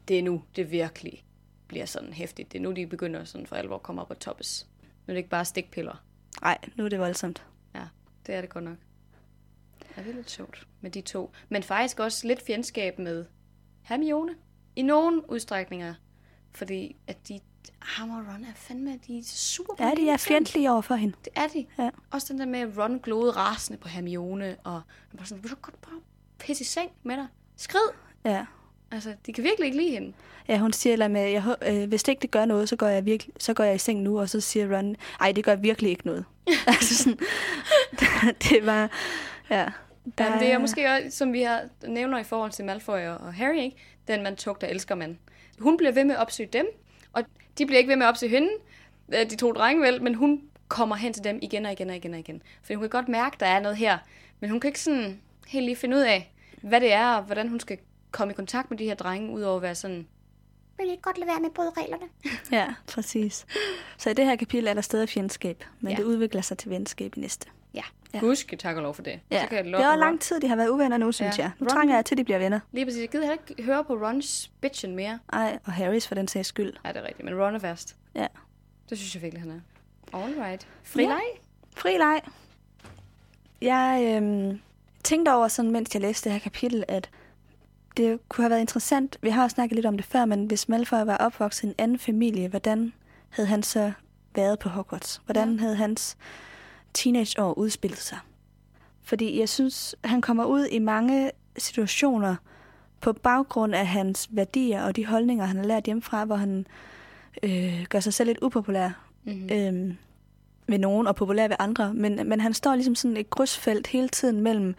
det 0.07 0.19
er 0.19 0.23
nu, 0.23 0.43
det 0.55 0.71
virkelig 0.71 1.25
bliver 1.67 1.85
sådan 1.85 2.13
hæftigt. 2.13 2.51
Det 2.51 2.57
er 2.57 2.63
nu, 2.63 2.71
de 2.71 2.87
begynder 2.87 3.23
sådan 3.23 3.47
for 3.47 3.55
alvor 3.55 3.75
at 3.75 3.83
komme 3.83 4.01
op 4.01 4.09
og 4.09 4.19
toppes. 4.19 4.67
Nu 4.81 4.87
er 5.11 5.13
det 5.13 5.17
ikke 5.17 5.29
bare 5.29 5.45
stikpiller. 5.45 6.03
Nej, 6.41 6.57
nu 6.75 6.85
er 6.85 6.89
det 6.89 6.99
voldsomt. 6.99 7.43
Ja, 7.75 7.83
det 8.27 8.35
er 8.35 8.41
det 8.41 8.49
godt 8.49 8.63
nok. 8.63 8.77
Ja, 9.97 10.03
det 10.03 10.09
er 10.09 10.15
lidt 10.15 10.31
sjovt 10.31 10.67
med 10.81 10.91
de 10.91 11.01
to. 11.01 11.31
Men 11.49 11.63
faktisk 11.63 11.99
også 11.99 12.27
lidt 12.27 12.45
fjendskab 12.45 12.99
med 12.99 13.25
Hermione. 13.81 14.35
I 14.75 14.81
nogle 14.81 15.31
udstrækninger. 15.31 15.93
Fordi 16.51 16.95
at 17.07 17.27
de... 17.27 17.39
Ham 17.79 18.09
og 18.09 18.17
Ron 18.17 18.43
er 18.43 18.53
fandme... 18.55 18.99
De 19.07 19.17
er 19.17 19.23
super 19.25 19.73
Ja, 19.79 19.91
de 19.97 20.09
er 20.09 20.17
fjendtlige 20.17 20.71
over 20.71 20.81
for 20.81 20.95
hende. 20.95 21.15
Det 21.25 21.33
er 21.35 21.47
de. 21.47 21.65
Ja. 21.77 21.89
Også 22.11 22.33
den 22.33 22.39
der 22.39 22.45
med, 22.45 22.59
at 22.59 22.77
Ron 22.77 22.99
glode 22.99 23.31
rasende 23.31 23.79
på 23.79 23.87
Hermione. 23.87 24.55
Og 24.63 24.81
han 25.09 25.19
var 25.19 25.25
sådan, 25.25 25.43
vil 25.43 25.51
du 25.51 25.55
godt 25.61 25.81
bare 25.81 25.99
pisse 26.39 26.61
i 26.61 26.65
seng 26.65 26.91
med 27.03 27.17
dig? 27.17 27.27
Skrid! 27.57 27.89
Ja. 28.25 28.45
Altså, 28.91 29.15
de 29.25 29.33
kan 29.33 29.43
virkelig 29.43 29.65
ikke 29.65 29.77
lide 29.77 29.91
hende. 29.91 30.13
Ja, 30.47 30.57
hun 30.57 30.73
siger 30.73 30.93
eller 30.93 31.07
med, 31.07 31.29
jeg, 31.29 31.55
øh, 31.61 31.87
hvis 31.89 32.03
det 32.03 32.11
ikke 32.11 32.21
det 32.21 32.31
gør 32.31 32.45
noget, 32.45 32.69
så 32.69 32.75
går, 32.75 32.87
jeg 32.87 33.05
virkelig, 33.05 33.33
så 33.39 33.53
går 33.53 33.63
jeg 33.63 33.75
i 33.75 33.77
seng 33.77 34.01
nu, 34.01 34.19
og 34.19 34.29
så 34.29 34.41
siger 34.41 34.77
Ron, 34.77 34.95
ej, 35.21 35.31
det 35.31 35.43
gør 35.43 35.55
virkelig 35.55 35.91
ikke 35.91 36.05
noget. 36.05 36.25
altså 36.67 36.95
sådan, 36.95 37.19
det 38.49 38.65
var, 38.65 38.89
ja. 39.49 39.65
Der... 40.17 40.25
Jamen, 40.25 40.39
det 40.39 40.51
er 40.51 40.57
måske 40.57 40.87
også, 40.87 41.17
som 41.17 41.33
vi 41.33 41.41
har 41.41 41.61
nævner 41.87 42.19
i 42.19 42.23
forhold 42.23 42.51
til 42.51 42.65
Malfoy 42.65 42.99
og 42.99 43.33
Harry, 43.33 43.57
ikke? 43.57 43.77
den 44.07 44.23
man 44.23 44.35
tugter 44.35 44.67
elsker 44.67 44.95
man. 44.95 45.19
Hun 45.59 45.77
bliver 45.77 45.91
ved 45.91 46.03
med 46.03 46.15
at 46.15 46.21
opsøge 46.21 46.49
dem, 46.53 46.65
og 47.13 47.23
de 47.57 47.65
bliver 47.65 47.77
ikke 47.77 47.89
ved 47.89 47.95
med 47.95 48.05
at 48.05 48.09
opsøge 48.09 48.29
hende, 48.29 48.49
øh, 49.13 49.29
de 49.29 49.35
to 49.35 49.51
drenge 49.51 49.81
vel, 49.81 50.03
men 50.03 50.15
hun 50.15 50.41
kommer 50.67 50.95
hen 50.95 51.13
til 51.13 51.23
dem 51.23 51.39
igen 51.41 51.65
og 51.65 51.71
igen 51.71 51.89
og 51.89 51.95
igen 51.95 52.13
og 52.13 52.19
igen. 52.19 52.41
For 52.63 52.73
hun 52.73 52.81
kan 52.81 52.89
godt 52.89 53.07
mærke, 53.07 53.37
der 53.39 53.45
er 53.45 53.59
noget 53.59 53.77
her, 53.77 53.97
men 54.39 54.49
hun 54.49 54.59
kan 54.59 54.67
ikke 54.67 54.79
sådan 54.79 55.21
helt 55.47 55.65
lige 55.65 55.75
finde 55.75 55.95
ud 55.95 56.01
af, 56.01 56.33
hvad 56.61 56.81
det 56.81 56.93
er, 56.93 57.15
og 57.15 57.23
hvordan 57.23 57.47
hun 57.47 57.59
skal 57.59 57.77
komme 58.11 58.33
i 58.33 58.35
kontakt 58.35 58.69
med 58.69 58.77
de 58.77 58.85
her 58.85 58.95
drenge, 58.95 59.31
udover 59.31 59.55
at 59.55 59.61
være 59.61 59.75
sådan 59.75 60.07
vil 60.77 60.91
ikke 60.91 61.01
godt 61.01 61.17
lade 61.17 61.27
være 61.27 61.39
med 61.39 61.49
at 61.49 61.53
bryde 61.53 61.71
reglerne? 61.77 62.05
Ja, 62.51 62.73
præcis. 62.87 63.45
Så 63.97 64.09
i 64.09 64.13
det 64.13 64.25
her 64.25 64.35
kapitel 64.35 64.67
er 64.67 64.73
der 64.73 64.81
stadig 64.81 65.09
fjendskab, 65.09 65.63
men 65.79 65.91
ja. 65.91 65.97
det 65.97 66.03
udvikler 66.03 66.41
sig 66.41 66.57
til 66.57 66.69
venskab 66.69 67.17
i 67.17 67.19
næste. 67.19 67.47
Ja. 67.73 67.81
Ja. 68.13 68.19
Husk, 68.19 68.53
tak 68.59 68.75
og 68.75 68.81
lov 68.83 68.93
for 68.93 69.01
det. 69.03 69.19
Ja. 69.31 69.41
Så 69.41 69.47
kan 69.47 69.57
jeg 69.57 69.65
Det 69.65 69.73
er 69.73 69.95
lang 69.95 70.21
tid, 70.21 70.39
de 70.39 70.47
har 70.47 70.55
været 70.55 70.69
uvenner 70.69 70.97
nu, 70.97 71.11
synes 71.11 71.37
Ja. 71.37 71.43
jeg. 71.43 71.51
Nu 71.59 71.65
Ron- 71.67 71.69
trænger 71.69 71.95
jeg 71.95 72.05
til, 72.05 72.15
at 72.15 72.17
de 72.17 72.23
bliver 72.23 72.39
venner. 72.39 72.59
Lige 72.71 72.85
præcis. 72.85 73.01
Jeg 73.01 73.09
gider 73.09 73.23
heller 73.25 73.37
ikke 73.49 73.63
høre 73.63 73.83
på 73.83 73.93
Rons 73.93 74.51
bitchen 74.61 74.95
mere. 74.95 75.19
Ej, 75.33 75.59
og 75.65 75.73
Harrys 75.73 76.07
for 76.07 76.15
den 76.15 76.27
sags 76.27 76.47
skyld. 76.47 76.73
Ja, 76.85 76.89
det 76.89 76.97
er 76.97 77.03
rigtigt. 77.03 77.25
Men 77.25 77.41
Ron 77.41 77.55
er 77.55 77.59
værst. 77.59 77.95
Ja. 78.15 78.27
Det 78.89 78.97
synes 78.97 79.15
jeg 79.15 79.21
virkelig, 79.23 79.41
han 79.43 79.51
er. 79.51 79.59
All 80.23 80.33
right. 80.41 80.67
Fri 80.83 81.01
Ja. 81.01 81.07
leg? 81.07 81.21
Fri 81.75 81.97
leg. 81.97 82.21
Jeg 83.61 84.13
øhm, 84.17 84.59
tænkte 85.03 85.33
over, 85.33 85.47
sådan, 85.47 85.71
mens 85.71 85.93
jeg 85.93 86.01
læste 86.01 86.23
det 86.29 86.31
her 86.33 86.39
kapitel, 86.39 86.83
at 86.87 87.09
det 87.97 88.19
kunne 88.29 88.43
have 88.43 88.49
været 88.49 88.59
interessant. 88.61 89.17
Vi 89.21 89.29
har 89.29 89.41
jo 89.43 89.49
snakket 89.49 89.75
lidt 89.75 89.85
om 89.85 89.97
det 89.97 90.05
før, 90.05 90.25
men 90.25 90.45
hvis 90.45 90.69
Malfoy 90.69 90.97
var 91.05 91.17
opvokset 91.17 91.63
i 91.63 91.67
en 91.67 91.75
anden 91.77 91.99
familie, 91.99 92.47
hvordan 92.47 92.93
havde 93.29 93.47
han 93.47 93.63
så 93.63 93.91
været 94.35 94.59
på 94.59 94.69
Hogwarts? 94.69 95.21
Hvordan 95.25 95.53
Ja. 95.53 95.59
havde 95.59 95.75
hans 95.75 96.17
teenageår 96.93 97.53
udspillet 97.53 97.99
sig? 97.99 98.17
Fordi 99.03 99.39
jeg 99.39 99.49
synes, 99.49 99.95
han 100.03 100.21
kommer 100.21 100.45
ud 100.45 100.65
i 100.65 100.79
mange 100.79 101.31
situationer 101.57 102.35
på 103.01 103.13
baggrund 103.13 103.75
af 103.75 103.87
hans 103.87 104.29
værdier 104.31 104.83
og 104.83 104.95
de 104.95 105.05
holdninger, 105.05 105.45
han 105.45 105.57
har 105.57 105.63
lært 105.63 105.83
hjemmefra, 105.83 106.25
hvor 106.25 106.35
han 106.35 106.65
øh, 107.43 107.85
gør 107.89 107.99
sig 107.99 108.13
selv 108.13 108.27
lidt 108.27 108.39
upopulær 108.41 108.89
Mm-hmm. 109.25 109.49
øhm, 109.51 109.97
ved 110.67 110.79
nogen 110.79 111.07
og 111.07 111.15
populær 111.15 111.47
ved 111.47 111.55
andre, 111.59 111.93
men, 111.93 112.29
men 112.29 112.39
han 112.41 112.53
står 112.53 112.75
ligesom 112.75 112.95
sådan 112.95 113.17
et 113.17 113.29
krydsfelt 113.29 113.87
hele 113.87 114.09
tiden 114.09 114.41
mellem, 114.41 114.75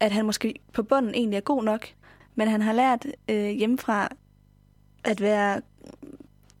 at 0.00 0.12
han 0.12 0.26
måske 0.26 0.54
på 0.72 0.82
bunden 0.82 1.14
egentlig 1.14 1.36
er 1.36 1.40
god 1.40 1.64
nok, 1.64 1.88
men 2.34 2.48
han 2.48 2.62
har 2.62 2.72
lært 2.72 3.06
øh, 3.28 3.50
hjemmefra 3.50 4.08
at 5.04 5.20
være 5.20 5.60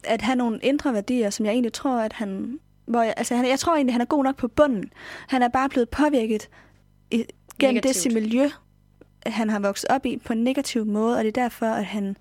at 0.04 0.22
have 0.22 0.36
nogle 0.36 0.60
indre 0.62 0.94
værdier, 0.94 1.30
som 1.30 1.46
jeg 1.46 1.52
egentlig 1.52 1.72
tror, 1.72 1.98
at 1.98 2.12
han... 2.12 2.60
Hvor 2.90 3.02
jeg, 3.02 3.14
altså, 3.16 3.34
han, 3.36 3.48
jeg 3.48 3.58
tror 3.58 3.74
egentlig, 3.74 3.94
han 3.94 4.00
er 4.00 4.04
god 4.04 4.24
nok 4.24 4.36
på 4.36 4.48
bunden. 4.48 4.92
Han 5.28 5.42
er 5.42 5.48
bare 5.48 5.68
blevet 5.68 5.88
påvirket 5.88 6.48
i, 7.10 7.24
gennem 7.58 7.74
Negativt. 7.74 8.04
det 8.04 8.22
miljø, 8.22 8.48
han 9.26 9.50
har 9.50 9.60
vokset 9.60 9.90
op 9.90 10.06
i 10.06 10.18
på 10.24 10.32
en 10.32 10.44
negativ 10.44 10.86
måde, 10.86 11.16
og 11.16 11.24
det 11.24 11.28
er 11.28 11.42
derfor, 11.42 11.66
at 11.66 11.84
han 11.84 12.16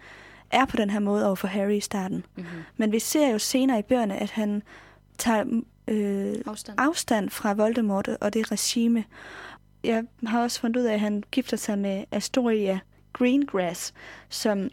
er 0.52 0.66
på 0.66 0.78
den 0.78 0.90
her 0.90 1.00
måde 1.00 1.26
over 1.26 1.36
for 1.36 1.48
Harry 1.48 1.74
i 1.74 1.80
starten. 1.80 2.26
Mm-hmm. 2.36 2.60
Men 2.78 2.92
vi 2.92 3.00
ser 3.00 3.32
jo 3.32 3.40
senere 3.40 3.80
i 3.80 3.82
bøgerne, 3.82 4.18
at 4.18 4.32
han 4.32 4.64
tager 5.18 5.62
øh, 5.88 6.36
Afstand. 6.46 6.80
afstand 6.80 7.30
fra 7.30 7.54
Voldemort 7.54 8.08
og 8.08 8.34
det 8.34 8.52
regime. 8.52 9.04
Jeg 9.84 10.04
har 10.26 10.42
også 10.44 10.60
fundet 10.60 10.80
ud 10.82 10.86
af, 10.86 10.94
at 10.94 11.00
han 11.00 11.24
gifter 11.32 11.58
sig 11.58 11.80
med 11.80 12.04
Astoria 12.12 12.80
Greengrass, 13.14 13.94
som 14.30 14.70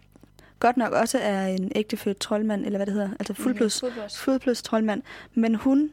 godt 0.60 0.76
nok 0.76 0.92
også 0.92 1.18
er 1.18 1.46
en 1.46 1.72
ægtefødt 1.74 2.20
troldmand, 2.20 2.64
eller 2.66 2.78
hvad 2.78 2.86
det 2.86 2.94
hedder, 2.94 3.08
altså 3.20 3.34
fuldblods, 3.34 3.82
Mhm. 3.82 3.90
Fuldblods. 3.92 4.20
fuldblods 4.20 4.62
troldmand. 4.62 5.02
Men 5.34 5.54
hun 5.54 5.90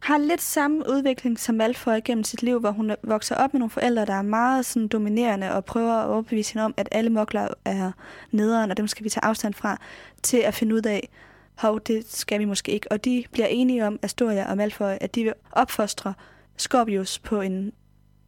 har 0.00 0.18
lidt 0.18 0.42
samme 0.42 0.82
udvikling 0.90 1.38
som 1.40 1.54
Malfoy 1.54 1.98
gennem 2.04 2.24
sit 2.24 2.42
liv, 2.42 2.60
hvor 2.60 2.70
hun 2.70 2.92
vokser 3.02 3.34
op 3.34 3.52
med 3.54 3.58
nogle 3.58 3.70
forældre, 3.70 4.04
der 4.06 4.12
er 4.14 4.22
meget 4.22 4.66
sådan 4.66 4.88
dominerende 4.88 5.52
og 5.52 5.64
prøver 5.64 5.92
at 5.92 6.06
overbevise 6.08 6.52
hende 6.52 6.64
om, 6.64 6.74
at 6.76 6.88
alle 6.92 7.10
mokler 7.10 7.48
er 7.64 7.92
nederen, 8.30 8.70
og 8.70 8.76
dem 8.76 8.86
skal 8.88 9.04
vi 9.04 9.08
tage 9.08 9.24
afstand 9.24 9.54
fra, 9.54 9.80
til 10.22 10.36
at 10.38 10.54
finde 10.54 10.74
ud 10.74 10.82
af, 10.86 11.08
hov, 11.54 11.80
det 11.80 12.04
skal 12.12 12.40
vi 12.40 12.44
måske 12.44 12.72
ikke. 12.72 12.92
Og 12.92 13.04
de 13.04 13.24
bliver 13.32 13.46
enige 13.46 13.86
om, 13.86 13.98
Astoria 14.02 14.50
og 14.50 14.56
Malfoy, 14.56 14.94
at 15.00 15.14
de 15.14 15.24
vil 15.24 15.32
opfostre 15.52 16.14
Scorpius 16.56 17.18
på 17.18 17.40
en 17.40 17.72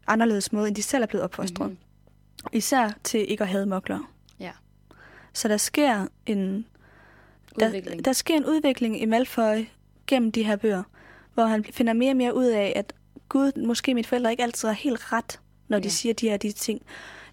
anderledes 0.07 0.53
måde, 0.53 0.69
end 0.69 0.77
de 0.77 0.83
selv 0.83 1.03
er 1.03 1.07
blevet 1.07 1.25
opfostret. 1.25 1.69
Mhm. 1.69 1.79
Især 2.53 2.91
til 3.05 3.31
ikke 3.31 3.43
at 3.45 3.49
have 3.49 3.67
mokler. 3.67 4.11
Ja. 5.39 5.43
Så 5.43 5.49
der 5.49 5.57
sker 5.57 6.07
en 6.27 6.67
der, 7.61 7.67
Udvikling. 7.67 8.05
der 8.05 8.13
sker 8.13 8.37
en 8.37 8.47
udvikling 8.47 9.03
i 9.03 9.05
Malfoy 9.05 9.65
gennem 10.07 10.33
de 10.33 10.43
her 10.43 10.57
bøger, 10.57 10.83
hvor 11.35 11.45
han 11.45 11.65
finder 11.65 11.93
mere 11.93 12.11
og 12.13 12.17
mere 12.17 12.35
ud 12.37 12.47
af, 12.47 12.73
at 12.77 12.93
Gud, 13.29 13.67
måske 13.67 13.95
mine 13.95 14.05
forældre 14.07 14.31
ikke 14.31 14.43
altid 14.43 14.69
er 14.69 14.73
helt 14.73 15.13
ret, 15.13 15.41
når 15.69 15.79
de 15.79 15.85
Ja. 15.85 15.89
siger 15.89 16.15
de 16.15 16.29
her 16.29 16.37
de 16.37 16.53
ting. 16.53 16.83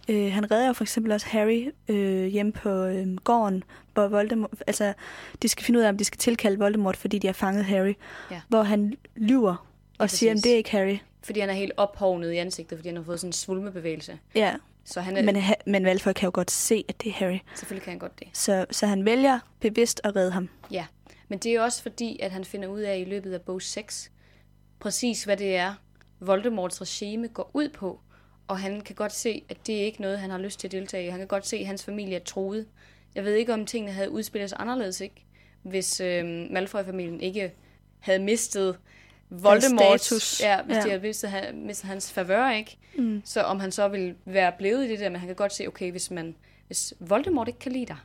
Øh, 0.09 0.31
han 0.33 0.51
redder 0.51 0.67
jo 0.67 0.73
for 0.73 0.83
eksempel 0.83 1.11
også 1.11 1.27
Harry 1.27 1.67
øh, 1.87 2.25
hjemme 2.25 2.51
på 2.51 2.69
øh, 2.69 3.15
gården, 3.15 3.63
hvor 3.93 4.07
Voldemort, 4.07 4.63
altså, 4.67 4.93
de 5.41 5.47
skal 5.47 5.65
finde 5.65 5.79
ud 5.79 5.83
af, 5.83 5.89
om 5.89 5.97
de 5.97 6.03
skal 6.03 6.17
tilkalde 6.17 6.57
Voldemort, 6.59 6.97
fordi 6.97 7.17
de 7.19 7.27
har 7.27 7.33
fanget 7.33 7.65
Harry. 7.65 7.93
Ja. 8.31 8.41
Hvor 8.47 8.63
han 8.63 8.93
lyver 9.15 9.67
og 9.99 10.09
siger, 10.09 10.31
at 10.31 10.37
det 10.43 10.51
er 10.53 10.57
ikke 10.57 10.71
Harry. 10.71 10.97
Fordi 11.23 11.39
han 11.39 11.49
er 11.49 11.53
helt 11.53 11.71
ophovnet 11.77 12.31
i 12.31 12.35
ansigtet, 12.35 12.77
fordi 12.77 12.89
han 12.89 12.95
har 12.97 13.03
fået 13.03 13.19
sådan 13.19 13.29
en 13.29 13.33
svulmebevægelse. 13.33 14.19
Ja, 14.35 14.55
Så 14.85 15.01
han 15.01 15.17
er, 15.17 15.21
men, 15.21 15.35
ha- 15.35 15.53
men 15.65 15.83
Malfoy 15.83 16.11
kan 16.13 16.27
jo 16.27 16.31
godt 16.33 16.51
se, 16.51 16.85
at 16.89 17.01
det 17.01 17.09
er 17.09 17.13
Harry. 17.13 17.37
selvfølgelig 17.55 17.83
kan 17.83 17.91
han 17.91 17.99
godt 17.99 18.19
det. 18.19 18.27
Så, 18.33 18.65
så 18.71 18.87
han 18.87 19.05
vælger 19.05 19.39
bevidst 19.59 20.01
at 20.03 20.15
redde 20.15 20.31
ham. 20.31 20.49
Ja, 20.71 20.85
men 21.27 21.39
det 21.39 21.51
er 21.55 21.61
også 21.61 21.81
fordi, 21.81 22.19
at 22.21 22.31
han 22.31 22.45
finder 22.45 22.67
ud 22.67 22.79
af 22.79 22.97
i 22.97 23.03
løbet 23.03 23.33
af 23.33 23.41
bog 23.41 23.61
6, 23.61 24.11
præcis 24.79 25.23
hvad 25.23 25.37
det 25.37 25.55
er, 25.55 25.73
Voldemorts 26.19 26.81
regime 26.81 27.27
går 27.27 27.51
ud 27.53 27.69
på. 27.69 27.99
Og 28.47 28.59
han 28.59 28.81
kan 28.81 28.95
godt 28.95 29.13
se, 29.13 29.43
at 29.49 29.57
det 29.67 29.75
er 29.81 29.85
ikke 29.85 30.01
noget, 30.01 30.19
han 30.19 30.29
har 30.29 30.37
lyst 30.37 30.59
til 30.59 30.67
at 30.67 30.71
deltage 30.71 31.05
i. 31.05 31.09
Han 31.09 31.19
kan 31.19 31.27
godt 31.27 31.47
se, 31.47 31.57
at 31.57 31.65
hans 31.67 31.83
familie 31.83 32.15
er 32.15 32.23
troet. 32.23 32.67
Jeg 33.15 33.23
ved 33.23 33.33
ikke, 33.35 33.53
om 33.53 33.65
tingene 33.65 33.91
havde 33.91 34.09
udspillet 34.11 34.49
sig 34.49 34.59
anderledes, 34.61 35.01
ikke? 35.01 35.25
Hvis 35.63 36.01
øh, 36.01 36.25
Malfoy-familien 36.51 37.21
ikke 37.21 37.53
havde 37.99 38.19
mistet 38.19 38.77
Voldemorts... 39.29 40.03
status. 40.05 40.41
Ja, 40.41 40.61
hvis 40.61 40.75
ja. 40.75 40.81
de 40.81 40.89
havde 40.89 41.01
mistet, 41.01 41.29
han- 41.29 41.65
mistet 41.65 41.87
hans 41.89 42.11
favør, 42.13 42.49
ikke? 42.51 42.77
Mm. 42.97 43.21
Så 43.25 43.41
om 43.41 43.59
han 43.59 43.71
så 43.71 43.87
ville 43.87 44.15
være 44.25 44.51
blevet 44.57 44.85
i 44.85 44.89
det 44.89 44.99
der, 44.99 45.09
men 45.09 45.19
han 45.19 45.27
kan 45.27 45.35
godt 45.35 45.53
se, 45.53 45.67
okay, 45.67 45.91
hvis, 45.91 46.11
man, 46.11 46.35
hvis 46.67 46.93
Voldemort 46.99 47.47
ikke 47.47 47.59
kan 47.59 47.71
lide 47.71 47.85
dig, 47.85 47.97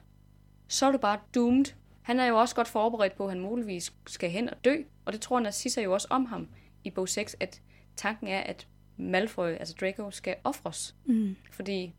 så 0.69 0.87
er 0.87 0.93
du 0.93 0.99
bare 0.99 1.19
doomed. 1.35 1.65
Han 2.03 2.21
er 2.21 2.27
jo 2.27 2.37
også 2.41 2.55
godt 2.55 2.69
forberedt 2.69 3.17
på, 3.17 3.25
at 3.25 3.31
han 3.31 3.41
muligvis 3.41 3.93
skal 4.07 4.31
hen 4.31 4.51
og 4.51 4.65
dø, 4.65 4.77
og 5.05 5.13
det 5.13 5.21
tror 5.21 5.41
Narcissa 5.41 5.81
jo 5.83 5.93
også 5.93 6.07
om 6.11 6.25
ham 6.27 6.49
i 6.85 6.91
bog 6.91 7.09
6, 7.09 7.37
at 7.41 7.61
tanken 7.97 8.29
er, 8.29 8.41
at 8.41 8.67
Malfoy, 8.97 9.49
altså 9.49 9.75
Draco, 9.81 10.11
skal 10.11 10.35
ofres, 10.45 10.95
Mm. 11.05 11.37
fordi 11.53 11.95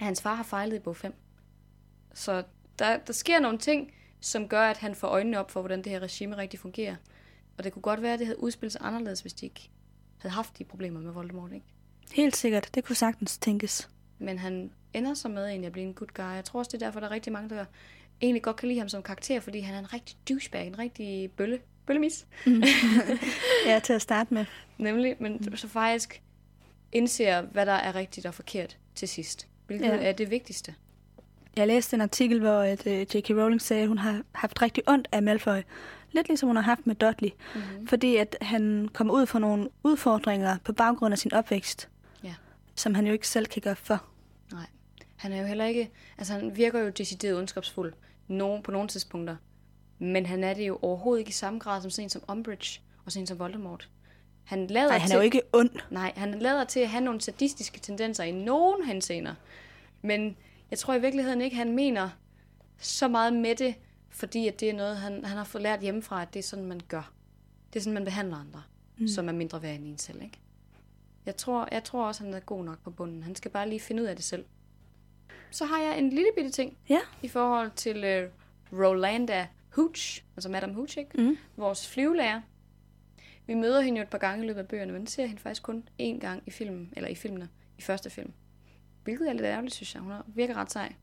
hans 0.00 0.22
far 0.22 0.34
har 0.34 0.42
fejlet 0.42 0.76
i 0.76 0.78
bog 0.78 0.96
5. 0.96 1.14
Så 2.14 2.42
der, 2.78 2.96
der 2.96 3.12
sker 3.12 3.40
nogle 3.40 3.58
ting, 3.58 3.92
som 4.20 4.48
gør, 4.48 4.62
at 4.62 4.76
han 4.76 4.94
får 4.94 5.08
øjnene 5.08 5.38
op 5.38 5.50
for, 5.50 5.60
hvordan 5.60 5.82
det 5.84 5.92
her 5.92 6.00
regime 6.00 6.36
rigtig 6.36 6.60
fungerer. 6.60 6.96
Og 7.58 7.64
det 7.64 7.72
kunne 7.72 7.82
godt 7.82 8.02
være, 8.02 8.12
at 8.12 8.18
det 8.18 8.26
havde 8.26 8.42
udspillet 8.42 8.72
sig 8.72 8.80
anderledes, 8.84 9.20
hvis 9.20 9.32
de 9.32 9.46
ikke 9.46 9.70
havde 10.18 10.34
haft 10.34 10.58
de 10.58 10.64
problemer 10.64 11.00
med 11.00 11.12
Voldemort, 11.12 11.52
ikke? 11.52 11.66
Helt 12.12 12.36
sikkert. 12.36 12.70
Det 12.74 12.84
kunne 12.84 12.96
sagtens 12.96 13.38
tænkes. 13.38 13.88
Men 14.18 14.38
han 14.38 14.70
ender 14.94 15.14
så 15.14 15.28
med 15.28 15.46
egentlig 15.46 15.66
at 15.66 15.72
blive 15.72 15.86
en 15.86 15.94
good 15.94 16.08
guy. 16.14 16.22
Jeg 16.22 16.44
tror 16.44 16.58
også, 16.58 16.68
det 16.72 16.82
er 16.82 16.86
derfor, 16.86 17.00
der 17.00 17.06
er 17.06 17.10
rigtig 17.10 17.32
mange, 17.32 17.48
der 17.56 17.64
egentlig 18.20 18.42
godt 18.42 18.56
kan 18.56 18.68
lide 18.68 18.78
ham 18.78 18.88
som 18.88 19.02
karakter, 19.02 19.40
fordi 19.40 19.60
han 19.60 19.74
er 19.74 19.78
en 19.78 19.92
rigtig 19.92 20.16
douchebag, 20.28 20.66
en 20.66 20.78
rigtig 20.78 21.30
bølle. 21.30 21.58
Bøllemis. 21.86 22.26
Ja, 23.66 23.78
til 23.84 23.92
at 23.92 24.02
starte 24.02 24.34
med. 24.34 24.44
Nemlig, 24.78 25.16
men 25.20 25.56
så 25.56 25.68
faktisk 25.68 26.22
indser, 26.92 27.42
hvad 27.42 27.66
der 27.66 27.72
er 27.72 27.94
rigtigt 27.94 28.26
og 28.26 28.34
forkert 28.34 28.76
til 28.94 29.08
sidst. 29.08 29.48
Hvilket 29.66 29.86
Ja. 29.86 29.94
ja. 29.94 30.02
er 30.08 30.12
det 30.12 30.30
vigtigste. 30.30 30.74
Jeg 31.56 31.66
læste 31.66 31.94
en 31.94 32.00
artikel, 32.00 32.40
hvor 32.40 32.60
at, 32.60 32.86
uh, 32.86 32.92
J.K. 33.16 33.30
Rowling 33.30 33.62
sagde, 33.62 33.82
at 33.82 33.88
hun 33.88 33.98
har 33.98 34.22
haft 34.32 34.62
rigtig 34.62 34.82
ondt 34.88 35.08
af 35.12 35.22
Malfoy. 35.22 35.60
Lidt 36.12 36.28
ligesom 36.28 36.46
hun 36.46 36.56
har 36.56 36.62
haft 36.62 36.86
med 36.86 36.94
Dudley. 36.94 37.30
Mm-hmm. 37.54 37.86
Fordi 37.86 38.16
at 38.16 38.36
han 38.42 38.88
kommer 38.92 39.14
ud 39.14 39.26
for 39.26 39.38
nogle 39.38 39.68
udfordringer 39.82 40.56
på 40.64 40.72
baggrund 40.72 41.12
af 41.12 41.18
sin 41.18 41.34
opvækst. 41.34 41.88
Ja. 42.24 42.34
Som 42.74 42.94
han 42.94 43.06
jo 43.06 43.12
ikke 43.12 43.28
selv 43.28 43.46
kan 43.46 43.62
gøre 43.62 43.76
for. 43.76 44.04
Nej. 44.52 44.66
Han 45.16 45.32
er 45.32 45.40
jo 45.40 45.46
heller 45.46 45.64
ikke... 45.64 45.90
Altså, 46.18 46.32
han 46.32 46.56
virker 46.56 46.80
jo 46.80 46.88
decideret 46.88 47.38
ondskabsfuld 47.38 47.92
nogen, 48.28 48.62
på 48.62 48.70
nogle 48.70 48.88
tidspunkter. 48.88 49.36
Men 49.98 50.26
han 50.26 50.44
er 50.44 50.54
det 50.54 50.68
jo 50.68 50.78
overhovedet 50.82 51.20
ikke 51.20 51.28
i 51.28 51.32
samme 51.32 51.58
grad 51.58 51.82
som 51.82 51.90
sådan 51.90 52.06
en 52.06 52.10
som 52.10 52.22
Umbridge 52.32 52.80
og 53.04 53.12
sådan 53.12 53.22
en 53.22 53.26
som 53.26 53.38
Voldemort. 53.38 53.88
Han 54.44 54.66
lader 54.66 54.88
Nej, 54.88 54.98
han 54.98 55.08
til... 55.08 55.14
er 55.14 55.18
jo 55.18 55.24
ikke 55.24 55.42
ond. 55.52 55.70
Nej, 55.90 56.12
han 56.16 56.38
lader 56.38 56.64
til 56.64 56.80
at 56.80 56.88
have 56.88 57.04
nogle 57.04 57.20
sadistiske 57.20 57.80
tendenser 57.80 58.24
i 58.24 58.32
nogen 58.32 58.84
henseender. 58.84 59.34
Men 60.02 60.36
jeg 60.70 60.78
tror 60.78 60.94
i 60.94 61.00
virkeligheden 61.00 61.40
ikke, 61.40 61.56
han 61.56 61.72
mener 61.72 62.08
så 62.78 63.08
meget 63.08 63.32
med 63.32 63.54
det, 63.54 63.74
fordi 64.18 64.48
at 64.48 64.60
det 64.60 64.70
er 64.70 64.74
noget, 64.74 64.96
han, 64.96 65.24
han 65.24 65.36
har 65.36 65.44
fået 65.44 65.62
lært 65.62 65.80
hjemmefra, 65.80 66.22
at 66.22 66.34
det 66.34 66.38
er 66.38 66.42
sådan, 66.44 66.64
man 66.66 66.80
gør. 66.88 67.12
Det 67.72 67.78
er 67.78 67.82
sådan, 67.82 67.94
man 67.94 68.04
behandler 68.04 68.36
andre, 68.36 68.62
mm. 68.98 69.08
som 69.08 69.28
er 69.28 69.32
mindre 69.32 69.62
værd 69.62 69.74
end 69.74 69.86
en 69.86 69.98
selv, 69.98 70.22
ikke? 70.22 70.38
Jeg 71.26 71.36
tror, 71.36 71.68
jeg 71.72 71.84
tror 71.84 72.06
også, 72.06 72.24
han 72.24 72.34
er 72.34 72.40
god 72.40 72.64
nok 72.64 72.78
på 72.82 72.90
bunden. 72.90 73.22
Han 73.22 73.34
skal 73.34 73.50
bare 73.50 73.68
lige 73.68 73.80
finde 73.80 74.02
ud 74.02 74.06
af 74.06 74.16
det 74.16 74.24
selv. 74.24 74.44
Så 75.50 75.64
har 75.64 75.78
jeg 75.82 75.98
en 75.98 76.10
lille 76.10 76.30
bitte 76.36 76.50
ting 76.50 76.76
Ja. 76.88 76.98
i 77.22 77.28
forhold 77.28 77.70
til 77.76 77.96
uh, 77.96 78.78
Rolanda 78.80 79.48
Hooch, 79.74 80.22
altså 80.36 80.48
Madame 80.48 80.74
Hooch, 80.74 80.98
ikke? 80.98 81.22
Mm. 81.22 81.36
vores 81.56 81.88
flyvelærer. 81.88 82.40
Vi 83.46 83.54
møder 83.54 83.80
hende 83.80 83.98
jo 83.98 84.02
et 84.02 84.10
par 84.10 84.18
gange 84.18 84.44
i 84.44 84.46
løbet 84.46 84.60
af 84.60 84.68
bøgerne, 84.68 84.92
men 84.92 85.06
ser 85.06 85.26
hende 85.26 85.40
faktisk 85.40 85.62
kun 85.62 85.88
én 86.02 86.18
gang 86.20 86.42
i 86.46 86.50
filmen, 86.50 86.92
eller 86.96 87.08
i 87.08 87.14
filmene, 87.14 87.48
i 87.78 87.82
første 87.82 88.10
film. 88.10 88.32
Hvilket 89.04 89.28
er 89.28 89.32
lidt 89.32 89.44
ærgerligt, 89.44 89.74
synes 89.74 89.94
jeg. 89.94 90.02
Hun 90.02 90.12
er- 90.12 90.22
virker 90.26 90.54
ret 90.54 90.72
sej. 90.72 90.94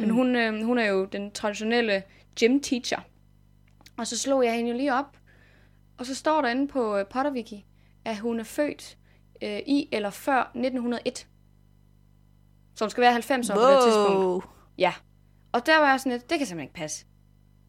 Men 0.00 0.08
Mm. 0.08 0.14
hun, 0.14 0.36
øh, 0.36 0.64
hun 0.64 0.78
er 0.78 0.84
jo 0.86 1.04
den 1.04 1.30
traditionelle 1.30 2.02
gym 2.40 2.60
teacher. 2.60 3.00
Og 3.98 4.06
så 4.06 4.18
slog 4.18 4.44
jeg 4.44 4.54
hende 4.54 4.70
jo 4.70 4.76
lige 4.76 4.94
op. 4.94 5.16
Og 5.98 6.06
så 6.06 6.14
står 6.14 6.42
der 6.42 6.48
inde 6.48 6.68
på 6.68 6.96
øh, 6.96 7.06
Potterwiki, 7.06 7.66
at 8.04 8.18
hun 8.18 8.40
er 8.40 8.44
født 8.44 8.98
øh, 9.42 9.58
i 9.66 9.88
eller 9.92 10.10
før 10.10 10.40
1901. 10.40 11.26
Så 12.74 12.84
hun 12.84 12.90
skal 12.90 13.00
være 13.02 13.12
90 13.12 13.50
år 13.50 13.54
på 13.54 13.60
det 13.60 13.78
tidspunkt. 13.84 14.24
Wow. 14.26 14.42
Ja. 14.78 14.92
Og 15.52 15.66
der 15.66 15.78
var 15.78 15.90
jeg 15.90 16.00
sådan 16.00 16.12
lidt, 16.12 16.30
det 16.30 16.38
kan 16.38 16.46
simpelthen 16.46 16.64
ikke 16.68 16.74
passe. 16.74 17.06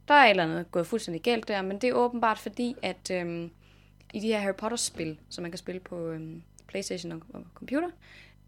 Der 0.07 0.13
er 0.13 0.23
et 0.25 0.29
eller 0.29 0.43
andet 0.43 0.71
gået 0.71 0.87
fuldstændig 0.87 1.21
galt 1.23 1.47
der, 1.47 1.61
men 1.61 1.77
det 1.79 1.89
er 1.89 1.93
åbenbart 1.93 2.39
fordi, 2.39 2.75
at 2.81 3.11
øhm, 3.11 3.51
i 4.13 4.19
de 4.19 4.27
her 4.27 4.39
Harry 4.39 4.55
Potter-spil, 4.55 5.19
som 5.29 5.41
man 5.41 5.51
kan 5.51 5.57
spille 5.57 5.79
på 5.81 6.07
øhm, 6.07 6.43
Playstation 6.67 7.11
og, 7.11 7.21
og 7.33 7.43
computer, 7.53 7.89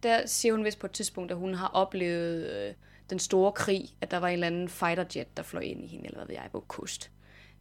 der 0.04 0.26
siger 0.26 0.54
hun 0.54 0.66
vist 0.66 0.80
på 0.80 0.88
et 0.88 0.92
tidspunkt, 0.92 1.32
at 1.32 1.38
hun 1.38 1.54
har 1.54 1.68
oplevet 1.68 2.50
øh, 2.52 2.74
den 3.10 3.20
store 3.20 3.52
krig, 3.52 3.90
at 4.02 4.12
der 4.12 4.18
var 4.18 4.28
en 4.28 4.34
eller 4.34 4.48
anden 4.48 4.70
fighter 4.70 5.06
jet, 5.16 5.38
der 5.38 5.44
fløj 5.44 5.62
ind 5.62 5.84
i 5.84 5.88
hende, 5.88 6.06
eller 6.06 6.18
hvad 6.18 6.28
ved 6.28 6.36
jeg, 6.36 6.50
på 6.52 6.60
kost. 6.68 7.12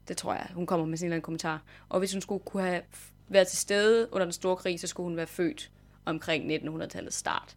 Det 0.08 0.16
tror 0.16 0.34
jeg, 0.34 0.46
hun 0.54 0.66
kommer 0.66 0.86
med 0.86 0.98
sin 0.98 1.06
eller 1.06 1.14
anden 1.14 1.24
kommentar. 1.24 1.62
Og 1.88 1.98
hvis 1.98 2.12
hun 2.12 2.20
skulle 2.20 2.44
kunne 2.44 2.62
have 2.62 2.82
været 3.28 3.46
til 3.48 3.58
stede 3.58 4.08
under 4.12 4.24
den 4.24 4.32
store 4.32 4.56
krig, 4.56 4.80
så 4.80 4.86
skulle 4.86 5.04
hun 5.04 5.16
være 5.16 5.26
født 5.26 5.70
omkring 6.04 6.52
1900-tallets 6.52 7.10
start. 7.10 7.56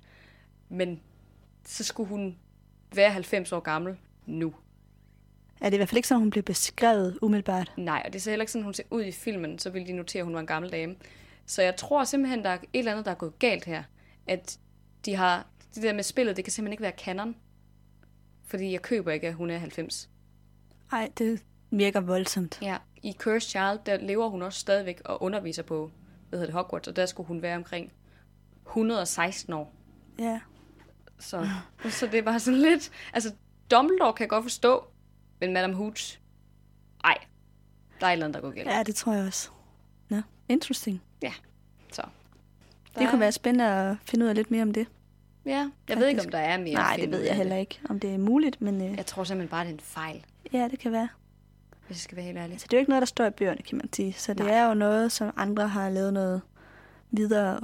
Men 0.69 1.01
så 1.65 1.83
skulle 1.83 2.09
hun 2.09 2.37
være 2.95 3.11
90 3.11 3.51
år 3.51 3.59
gammel 3.59 3.97
nu. 4.25 4.53
Er 5.61 5.69
det 5.69 5.73
i 5.73 5.77
hvert 5.77 5.89
fald 5.89 5.97
ikke 5.97 6.07
sådan, 6.07 6.19
hun 6.19 6.29
bliver 6.29 6.43
beskrevet 6.43 7.19
umiddelbart? 7.21 7.73
Nej, 7.77 8.01
og 8.05 8.13
det 8.13 8.19
er 8.19 8.23
så 8.23 8.29
heller 8.29 8.43
ikke 8.43 8.51
sådan, 8.51 8.63
hun 8.63 8.73
ser 8.73 8.83
ud 8.89 9.03
i 9.03 9.11
filmen, 9.11 9.59
så 9.59 9.69
ville 9.69 9.87
de 9.87 9.93
notere, 9.93 10.19
at 10.19 10.25
hun 10.25 10.33
var 10.33 10.39
en 10.39 10.47
gammel 10.47 10.71
dame. 10.71 10.95
Så 11.45 11.61
jeg 11.61 11.75
tror 11.75 12.03
simpelthen, 12.03 12.43
der 12.43 12.49
er 12.49 12.57
et 12.57 12.67
eller 12.73 12.91
andet, 12.91 13.05
der 13.05 13.11
er 13.11 13.15
gået 13.15 13.39
galt 13.39 13.65
her. 13.65 13.83
At 14.27 14.59
de 15.05 15.15
har, 15.15 15.47
det 15.75 15.83
der 15.83 15.93
med 15.93 16.03
spillet, 16.03 16.35
det 16.35 16.45
kan 16.45 16.51
simpelthen 16.51 16.73
ikke 16.73 16.83
være 16.83 16.93
canon. 16.97 17.35
Fordi 18.45 18.71
jeg 18.71 18.81
køber 18.81 19.11
ikke, 19.11 19.27
at 19.27 19.33
hun 19.33 19.49
er 19.49 19.57
90. 19.57 20.09
Nej, 20.91 21.11
det 21.17 21.43
virker 21.71 21.99
voldsomt. 21.99 22.59
Ja, 22.61 22.77
i 23.03 23.15
Cursed 23.19 23.49
Child, 23.49 23.79
der 23.85 23.97
lever 23.97 24.29
hun 24.29 24.41
også 24.41 24.59
stadigvæk 24.59 25.01
og 25.05 25.23
underviser 25.23 25.63
på, 25.63 25.91
hvad 26.29 26.39
hedder 26.39 26.53
det, 26.53 26.53
Hogwarts, 26.53 26.87
og 26.87 26.95
der 26.95 27.05
skulle 27.05 27.27
hun 27.27 27.41
være 27.41 27.55
omkring 27.55 27.91
116 28.67 29.53
år. 29.53 29.73
Ja. 30.19 30.39
Så, 31.19 31.47
så 31.89 32.07
det 32.07 32.25
bare 32.25 32.39
sådan 32.39 32.59
lidt... 32.59 32.91
Altså, 33.13 33.33
Dumbledore 33.71 34.13
kan 34.13 34.23
jeg 34.23 34.29
godt 34.29 34.43
forstå, 34.43 34.85
men 35.39 35.53
Madame 35.53 35.73
Hooch... 35.73 36.19
Ej, 37.03 37.17
der 37.99 38.05
er 38.05 38.09
et 38.09 38.13
eller 38.13 38.25
andet, 38.25 38.35
der 38.35 38.49
går 38.49 38.55
galt. 38.55 38.67
Ja, 38.67 38.83
det 38.83 38.95
tror 38.95 39.13
jeg 39.13 39.27
også. 39.27 39.49
Nå, 40.09 40.21
interesting. 40.49 41.01
Så. 41.91 42.03
Det 42.99 43.09
kunne 43.09 43.19
være 43.19 43.31
spændende 43.31 43.65
at 43.65 43.97
finde 44.05 44.25
ud 44.25 44.29
af 44.29 44.35
lidt 44.35 44.51
mere 44.51 44.61
om 44.61 44.73
det. 44.73 44.87
Ja, 45.45 45.69
jeg 45.89 45.97
ved 45.97 46.07
ikke, 46.07 46.21
om 46.21 46.29
der 46.29 46.37
er 46.37 46.57
mere. 46.57 46.73
Nej, 46.73 46.95
det 47.01 47.11
ved 47.11 47.19
jeg 47.21 47.35
heller 47.35 47.55
ikke, 47.55 47.79
om 47.89 47.99
det 47.99 48.13
er 48.13 48.17
muligt, 48.17 48.61
men 48.61 48.81
øh, 48.81 48.97
Jeg 48.97 49.05
tror 49.05 49.23
simpelthen 49.23 49.49
bare, 49.49 49.63
det 49.63 49.69
er 49.69 49.73
en 49.73 49.79
fejl, 49.79 50.25
ja, 50.53 50.67
det 50.71 50.79
kan 50.79 50.91
være. 50.91 51.09
hvis 51.87 51.97
jeg 51.97 52.01
skal 52.01 52.15
være 52.15 52.25
helt 52.25 52.37
ærlig. 52.37 52.59
Så 52.61 52.67
det 52.67 52.73
er 52.73 52.77
jo 52.77 52.79
ikke 52.79 52.89
noget, 52.89 53.01
der 53.01 53.05
står 53.05 53.25
i 53.25 53.29
bøgerne, 53.29 53.61
kan 53.61 53.77
man 53.77 53.93
sige. 53.93 54.13
Så 54.13 54.33
det 54.33 54.45
Nej. 54.45 54.55
er 54.55 54.67
jo 54.67 54.73
noget, 54.73 55.11
som 55.11 55.33
andre 55.37 55.67
har 55.67 55.89
lavet 55.89 56.13
noget 56.13 56.41
videre 57.11 57.59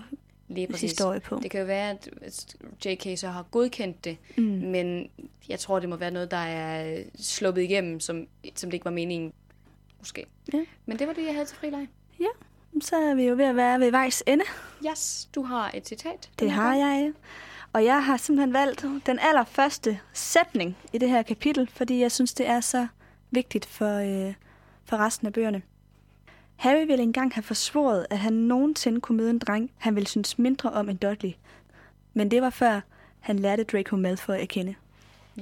Lige 0.48 0.68
præcis. 0.68 0.82
historie 0.92 1.20
på. 1.20 1.40
Det 1.44 1.52
kan 1.52 1.60
jo 1.60 1.66
være, 1.66 1.90
at 1.90 2.56
JK 2.86 3.20
så 3.20 3.28
har 3.28 3.44
godkendt 3.52 4.04
det, 4.06 4.18
Mm. 4.38 4.44
men 4.44 5.10
jeg 5.50 5.60
tror, 5.60 5.80
det 5.80 5.90
må 5.90 5.96
være 5.96 6.12
noget, 6.12 6.32
der 6.32 6.38
er 6.38 7.04
sluppet 7.20 7.62
igennem, 7.62 8.00
som, 8.00 8.28
som 8.56 8.70
det 8.70 8.74
ikke 8.74 8.86
var 8.86 8.92
meningen. 8.92 9.34
Måske. 10.00 10.26
Ja. 10.54 10.60
Men 10.86 11.00
det 11.00 11.08
var 11.08 11.14
det, 11.14 11.26
jeg 11.26 11.34
havde 11.34 11.46
til 11.46 11.58
frileg. 11.58 11.88
Så 12.82 12.96
er 12.96 13.14
vi 13.16 13.24
jo 13.28 13.36
ved 13.36 13.46
at 13.46 13.56
være 13.56 13.80
ved 13.80 13.92
vejs 13.92 14.24
ende. 14.28 14.44
Yes, 14.92 15.30
du 15.36 15.44
har 15.44 15.72
et 15.74 15.88
citat. 15.88 16.30
Det 16.40 16.52
har 16.52 16.76
jeg. 16.76 17.12
Og 17.74 17.86
jeg 17.86 18.06
har 18.06 18.18
simpelthen 18.18 18.54
valgt 18.54 18.86
den 19.06 19.20
allerførste 19.22 20.00
sætning 20.14 20.78
i 20.94 20.98
det 20.98 21.10
her 21.10 21.22
kapitel, 21.22 21.70
fordi 21.74 22.00
jeg 22.00 22.12
synes, 22.12 22.34
det 22.34 22.48
er 22.48 22.60
så 22.60 22.88
vigtigt 23.32 23.66
for, 23.66 23.98
øh, 23.98 24.34
for 24.86 24.98
resten 24.98 25.28
af 25.28 25.34
bøgerne. 25.34 25.62
Harry 26.56 26.88
ville 26.88 27.04
engang 27.04 27.34
have 27.34 27.44
forsvoret, 27.44 28.08
at 28.10 28.20
han 28.20 28.34
nogensinde 28.34 29.02
kunne 29.02 29.18
møde 29.18 29.30
en 29.30 29.40
dreng, 29.40 29.72
han 29.78 29.96
ville 29.96 30.08
synes 30.08 30.40
mindre 30.40 30.72
om 30.72 30.90
end 30.90 31.00
Dudley. 31.00 31.32
Men 32.14 32.32
det 32.32 32.42
var 32.42 32.50
før, 32.50 32.82
han 33.20 33.40
lærte 33.40 33.64
Draco 33.64 33.96
Malfoy 33.96 34.34
at 34.34 34.50
kende. 34.50 34.76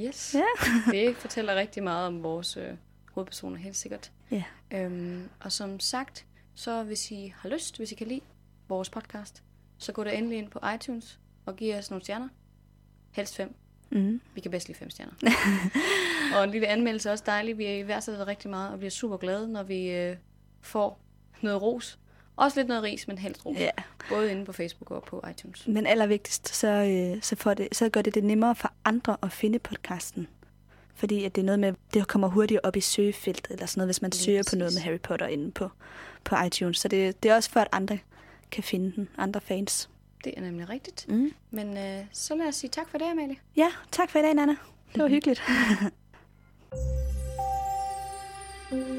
Yes. 0.01 0.35
Ja. 0.35 0.45
det 0.91 1.15
fortæller 1.15 1.55
rigtig 1.55 1.83
meget 1.83 2.07
om 2.07 2.23
vores 2.23 2.57
øh, 2.57 2.71
hovedpersoner, 3.11 3.57
helt 3.57 3.75
sikkert. 3.75 4.11
Ja. 4.31 4.43
Øhm, 4.71 5.29
og 5.39 5.51
som 5.51 5.79
sagt, 5.79 6.25
så 6.55 6.83
hvis 6.83 7.11
I 7.11 7.33
har 7.37 7.49
lyst, 7.49 7.77
hvis 7.77 7.91
I 7.91 7.95
kan 7.95 8.07
lide 8.07 8.21
vores 8.67 8.89
podcast, 8.89 9.43
så 9.77 9.91
gå 9.91 10.03
da 10.03 10.11
endelig 10.11 10.37
ind 10.37 10.49
på 10.49 10.59
iTunes 10.75 11.19
og 11.49 11.55
giv 11.55 11.75
os 11.75 11.89
nogle 11.89 12.03
stjerner. 12.03 12.27
Helst 13.11 13.35
fem. 13.35 13.55
Mm. 13.89 14.21
Vi 14.35 14.41
kan 14.41 14.51
bedst 14.51 14.67
lide 14.67 14.77
fem 14.77 14.89
stjerner. 14.89 15.13
og 16.37 16.43
en 16.43 16.51
lille 16.51 16.67
anmeldelse 16.67 17.09
er 17.09 17.11
også 17.11 17.23
dejligt. 17.27 17.57
Vi 17.57 17.87
værdsætter 17.87 18.27
rigtig 18.27 18.49
meget 18.49 18.71
og 18.71 18.77
bliver 18.77 18.91
super 18.91 19.17
glade, 19.17 19.47
når 19.47 19.63
vi 19.63 19.91
øh, 19.91 20.15
får 20.61 20.99
noget 21.41 21.61
ros. 21.61 21.99
Også 22.35 22.59
lidt 22.59 22.67
noget 22.67 22.83
ris, 22.83 23.07
men 23.07 23.17
helst 23.17 23.45
ros. 23.45 23.57
Ja. 23.57 23.69
Både 24.09 24.31
inde 24.31 24.45
på 24.45 24.53
Facebook 24.53 24.91
og 24.91 25.03
på 25.03 25.23
iTunes. 25.31 25.67
Men 25.67 25.85
allervigtigst, 25.85 26.55
så, 26.55 26.67
øh, 26.67 27.21
så, 27.21 27.35
får 27.35 27.53
det, 27.53 27.67
så 27.71 27.89
gør 27.89 28.01
det 28.01 28.15
det 28.15 28.23
nemmere 28.23 28.55
for 28.55 28.73
andre 28.85 29.17
at 29.23 29.31
finde 29.31 29.59
podcasten. 29.59 30.27
Fordi 30.95 31.23
at 31.23 31.35
det 31.35 31.41
er 31.41 31.45
noget 31.45 31.59
med, 31.59 31.73
det 31.93 32.07
kommer 32.07 32.27
hurtigere 32.27 32.61
op 32.63 32.75
i 32.75 32.81
søgefeltet, 32.81 33.51
eller 33.51 33.65
sådan 33.65 33.79
noget, 33.79 33.87
hvis 33.87 34.01
man 34.01 34.11
Lige 34.11 34.21
søger 34.21 34.43
på 34.49 34.55
noget 34.55 34.69
præcis. 34.69 34.75
med 34.75 34.83
Harry 34.83 34.99
Potter 34.99 35.27
inde 35.27 35.51
på, 35.51 35.69
på 36.23 36.35
iTunes. 36.45 36.79
Så 36.79 36.87
det, 36.87 37.23
det 37.23 37.31
er 37.31 37.35
også 37.35 37.49
for, 37.49 37.59
at 37.59 37.67
andre 37.71 37.99
kan 38.51 38.63
finde 38.63 38.91
den, 38.95 39.09
andre 39.17 39.41
fans. 39.41 39.88
Det 40.23 40.33
er 40.37 40.41
nemlig 40.41 40.69
rigtigt. 40.69 41.05
Mm. 41.09 41.31
Men 41.51 41.77
øh, 41.77 42.05
så 42.11 42.35
lad 42.35 42.47
os 42.47 42.55
sige 42.55 42.69
tak 42.69 42.89
for 42.89 42.97
det, 42.97 43.05
Amalie. 43.05 43.37
Ja, 43.55 43.71
tak 43.91 44.09
for 44.09 44.19
i 44.19 44.21
dag, 44.21 44.33
Nana. 44.33 44.55
Det 44.95 45.03
var 45.03 45.09
hyggeligt. 45.09 45.41